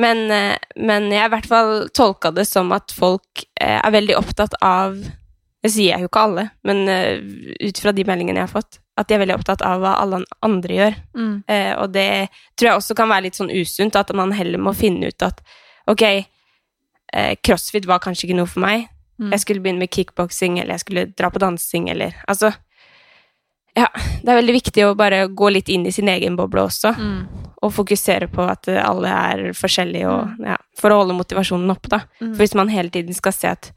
men, 0.01 0.31
eh, 0.31 0.57
men 0.77 1.11
jeg 1.13 1.21
har 1.23 1.29
i 1.31 1.35
hvert 1.37 1.51
fall 1.51 1.89
tolka 1.95 2.33
det 2.35 2.47
som 2.49 2.73
at 2.75 2.91
folk 2.95 3.45
eh, 3.61 3.79
er 3.79 3.95
veldig 3.95 4.17
opptatt 4.19 4.57
av 4.63 4.97
Det 5.65 5.71
sier 5.73 5.95
jeg 5.95 6.05
jo 6.05 6.09
ikke 6.11 6.23
alle, 6.27 6.43
men 6.69 6.89
eh, 6.93 7.21
ut 7.65 7.79
fra 7.81 7.93
de 7.97 8.05
meldingene 8.05 8.43
jeg 8.43 8.49
har 8.51 8.53
fått, 8.53 8.81
at 9.01 9.09
de 9.09 9.15
er 9.17 9.23
veldig 9.23 9.39
opptatt 9.39 9.63
av 9.65 9.81
hva 9.81 9.95
alle 10.03 10.19
andre 10.45 10.75
gjør. 10.77 10.99
Mm. 11.17 11.37
Og 11.81 11.87
det 11.95 12.09
tror 12.53 12.69
jeg 12.69 12.81
også 12.83 12.95
kan 12.99 13.09
være 13.09 13.25
litt 13.25 13.39
sånn 13.39 13.49
usunt, 13.49 13.97
at 13.97 14.13
man 14.15 14.35
heller 14.37 14.61
må 14.61 14.75
finne 14.77 15.09
ut 15.09 15.25
at 15.25 15.41
ok, 15.89 16.05
crossfit 17.41 17.89
var 17.89 18.05
kanskje 18.05 18.29
ikke 18.29 18.37
noe 18.43 18.51
for 18.53 18.61
meg, 18.61 18.91
Mm. 19.15 19.31
jeg 19.31 19.41
skulle 19.41 19.63
begynne 19.63 19.79
med 19.79 19.91
kickboksing, 19.95 20.59
eller 20.59 20.75
jeg 20.75 20.81
skulle 20.81 21.05
dra 21.15 21.29
på 21.31 21.39
dansing, 21.39 21.89
eller 21.91 22.15
Altså 22.29 22.51
Ja, 23.75 23.89
det 24.23 24.31
er 24.31 24.39
veldig 24.39 24.55
viktig 24.55 24.85
å 24.87 24.95
bare 24.99 25.25
gå 25.27 25.51
litt 25.51 25.69
inn 25.73 25.87
i 25.87 25.93
sin 25.93 26.09
egen 26.09 26.37
boble 26.39 26.63
også, 26.69 26.95
Mm. 26.95 27.27
og 27.63 27.73
fokusere 27.73 28.29
på 28.31 28.47
at 28.47 28.69
alle 28.69 29.09
er 29.09 29.53
forskjellige, 29.53 30.07
og 30.07 30.47
ja, 30.47 30.57
for 30.79 30.91
å 30.91 31.03
holde 31.03 31.17
motivasjonen 31.19 31.71
oppe, 31.71 31.89
da. 31.89 32.01
Mm. 32.21 32.35
For 32.35 32.45
hvis 32.45 32.55
man 32.55 32.69
hele 32.69 32.91
tiden 32.91 33.15
skal 33.15 33.33
se 33.33 33.49
at 33.49 33.73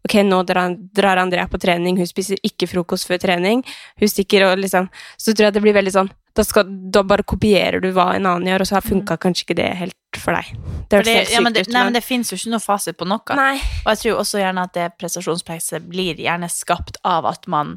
Ok, 0.00 0.14
nå 0.24 0.42
drar, 0.48 0.72
drar 0.96 1.18
Andrea 1.20 1.46
på 1.46 1.58
trening, 1.60 1.98
hun 2.00 2.06
spiser 2.08 2.38
ikke 2.42 2.64
frokost 2.66 3.04
før 3.04 3.18
trening, 3.20 3.60
hun 4.00 4.08
stikker 4.08 4.46
og 4.46 4.58
liksom 4.58 4.88
Så 5.18 5.34
tror 5.34 5.50
jeg 5.50 5.52
det 5.58 5.60
blir 5.60 5.76
veldig 5.76 5.92
sånn 5.92 6.08
Da, 6.34 6.42
skal, 6.42 6.64
da 6.64 7.02
bare 7.02 7.22
kopierer 7.22 7.82
du 7.82 7.90
hva 7.92 8.14
en 8.14 8.24
annen 8.24 8.48
gjør, 8.48 8.64
og 8.64 8.66
så 8.70 8.78
har 8.78 8.82
mm. 8.88 9.04
kanskje 9.20 9.44
ikke 9.44 9.58
det 9.58 9.68
helt 9.76 9.96
for 10.16 10.32
deg. 10.32 10.54
Det 10.88 10.88
For 10.88 10.96
høres 10.96 11.08
helt 11.18 11.28
sykt 11.28 11.34
ja, 11.34 11.40
men 11.44 11.52
det, 11.52 11.60
ut, 11.66 11.72
nei, 11.74 11.84
men 11.84 11.96
det 11.98 12.02
finnes 12.06 12.30
jo 12.32 12.38
ikke 12.38 12.52
noe 12.54 12.64
fasit 12.64 12.96
på 12.96 13.04
noe. 13.04 13.36
Nei. 13.36 13.56
Og 13.84 13.90
jeg 13.92 14.00
tror 14.04 14.22
også 14.22 14.40
gjerne 14.40 14.64
at 14.64 14.74
det 14.74 14.86
prestasjonspresset 14.98 15.88
blir 15.90 16.22
gjerne 16.22 16.48
skapt 16.48 16.96
av 17.04 17.28
at 17.28 17.44
man 17.50 17.76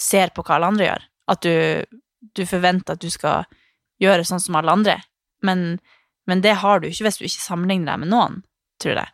ser 0.00 0.32
på 0.34 0.44
hva 0.44 0.56
alle 0.56 0.70
andre 0.72 0.86
gjør. 0.88 1.06
At 1.30 1.46
du, 1.46 1.54
du 2.36 2.44
forventer 2.48 2.96
at 2.96 3.02
du 3.02 3.10
skal 3.12 3.48
gjøre 4.00 4.26
sånn 4.26 4.42
som 4.42 4.58
alle 4.58 4.74
andre. 4.74 4.98
Men, 5.46 5.78
men 6.28 6.44
det 6.44 6.58
har 6.62 6.80
du 6.80 6.88
ikke 6.88 7.06
hvis 7.06 7.20
du 7.20 7.26
ikke 7.28 7.42
sammenligner 7.42 7.92
deg 7.92 8.04
med 8.04 8.12
noen, 8.12 8.38
tror 8.82 9.02
jeg. 9.02 9.12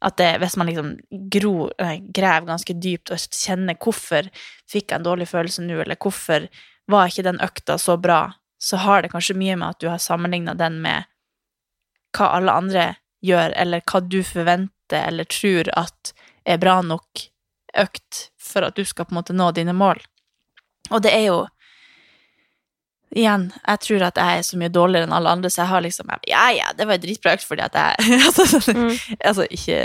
At 0.00 0.16
det, 0.16 0.30
hvis 0.40 0.56
man 0.56 0.70
liksom 0.70 0.94
graver 1.28 2.48
ganske 2.48 2.76
dypt 2.80 3.12
og 3.12 3.20
kjenner 3.36 3.76
hvorfor 3.76 4.30
fikk 4.70 4.88
jeg 4.88 5.00
en 5.00 5.08
dårlig 5.08 5.28
følelse 5.28 5.64
nå, 5.64 5.82
eller 5.82 6.00
hvorfor 6.00 6.46
var 6.90 7.10
ikke 7.10 7.26
den 7.26 7.40
økta 7.44 7.76
så 7.78 7.98
bra, 8.00 8.22
så 8.60 8.80
har 8.80 9.02
det 9.02 9.12
kanskje 9.12 9.36
mye 9.40 9.58
med 9.60 9.74
at 9.74 9.80
du 9.80 9.88
har 9.90 10.00
sammenligna 10.00 10.54
den 10.56 10.80
med 10.84 11.08
hva 12.16 12.32
alle 12.36 12.54
andre 12.62 12.86
gjør, 13.24 13.52
eller 13.56 13.84
hva 13.84 14.00
du 14.04 14.22
forventer 14.26 15.04
eller 15.06 15.28
tror 15.30 15.68
at 15.78 16.14
er 16.48 16.58
bra 16.60 16.80
nok 16.82 17.28
økt 17.78 18.30
for 18.40 18.66
at 18.66 18.76
du 18.76 18.84
skal 18.84 19.06
på 19.06 19.14
en 19.14 19.20
måte 19.22 19.34
nå 19.36 19.50
dine 19.56 19.72
mål. 19.76 20.00
Og 20.90 21.02
det 21.04 21.12
er 21.14 21.26
jo 21.30 21.40
Igjen, 23.10 23.48
jeg 23.66 23.80
tror 23.82 24.02
at 24.06 24.18
jeg 24.22 24.38
er 24.38 24.44
så 24.46 24.58
mye 24.60 24.70
dårligere 24.70 25.08
enn 25.08 25.12
alle 25.16 25.32
andre, 25.34 25.48
så 25.50 25.64
jeg 25.64 25.70
har 25.72 25.82
liksom 25.82 26.12
Ja, 26.30 26.44
ja, 26.54 26.68
det 26.78 26.86
var 26.86 27.00
dritbra 27.02 27.32
økt 27.34 27.42
fordi 27.42 27.64
at 27.64 27.74
jeg 27.74 28.20
altså, 28.28 28.44
Mm. 28.70 28.92
altså, 29.26 29.46
ikke 29.50 29.78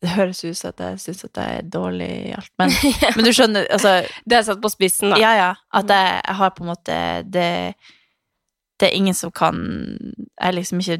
Det 0.00 0.08
høres 0.14 0.40
ut 0.44 0.56
som 0.56 0.68
at 0.72 0.80
jeg 0.80 1.00
syns 1.02 1.24
at 1.28 1.36
jeg 1.42 1.58
er 1.58 1.68
dårlig 1.74 2.08
i 2.08 2.32
alt, 2.38 2.48
men, 2.58 2.72
men 3.16 3.24
du 3.28 3.32
skjønner, 3.36 3.66
altså 3.70 3.92
Det 4.24 4.38
er 4.38 4.46
satt 4.48 4.62
på 4.64 4.72
spissen, 4.72 5.12
da. 5.12 5.18
Ja, 5.20 5.32
ja. 5.36 5.50
At 5.76 5.92
jeg, 5.92 6.22
jeg 6.24 6.38
har 6.40 6.54
på 6.56 6.64
en 6.64 6.70
måte 6.72 6.96
det, 7.28 7.74
det 8.80 8.88
er 8.88 8.96
ingen 8.96 9.14
som 9.14 9.30
kan 9.30 9.60
Jeg 10.16 10.48
er 10.48 10.56
liksom 10.56 10.80
ikke 10.80 10.98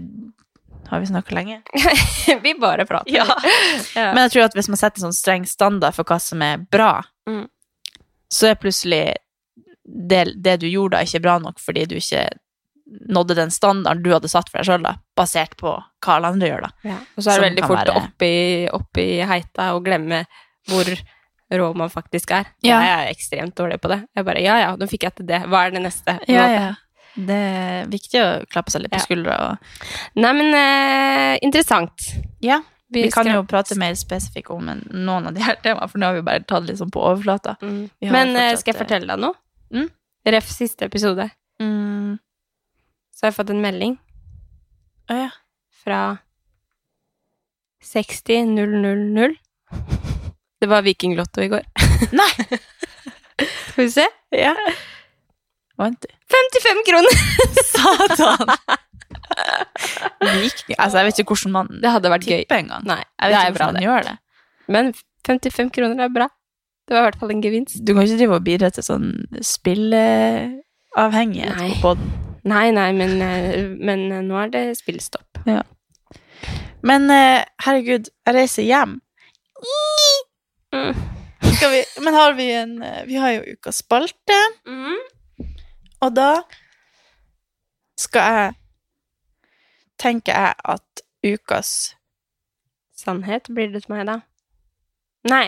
Har 0.91 1.01
vi 1.01 1.07
snakka 1.07 1.35
lenge? 1.37 1.61
Vi 2.43 2.55
bare 2.59 2.85
prater. 2.87 3.13
Ja. 3.15 3.27
Ja. 3.97 4.11
Men 4.15 4.25
jeg 4.27 4.33
tror 4.35 4.45
at 4.49 4.55
hvis 4.59 4.69
man 4.71 4.77
setter 4.81 5.03
sånn 5.05 5.15
streng 5.17 5.47
standard 5.49 5.95
for 5.97 6.05
hva 6.09 6.19
som 6.23 6.43
er 6.43 6.59
bra, 6.71 7.03
Mm. 7.29 7.45
så 8.33 8.49
er 8.51 8.57
plutselig 8.59 9.15
det, 9.85 10.25
det 10.43 10.57
du 10.63 10.67
gjorde 10.71 10.97
da, 10.99 11.03
ikke 11.07 11.21
bra 11.23 11.39
nok 11.43 11.59
fordi 11.63 11.85
du 11.91 11.97
ikke 11.99 12.25
nådde 13.11 13.37
den 13.39 13.51
standarden 13.55 14.03
du 14.03 14.11
hadde 14.11 14.29
satt 14.31 14.49
for 14.51 14.59
deg 14.59 14.67
sjøl, 14.67 14.87
basert 15.19 15.57
på 15.61 15.77
hva 15.79 16.17
alle 16.17 16.31
andre 16.35 16.49
gjør, 16.51 16.65
da. 16.67 16.71
Ja. 16.91 16.97
Og 17.15 17.23
så 17.23 17.31
er 17.31 17.39
det 17.41 17.47
veldig 17.49 17.67
fort 17.71 17.79
være- 17.87 17.97
oppi, 18.03 18.33
oppi 18.81 19.07
heita 19.31 19.69
å 19.77 19.83
glemme 19.85 20.25
hvor 20.71 20.91
rå 21.51 21.69
man 21.75 21.91
faktisk 21.91 22.31
er. 22.35 22.51
Ja. 22.67 22.81
Jeg 22.83 22.97
er 23.07 23.13
ekstremt 23.15 23.55
dårlig 23.59 23.81
på 23.83 23.89
det. 23.91 24.01
Jeg 24.17 24.25
bare 24.27 24.43
Ja, 24.43 24.59
ja, 24.63 24.75
nå 24.79 24.87
fikk 24.91 25.03
jeg 25.07 25.15
til 25.21 25.27
det. 25.27 25.43
Hva 25.51 25.67
er 25.67 25.71
det 25.75 25.83
neste? 25.87 26.19
på 26.25 26.31
Ja, 26.35 26.47
ja. 26.51 26.75
Det 27.17 27.37
er 27.37 27.87
viktig 27.91 28.21
å 28.23 28.29
klappe 28.51 28.71
seg 28.71 28.83
litt 28.85 28.93
på 28.95 29.01
skuldra. 29.03 29.37
Og, 29.51 29.89
Nei, 30.23 30.33
men 30.39 30.55
eh, 30.55 31.39
interessant. 31.43 32.07
ja, 32.41 32.61
vi, 32.91 33.03
kan 33.11 33.25
skal- 33.27 33.35
jo 33.35 33.43
prate 33.51 33.77
mer 33.79 33.95
spesifikt 33.99 34.51
om 34.55 34.69
en- 34.69 34.87
noen 34.91 35.27
av 35.31 35.35
de 35.35 35.43
her 35.43 35.57
temaene, 35.63 35.89
for 35.91 35.99
nå 35.99 36.07
har 36.11 36.15
vi 36.15 36.23
bare 36.27 36.45
tatt 36.47 36.65
litt 36.69 36.79
sånn 36.79 36.91
på 36.95 37.03
overflata. 37.03 37.57
Mm. 37.63 37.91
Men 38.11 38.35
eh, 38.37 38.51
fortsatt, 38.53 38.61
skal 38.63 38.73
jeg 38.73 38.77
eh, 38.77 38.83
fortelle 38.85 39.07
deg 39.13 39.23
noe? 39.27 39.35
Mm. 39.75 39.91
Ref 40.27 40.49
siste 40.51 40.85
episode. 40.91 41.29
Mm. 41.61 42.19
Så 43.15 43.27
har 43.27 43.31
jeg 43.33 43.37
fått 43.37 43.51
en 43.53 43.61
melding 43.63 43.99
Å 45.11 45.17
ja. 45.19 45.31
fra 45.85 46.01
60000. 47.85 49.37
Det 50.61 50.69
var 50.69 50.83
Vikinglotto 50.85 51.41
i 51.43 51.49
går. 51.49 51.65
Nei! 52.13 52.31
Skal 53.71 53.85
vi 53.87 53.91
se? 53.91 54.07
Ja. 54.37 54.55
Vent, 55.81 56.01
du. 56.05 56.09
55 56.35 56.83
kroner! 56.89 57.15
Satan! 57.73 58.41
Vikning 60.21 60.77
Altså, 60.79 60.99
jeg 61.01 61.07
vet 61.07 61.19
ikke 61.23 61.33
hvordan 61.35 61.53
man 61.55 61.67
Det 61.81 61.91
hadde 61.95 62.11
vært 62.13 62.27
gøy. 62.29 62.43
engang. 62.51 62.85
Nei, 62.89 63.03
Jeg 63.21 63.27
vet 63.31 63.37
ikke 63.41 63.55
hvordan 63.57 63.75
man 63.79 63.83
gjør 63.87 64.03
det. 64.11 64.17
Men 64.69 64.85
55 65.27 65.71
kroner 65.77 65.99
er 66.05 66.09
bra. 66.15 66.27
Det 66.89 66.93
var 66.97 67.03
i 67.03 67.05
hvert 67.09 67.21
fall 67.21 67.31
en 67.35 67.43
gevinst. 67.45 67.85
Du 67.87 67.91
kan 67.95 68.03
ikke 68.05 68.19
drive 68.19 68.35
og 68.41 68.45
bidra 68.47 68.69
til 68.75 68.85
sånn 68.87 69.09
spilleavhengighet 69.47 71.57
Nei. 71.57 71.69
på 71.71 71.75
podden. 71.85 72.09
Nei, 72.51 72.67
nei, 72.75 72.91
men, 72.97 73.13
eh, 73.23 73.65
men 73.79 73.99
eh, 74.13 74.23
nå 74.27 74.35
er 74.41 74.49
det 74.55 74.65
spillstopp. 74.79 75.29
Men 76.83 77.11
eh, 77.13 77.45
herregud, 77.67 78.05
jeg 78.27 78.35
reiser 78.35 78.63
hjem. 78.65 79.01
Mm. 80.75 80.95
Skal 81.57 81.71
vi, 81.75 81.81
men 82.05 82.15
har 82.17 82.33
vi 82.39 82.47
en 82.57 82.73
eh, 82.87 83.03
Vi 83.09 83.17
har 83.21 83.31
jo 83.35 83.41
ukas 83.57 83.77
spalte, 83.85 84.39
og 86.01 86.17
da 86.17 86.33
skal 88.01 88.35
jeg 88.35 88.57
Tenker 90.01 90.33
jeg 90.33 90.57
at 90.73 91.03
ukas 91.27 91.71
Sannhet 92.97 93.49
blir 93.53 93.69
det 93.73 93.83
til 93.85 93.95
meg, 93.95 94.07
da. 94.09 94.15
Nei. 95.29 95.47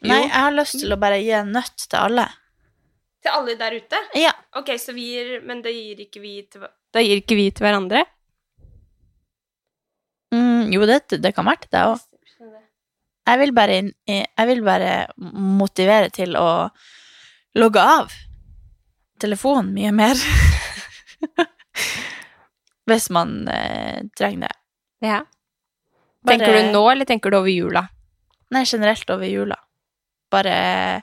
Jo. 0.00 0.10
Nei, 0.10 0.20
jeg 0.24 0.34
har 0.34 0.54
lyst 0.54 0.78
til 0.80 0.94
å 0.94 0.98
bare 0.98 1.20
gi 1.22 1.32
en 1.38 1.50
nøtt 1.54 1.84
til 1.84 1.98
alle. 1.98 2.24
Til 3.22 3.34
alle 3.34 3.54
der 3.60 3.76
ute? 3.78 4.00
Ja. 4.18 4.32
Ok, 4.58 4.72
så 4.80 4.94
vi 4.96 5.04
gir 5.12 5.44
Men 5.46 5.60
det 5.62 5.74
gir 5.76 6.00
ikke 6.06 6.22
vi 6.22 6.32
til 6.50 6.64
Da 6.94 7.02
gir 7.04 7.20
ikke 7.20 7.38
vi 7.38 7.50
til 7.54 7.66
hverandre? 7.66 8.04
Mm, 10.34 10.70
jo, 10.70 10.86
det, 10.86 11.02
det 11.18 11.34
kan 11.34 11.46
være 11.46 11.64
til 11.66 11.74
deg 11.74 11.92
òg. 11.92 12.06
Jeg 13.30 13.38
vil 13.42 13.52
bare, 13.54 13.76
jeg 14.08 14.46
vil 14.48 14.62
bare 14.66 14.92
motivere 15.20 16.10
til 16.14 16.34
å 16.38 16.48
logge 17.58 17.82
av 17.82 18.14
telefonen 19.22 19.72
mye 19.76 19.92
mer. 19.94 20.18
Hvis 22.90 23.10
man 23.14 23.48
eh, 23.48 24.02
trenger 24.18 24.48
det. 24.48 24.56
Ja. 25.06 25.20
Bare- 26.26 26.38
Tenker 26.38 26.56
du 26.56 26.72
nå, 26.74 26.82
eller 26.90 27.04
tenker 27.08 27.30
du 27.32 27.38
over 27.38 27.48
jula? 27.52 27.84
Nei, 28.50 28.64
generelt 28.66 29.10
over 29.10 29.26
jula. 29.30 29.56
Bare 30.30 31.02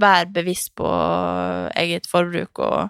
vær 0.00 0.26
bevisst 0.34 0.72
på 0.78 0.88
eget 1.78 2.06
forbruk 2.10 2.58
og, 2.64 2.88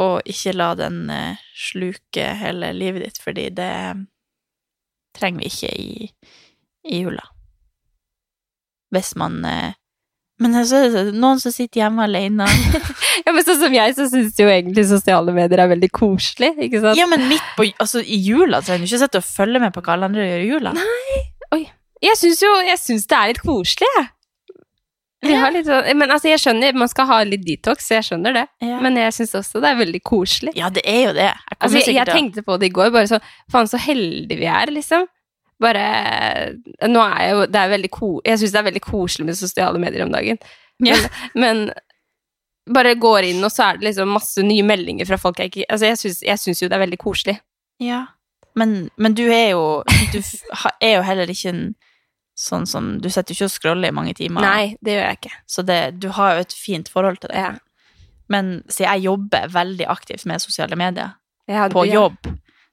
og 0.00 0.28
ikke 0.28 0.52
la 0.56 0.70
den 0.78 1.02
eh, 1.12 1.40
sluke 1.56 2.28
hele 2.40 2.70
livet 2.76 3.04
ditt, 3.06 3.18
fordi 3.24 3.48
det 3.56 3.72
trenger 5.16 5.40
vi 5.42 5.50
ikke 5.50 5.72
i, 5.80 6.10
i 6.92 7.02
jula. 7.02 7.24
Hvis 8.92 9.14
man 9.20 9.40
eh, 9.48 9.72
Men 10.42 10.52
så 10.68 10.82
er 10.84 10.90
det 10.92 11.02
noen 11.16 11.38
som 11.40 11.52
sitter 11.54 11.80
hjemme 11.84 12.04
alene. 12.04 12.46
Ja, 13.26 13.32
men 13.32 13.42
sånn 13.42 13.56
som 13.58 13.72
jeg, 13.74 13.94
så 13.96 14.04
syns 14.10 14.36
jo 14.38 14.46
egentlig 14.52 14.84
sosiale 14.86 15.32
medier 15.34 15.62
er 15.64 15.70
veldig 15.70 15.88
koselig, 15.96 16.50
ikke 16.68 16.82
sant? 16.82 16.98
Ja, 17.00 17.06
men 17.10 17.24
midt 17.30 17.46
på 17.56 17.64
Altså, 17.82 18.02
i 18.04 18.18
jula 18.22 18.60
trenger 18.62 18.84
du 18.84 18.90
ikke 18.90 19.00
sitte 19.00 19.22
og 19.22 19.26
følge 19.26 19.62
med 19.62 19.72
på 19.74 19.82
hva 19.82 19.94
alle 19.96 20.10
andre 20.10 20.26
gjør 20.28 20.44
i 20.44 20.50
jula. 20.50 20.74
Nei, 20.76 21.16
oi. 21.56 21.62
Jeg 22.04 22.20
syns 22.20 22.42
jo 22.44 22.52
jeg 22.68 22.78
synes 22.78 23.08
det 23.10 23.16
er 23.18 23.32
litt 23.32 23.40
koselig, 23.42 23.88
jeg. 23.96 24.12
Har 25.40 25.50
litt 25.50 25.66
sånn, 25.66 25.88
men 25.98 26.12
altså, 26.12 26.28
jeg 26.30 26.38
skjønner, 26.38 26.76
man 26.78 26.90
skal 26.92 27.08
ha 27.08 27.16
litt 27.26 27.42
detox, 27.48 27.88
jeg 27.90 28.04
skjønner 28.06 28.36
det. 28.36 28.44
Ja. 28.62 28.76
Men 28.84 29.00
jeg 29.00 29.14
syns 29.16 29.32
også 29.40 29.64
det 29.64 29.72
er 29.72 29.80
veldig 29.80 30.02
koselig. 30.06 30.52
ja, 30.54 30.68
det 30.70 30.84
er 30.86 31.00
jo 31.08 31.14
det. 31.16 31.30
Jeg, 31.32 31.56
Altså, 31.56 31.80
jeg, 31.80 31.96
jeg 31.96 32.12
tenkte 32.12 32.44
på 32.46 32.60
det 32.60 32.68
i 32.68 32.74
går, 32.76 32.92
bare 32.94 33.08
sånn 33.10 33.24
Faen, 33.50 33.66
så 33.72 33.80
heldige 33.80 34.38
vi 34.44 34.46
er, 34.52 34.70
liksom. 34.70 35.08
Bare 35.62 35.82
Nå 36.84 37.00
er 37.00 37.20
jeg 37.22 37.32
jo 37.32 37.44
Det 37.48 37.60
er 37.62 37.70
veldig 37.72 37.90
ko... 37.94 38.08
Jeg 38.26 38.40
syns 38.42 38.52
det 38.52 38.60
er 38.60 38.66
veldig 38.66 38.82
koselig 38.84 39.26
med 39.30 39.38
sosiale 39.38 39.80
medier 39.80 40.04
om 40.04 40.12
dagen. 40.12 40.40
Ja. 40.84 40.98
Men 41.34 41.70
bare 42.66 42.96
går 42.98 43.30
inn, 43.30 43.44
og 43.46 43.52
så 43.54 43.68
er 43.68 43.78
det 43.78 43.88
liksom 43.88 44.10
masse 44.10 44.42
nye 44.42 44.64
meldinger 44.66 45.08
fra 45.08 45.18
folk 45.20 45.38
jeg 45.40 45.52
ikke 45.52 45.66
Altså, 45.70 46.12
jeg 46.26 46.40
syns, 46.42 46.62
jo 46.62 46.68
det 46.68 46.76
er 46.76 46.82
veldig 46.82 46.98
koselig. 47.00 47.38
Ja. 47.82 48.04
Men, 48.58 48.88
men 48.96 49.14
du 49.16 49.26
er 49.28 49.52
jo 49.54 49.82
Du 50.12 50.20
er 50.80 50.96
jo 50.98 51.04
heller 51.06 51.30
ikke 51.32 51.52
en 51.52 51.66
sånn 52.36 52.66
som 52.68 52.96
Du 53.00 53.08
sitter 53.08 53.32
jo 53.32 53.38
ikke 53.38 53.50
og 53.50 53.54
scroller 53.54 53.92
i 53.92 53.96
mange 53.96 54.16
timer. 54.16 54.44
Nei, 54.44 54.74
det 54.84 54.96
gjør 54.96 55.06
jeg 55.06 55.20
ikke. 55.20 55.36
Så 55.48 55.64
det, 55.64 55.78
du 56.02 56.10
har 56.18 56.34
jo 56.34 56.44
et 56.44 56.56
fint 56.56 56.90
forhold 56.92 57.22
til 57.22 57.32
det. 57.32 57.44
Ja. 57.46 57.54
Men 58.32 58.58
siden 58.68 58.90
jeg 58.90 59.06
jobber 59.06 59.48
veldig 59.54 59.86
aktivt 59.88 60.26
med 60.28 60.42
sosiale 60.42 60.76
medier, 60.76 61.14
Ja, 61.48 61.68
på 61.70 61.84
jobb, 61.86 62.16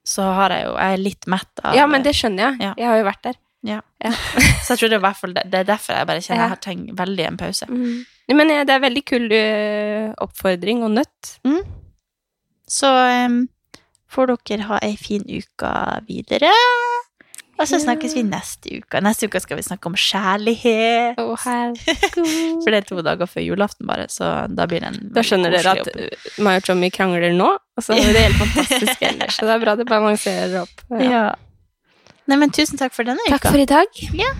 så 0.04 0.26
har 0.36 0.52
jeg 0.52 0.66
jo 0.66 0.74
Jeg 0.76 0.96
er 0.96 1.00
litt 1.00 1.26
mett 1.32 1.62
av 1.64 1.76
Ja, 1.76 1.86
men 1.88 2.04
det 2.04 2.12
skjønner 2.16 2.50
jeg. 2.50 2.60
Ja. 2.60 2.72
Jeg 2.78 2.90
har 2.90 3.00
jo 3.00 3.06
vært 3.08 3.22
der. 3.24 3.38
Så 4.64 4.74
jeg 4.74 4.78
tror 4.82 4.90
det 4.92 4.96
er 4.98 5.04
hvert 5.06 5.16
fall 5.16 5.32
det, 5.32 5.44
er 5.56 5.64
derfor 5.64 5.96
jeg 5.96 6.08
bare 6.10 6.20
kjenner 6.20 6.40
Ja. 6.42 6.44
jeg 6.44 6.52
har 6.52 6.60
tenkt 6.66 6.92
veldig 6.98 7.24
en 7.30 7.38
pause. 7.40 7.68
Men 8.28 8.50
eh, 8.52 8.64
det 8.68 8.74
er 8.74 8.82
veldig 8.84 9.04
kul 9.08 9.32
eh, 9.32 10.12
oppfordring 10.20 10.84
og 10.84 10.92
nøtt. 10.98 11.30
Så 12.68 12.88
um, 12.88 13.42
får 14.12 14.32
dere 14.44 14.68
ha 14.68 14.78
ei 14.84 14.94
fin 15.00 15.24
uke 15.24 15.72
videre. 16.08 16.52
Og 17.58 17.68
så 17.70 17.78
snakkes 17.78 18.14
vi 18.16 18.22
neste 18.26 18.80
uke. 18.80 19.00
Neste 19.04 19.28
uke 19.30 19.40
skal 19.42 19.58
vi 19.60 19.64
snakke 19.66 19.86
om 19.90 19.94
kjærlighet. 19.94 21.20
Oh. 21.22 21.36
For 22.64 22.70
det 22.72 22.80
er 22.80 22.88
to 22.88 22.98
dager 23.06 23.30
før 23.30 23.44
julaften, 23.46 23.86
bare, 23.86 24.08
så 24.10 24.32
da 24.50 24.66
blir 24.70 24.82
det 24.82 24.90
en 24.90 25.12
Da 25.14 25.22
skjønner 25.26 25.54
dere 25.54 25.76
at 25.78 26.40
meg 26.42 26.60
og 26.60 26.66
Tommy 26.66 26.90
krangler 26.94 27.34
nå, 27.36 27.52
og 27.54 27.84
så 27.86 27.94
er 27.94 28.10
det 28.10 28.24
helt 28.26 28.40
fantastisk 28.42 29.04
ellers. 29.06 29.38
Så 29.38 29.46
det 29.46 29.54
er 29.54 29.62
bra 29.62 29.76
det 29.78 29.86
balanserer 29.90 30.58
opp. 30.64 30.84
Ja. 30.98 31.06
Ja. 31.14 31.24
Nei, 32.30 32.38
men 32.40 32.52
tusen 32.56 32.80
takk 32.80 32.94
for 32.96 33.04
denne 33.06 33.20
Takk 33.28 33.44
uka. 33.44 33.52
for 33.52 33.60
i 33.60 33.68
dag. 33.68 34.02
Ja. 34.16 34.30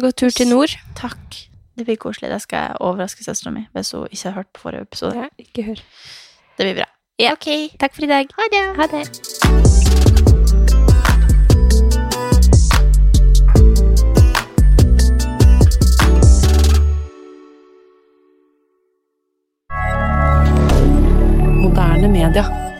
God 0.00 0.16
tur 0.16 0.32
til 0.32 0.48
nord. 0.48 0.74
Takk. 0.98 1.42
Det 1.76 1.84
blir 1.88 1.98
koselig. 2.00 2.30
Da 2.32 2.38
skal 2.40 2.66
jeg 2.66 2.80
overraske 2.84 3.24
søstera 3.24 3.52
mi 3.54 3.66
hvis 3.76 3.92
hun 3.96 4.08
ikke 4.08 4.24
har 4.30 4.38
hørt 4.40 4.50
på 4.56 4.64
forrige 4.66 4.88
episode. 4.88 5.14
Ja, 5.20 5.28
ikke 5.38 5.66
hør. 5.70 5.84
Det 6.56 6.66
blir 6.66 6.80
bra. 6.82 6.88
Ja. 7.20 7.36
Ok. 7.36 7.48
Takk 7.80 7.94
for 7.96 8.08
i 8.08 8.10
dag. 8.10 8.32
Ha 8.38 8.48
det. 8.52 8.64
Ha 8.80 8.88
det. 8.96 9.04
Moderne 21.72 22.06
media. 22.06 22.71